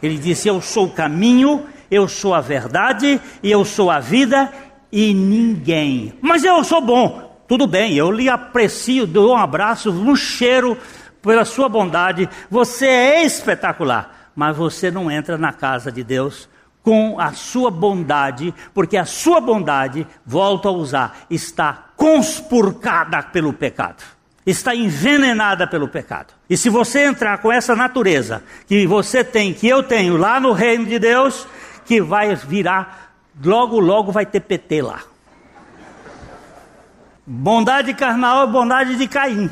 Ele 0.01 0.17
disse: 0.17 0.49
Eu 0.49 0.61
sou 0.61 0.87
o 0.87 0.91
caminho, 0.91 1.67
eu 1.91 2.07
sou 2.07 2.35
a 2.35 2.41
verdade 2.41 3.21
e 3.43 3.51
eu 3.51 3.65
sou 3.65 3.91
a 3.91 3.99
vida 3.99 4.53
e 4.93 5.15
ninguém. 5.15 6.13
Mas 6.21 6.45
eu 6.45 6.63
sou 6.63 6.83
bom. 6.83 7.33
Tudo 7.49 7.67
bem, 7.67 7.95
eu 7.95 8.11
lhe 8.11 8.29
aprecio, 8.29 9.07
dou 9.07 9.33
um 9.33 9.37
abraço, 9.37 9.91
um 9.91 10.15
cheiro 10.15 10.77
pela 11.21 11.45
sua 11.45 11.69
bondade. 11.69 12.29
Você 12.51 12.87
é 12.87 13.25
espetacular, 13.25 14.31
mas 14.37 14.57
você 14.57 14.91
não 14.91 15.11
entra 15.11 15.37
na 15.37 15.53
casa 15.53 15.91
de 15.91 16.05
Deus 16.05 16.49
com 16.83 17.19
a 17.19 17.33
sua 17.33 17.71
bondade, 17.71 18.53
porque 18.75 18.97
a 18.97 19.05
sua 19.05 19.41
bondade, 19.41 20.07
volto 20.27 20.69
a 20.69 20.73
usar, 20.73 21.27
está 21.31 21.91
conspurcada 21.97 23.23
pelo 23.23 23.53
pecado. 23.53 24.03
está 24.45 24.75
envenenada 24.75 25.69
pelo 25.69 25.87
pecado. 25.87 26.35
E 26.51 26.57
se 26.57 26.69
você 26.69 27.05
entrar 27.05 27.39
com 27.39 27.53
essa 27.53 27.77
natureza 27.77 28.43
que 28.67 28.87
você 28.89 29.23
tem, 29.23 29.55
que 29.55 29.69
eu 29.69 29.85
tenho 29.85 30.17
lá 30.17 30.41
no 30.41 30.53
reino 30.53 30.85
de 30.85 30.99
Deus, 30.99 31.47
que 31.85 32.01
vai 32.01 32.35
virar, 32.35 33.12
logo, 33.45 33.79
logo 33.79 34.13
vai 34.13 34.27
ter 34.27 34.41
PT 34.41 34.83
lá. 34.83 35.01
Bondade 37.27 37.95
carnal 37.95 38.45
é 38.45 38.47
bondade 38.47 38.97
de 38.97 39.07
Caim. 39.07 39.51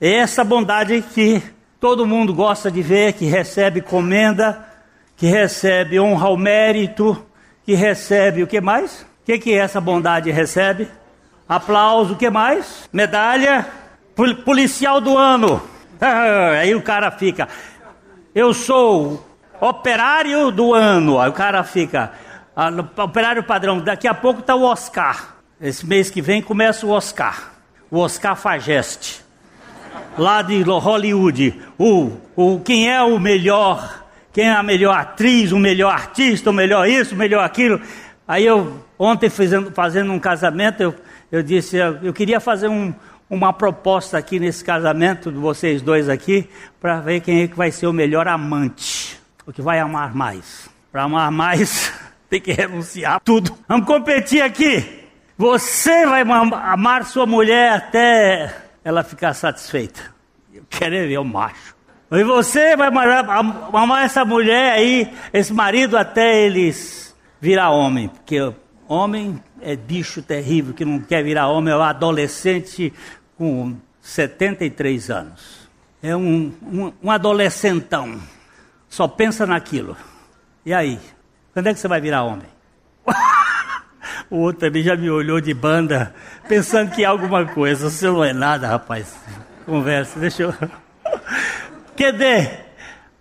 É 0.00 0.16
essa 0.16 0.44
bondade 0.44 1.02
que 1.14 1.42
todo 1.80 2.06
mundo 2.06 2.34
gosta 2.34 2.70
de 2.70 2.82
ver, 2.82 3.12
que 3.12 3.26
recebe 3.26 3.80
comenda, 3.80 4.66
que 5.16 5.26
recebe 5.26 6.00
honra 6.00 6.26
ao 6.26 6.36
mérito, 6.36 7.24
que 7.64 7.74
recebe 7.74 8.42
o 8.42 8.46
que 8.46 8.60
mais? 8.60 9.02
O 9.02 9.26
que, 9.26 9.38
que 9.38 9.54
essa 9.54 9.80
bondade 9.80 10.30
recebe? 10.30 10.88
Aplauso, 11.48 12.14
o 12.14 12.16
que 12.16 12.28
mais? 12.28 12.88
Medalha, 12.92 13.66
policial 14.44 15.00
do 15.00 15.16
ano. 15.16 15.62
Aí 16.60 16.74
o 16.74 16.82
cara 16.82 17.10
fica, 17.10 17.48
eu 18.34 18.52
sou 18.52 19.24
operário 19.60 20.50
do 20.50 20.74
ano. 20.74 21.20
Aí 21.20 21.28
o 21.28 21.32
cara 21.32 21.64
fica, 21.64 22.12
operário 23.02 23.42
padrão, 23.42 23.80
daqui 23.80 24.08
a 24.08 24.14
pouco 24.14 24.40
está 24.40 24.54
o 24.54 24.62
Oscar. 24.62 25.36
Esse 25.60 25.86
mês 25.86 26.10
que 26.10 26.22
vem 26.22 26.42
começa 26.42 26.86
o 26.86 26.90
Oscar. 26.90 27.52
O 27.90 27.98
Oscar 27.98 28.36
Fageste. 28.36 29.24
Lá 30.18 30.42
de 30.42 30.62
Hollywood. 30.62 31.60
O, 31.78 32.12
o, 32.34 32.60
quem 32.60 32.90
é 32.90 33.02
o 33.02 33.18
melhor? 33.18 34.04
Quem 34.32 34.48
é 34.48 34.52
a 34.52 34.62
melhor 34.62 34.96
atriz, 34.96 35.52
o 35.52 35.58
melhor 35.58 35.92
artista, 35.92 36.50
o 36.50 36.52
melhor 36.52 36.88
isso, 36.88 37.14
o 37.14 37.18
melhor 37.18 37.44
aquilo. 37.44 37.80
Aí 38.28 38.44
eu, 38.44 38.84
ontem 38.98 39.30
fazendo, 39.30 39.70
fazendo 39.70 40.12
um 40.12 40.18
casamento, 40.18 40.82
eu, 40.82 40.94
eu 41.30 41.42
disse, 41.42 41.76
eu, 41.76 41.98
eu 42.02 42.12
queria 42.12 42.40
fazer 42.40 42.68
um, 42.68 42.92
uma 43.28 43.52
proposta 43.52 44.18
aqui 44.18 44.38
nesse 44.38 44.64
casamento 44.64 45.30
de 45.32 45.38
vocês 45.38 45.82
dois 45.82 46.08
aqui, 46.08 46.48
para 46.80 47.00
ver 47.00 47.20
quem 47.20 47.42
é 47.42 47.48
que 47.48 47.56
vai 47.56 47.70
ser 47.70 47.86
o 47.86 47.92
melhor 47.92 48.28
amante, 48.28 49.20
o 49.46 49.52
que 49.52 49.62
vai 49.62 49.78
amar 49.78 50.14
mais. 50.14 50.68
Para 50.92 51.04
amar 51.04 51.30
mais, 51.30 51.92
tem 52.28 52.40
que 52.40 52.52
renunciar 52.52 53.20
tudo. 53.20 53.56
Vamos 53.68 53.86
competir 53.86 54.42
aqui. 54.42 55.04
Você 55.38 56.06
vai 56.06 56.22
amar 56.22 57.04
sua 57.04 57.26
mulher 57.26 57.72
até 57.72 58.54
ela 58.82 59.02
ficar 59.04 59.34
satisfeita. 59.34 60.00
Eu 60.52 60.64
quero 60.68 60.94
ver 60.94 61.18
o 61.18 61.24
macho. 61.24 61.74
E 62.10 62.22
você 62.22 62.76
vai 62.76 62.88
amar, 62.88 63.28
amar 63.74 64.04
essa 64.04 64.24
mulher 64.24 64.72
aí, 64.72 65.12
esse 65.32 65.52
marido 65.52 65.98
até 65.98 66.40
eles 66.40 67.14
virar 67.40 67.70
homem, 67.70 68.08
porque 68.08 68.38
homem 68.88 69.42
é 69.60 69.74
bicho 69.74 70.22
terrível 70.22 70.72
que 70.72 70.84
não 70.84 71.00
quer 71.00 71.22
virar 71.24 71.48
homem, 71.48 71.74
é 71.74 71.76
um 71.76 71.82
adolescente 71.82 72.92
com 73.36 73.76
73 74.00 75.10
anos. 75.10 75.68
É 76.02 76.16
um, 76.16 76.52
um, 76.62 76.92
um 77.02 77.10
adolescentão. 77.10 78.20
Só 78.88 79.08
pensa 79.08 79.44
naquilo. 79.44 79.96
E 80.64 80.72
aí? 80.72 81.00
Quando 81.56 81.68
é 81.68 81.72
que 81.72 81.80
você 81.80 81.88
vai 81.88 82.02
virar 82.02 82.22
homem? 82.22 82.46
o 84.28 84.36
outro 84.36 84.60
também 84.60 84.82
já 84.82 84.94
me 84.94 85.08
olhou 85.08 85.40
de 85.40 85.54
banda, 85.54 86.14
pensando 86.46 86.90
que 86.90 87.02
é 87.02 87.06
alguma 87.06 87.46
coisa. 87.46 87.88
Você 87.88 88.06
não 88.06 88.22
é 88.22 88.34
nada, 88.34 88.68
rapaz. 88.68 89.16
Conversa, 89.64 90.20
deixa 90.20 90.42
eu. 90.42 90.54
Quer 91.96 92.68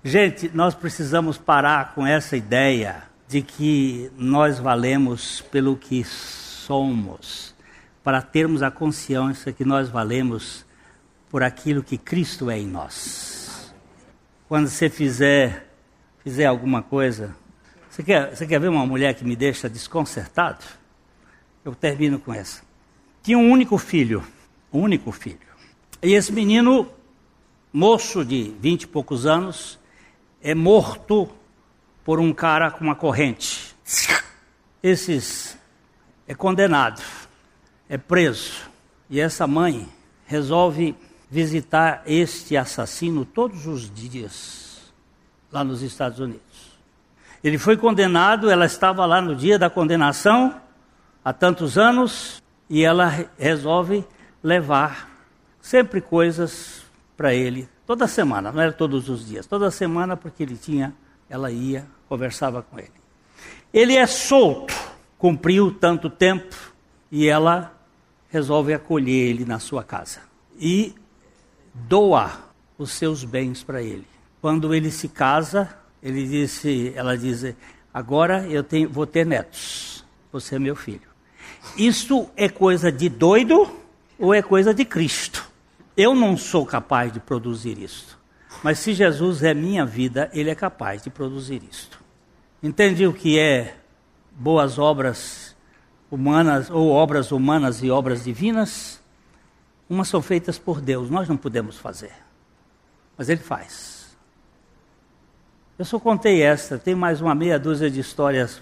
Gente, 0.03 0.51
nós 0.53 0.75
precisamos 0.75 1.38
parar 1.38 1.93
com 1.95 2.05
essa 2.05 2.36
ideia 2.36 3.03
de 3.25 3.41
que 3.41 4.11
nós 4.17 4.59
valemos 4.59 5.39
pelo 5.39 5.77
que 5.77 6.03
somos, 6.03 7.55
para 8.03 8.21
termos 8.21 8.61
a 8.61 8.69
consciência 8.69 9.53
que 9.53 9.63
nós 9.63 9.88
valemos 9.88 10.65
por 11.29 11.41
aquilo 11.41 11.81
que 11.81 11.97
Cristo 11.97 12.49
é 12.51 12.59
em 12.59 12.67
nós. 12.67 13.73
Quando 14.49 14.67
você 14.67 14.89
fizer, 14.89 15.69
fizer 16.21 16.47
alguma 16.47 16.83
coisa, 16.83 17.33
você 17.96 18.04
quer, 18.04 18.36
você 18.36 18.46
quer 18.46 18.60
ver 18.60 18.68
uma 18.68 18.86
mulher 18.86 19.14
que 19.16 19.24
me 19.24 19.38
deixa 19.38 19.70
desconcertado? 19.70 20.66
Eu 21.64 21.74
termino 21.74 22.20
com 22.20 22.34
essa. 22.34 22.62
Tinha 23.24 23.38
um 23.38 23.50
único 23.50 23.78
filho, 23.78 24.22
um 24.72 24.82
único 24.82 25.14
filho. 25.14 25.39
E 26.04 26.12
esse 26.12 26.30
menino, 26.34 26.91
moço 27.72 28.26
de 28.26 28.54
vinte 28.60 28.82
e 28.82 28.88
poucos 28.88 29.26
anos, 29.26 29.80
é 30.43 30.54
morto 30.54 31.30
por 32.04 32.20
um 32.20 32.34
cara 32.34 32.70
com 32.70 32.84
uma 32.84 32.96
corrente. 32.96 33.74
Esses 34.84 35.58
é 36.28 36.36
condenado, 36.36 37.02
é 37.88 37.98
preso. 37.98 38.70
E 39.10 39.22
essa 39.22 39.48
mãe 39.48 39.88
resolve 40.26 40.93
visitar 41.32 42.04
este 42.06 42.58
assassino 42.58 43.24
todos 43.24 43.66
os 43.68 43.89
dias 43.89 44.93
lá 45.50 45.64
nos 45.64 45.82
Estados 45.82 46.20
Unidos. 46.20 46.45
Ele 47.43 47.57
foi 47.57 47.77
condenado, 47.77 48.49
ela 48.49 48.65
estava 48.65 49.05
lá 49.05 49.21
no 49.21 49.36
dia 49.36 49.59
da 49.59 49.69
condenação, 49.69 50.59
há 51.23 51.31
tantos 51.31 51.77
anos, 51.77 52.41
e 52.69 52.83
ela 52.83 53.27
resolve 53.38 54.05
levar 54.43 55.09
sempre 55.61 56.01
coisas 56.01 56.83
para 57.15 57.33
ele, 57.33 57.67
toda 57.86 58.07
semana, 58.07 58.51
não 58.51 58.61
era 58.61 58.73
todos 58.73 59.09
os 59.09 59.27
dias, 59.27 59.45
toda 59.45 59.71
semana, 59.71 60.17
porque 60.17 60.43
ele 60.43 60.57
tinha, 60.57 60.93
ela 61.29 61.51
ia 61.51 61.86
conversava 62.07 62.61
com 62.61 62.79
ele. 62.79 62.91
Ele 63.73 63.95
é 63.95 64.07
solto, 64.07 64.73
cumpriu 65.17 65.71
tanto 65.71 66.09
tempo 66.09 66.55
e 67.11 67.27
ela 67.27 67.73
resolve 68.29 68.73
acolher 68.73 69.29
ele 69.29 69.45
na 69.45 69.59
sua 69.59 69.83
casa 69.83 70.19
e 70.57 70.95
doa 71.73 72.31
os 72.77 72.91
seus 72.91 73.23
bens 73.23 73.63
para 73.63 73.81
ele. 73.81 74.07
Quando 74.41 74.73
ele 74.73 74.91
se 74.91 75.09
casa, 75.09 75.75
ele 76.06 76.28
disse, 76.28 76.93
ela 76.95 77.18
diz: 77.18 77.56
agora 77.91 78.45
eu 78.47 78.64
tenho, 78.64 78.88
vou 78.88 79.08
ter 79.08 79.26
netos. 79.26 80.06
Você 80.32 80.56
é 80.56 80.60
meu 80.60 80.76
filho. 80.76 81.10
Isso 81.76 82.30
é 82.38 82.47
coisa 82.47 82.91
de 82.91 83.10
doido 83.10 83.68
ou 84.20 84.32
é 84.32 84.43
coisa 84.43 84.72
de 84.72 84.86
Cristo? 84.86 85.49
Eu 85.97 86.14
não 86.14 86.38
sou 86.38 86.64
capaz 86.64 87.12
de 87.12 87.20
produzir 87.20 87.80
isso. 87.80 88.20
Mas 88.62 88.78
se 88.78 88.93
Jesus 88.93 89.41
é 89.41 89.56
minha 89.56 89.84
vida, 89.84 90.30
ele 90.32 90.51
é 90.51 90.56
capaz 90.56 91.01
de 91.01 91.10
produzir 91.10 91.64
isto. 91.72 91.99
Entende 92.62 93.08
o 93.08 93.14
que 93.14 93.39
é 93.39 93.76
boas 94.32 94.78
obras 94.78 95.56
humanas 96.12 96.70
ou 96.70 96.91
obras 96.91 97.32
humanas 97.32 97.82
e 97.82 97.89
obras 97.89 98.24
divinas? 98.24 99.01
Umas 99.89 100.08
são 100.08 100.22
feitas 100.22 100.60
por 100.60 100.80
Deus, 100.80 101.10
nós 101.10 101.28
não 101.28 101.36
podemos 101.38 101.78
fazer. 101.78 102.14
Mas 103.18 103.28
ele 103.28 103.41
faz. 103.41 103.95
Eu 105.78 105.86
só 105.86 105.99
contei 105.99 106.41
esta, 106.41 106.78
tem 106.78 106.95
mais 106.95 107.21
uma 107.21 107.36
meia 107.36 107.59
dúzia 107.59 107.89
de 107.89 107.99
histórias 107.99 108.61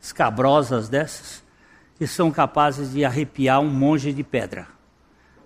escabrosas 0.00 0.88
dessas 0.88 1.42
que 1.98 2.06
são 2.06 2.30
capazes 2.30 2.92
de 2.92 3.04
arrepiar 3.04 3.60
um 3.60 3.70
monge 3.70 4.12
de 4.12 4.22
pedra. 4.22 4.66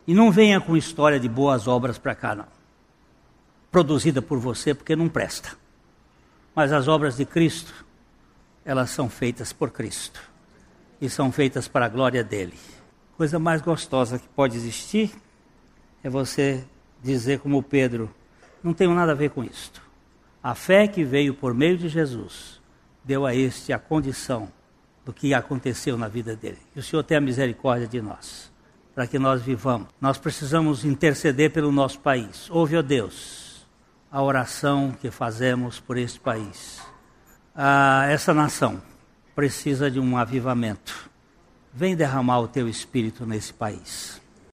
E 0.07 0.15
não 0.15 0.31
venha 0.31 0.61
com 0.61 0.77
história 0.77 1.21
de 1.21 1.29
boas 1.29 1.69
obras 1.69 1.99
para 1.99 2.15
cá, 2.15 2.35
não 2.35 2.59
produzida 3.71 4.21
por 4.21 4.39
você 4.39 4.75
porque 4.75 4.97
não 4.97 5.09
presta. 5.09 5.51
Mas 6.55 6.73
as 6.73 6.89
obras 6.89 7.17
de 7.17 7.25
Cristo, 7.25 7.73
elas 8.65 8.91
são 8.91 9.09
feitas 9.09 9.53
por 9.53 9.71
Cristo 9.71 10.21
e 11.01 11.09
são 11.09 11.31
feitas 11.31 11.69
para 11.69 11.87
a 11.87 11.89
glória 11.89 12.25
dele. 12.25 12.59
Coisa 13.17 13.39
mais 13.39 13.61
gostosa 13.61 14.19
que 14.19 14.29
pode 14.29 14.57
existir 14.57 15.13
é 16.03 16.09
você 16.09 16.65
dizer 17.03 17.41
como 17.41 17.63
Pedro, 17.63 18.13
não 18.63 18.73
tenho 18.73 18.95
nada 18.95 19.13
a 19.13 19.15
ver 19.15 19.31
com 19.31 19.45
isto. 19.45 19.88
A 20.43 20.55
fé 20.55 20.87
que 20.87 21.05
veio 21.05 21.35
por 21.35 21.53
meio 21.53 21.77
de 21.77 21.89
Jesus 21.89 22.61
deu 23.05 23.27
a 23.27 23.35
este 23.35 23.73
a 23.73 23.79
condição 23.79 24.49
do 25.05 25.13
que 25.13 25.33
aconteceu 25.33 25.97
na 25.97 26.07
vida 26.07 26.37
dele. 26.37 26.59
Que 26.73 26.81
o 26.81 26.83
Senhor 26.83 27.03
tenha 27.03 27.21
misericórdia 27.21 27.87
de 27.87 28.01
nós, 28.01 28.53
para 28.95 29.07
que 29.07 29.19
nós 29.19 29.43
vivamos. 29.43 29.89
Nós 30.01 30.19
precisamos 30.19 30.85
interceder 30.85 31.51
pelo 31.51 31.73
nosso 31.73 31.99
país. 32.01 32.49
Ouve, 32.51 32.77
ó 32.77 32.83
Deus, 32.83 33.67
a 34.13 34.23
oração 34.23 34.95
que 35.01 35.11
fazemos 35.11 35.81
por 35.81 35.97
este 35.97 36.21
país. 36.21 36.83
Ah, 37.55 38.07
essa 38.09 38.33
nação 38.35 38.83
precisa 39.35 39.91
de 39.91 39.99
um 39.99 40.17
avivamento. 40.17 41.11
Vem 41.73 41.97
derramar 41.97 42.41
o 42.41 42.49
teu 42.49 42.69
espírito 42.69 43.25
nesse 43.25 43.53
país. 43.53 44.21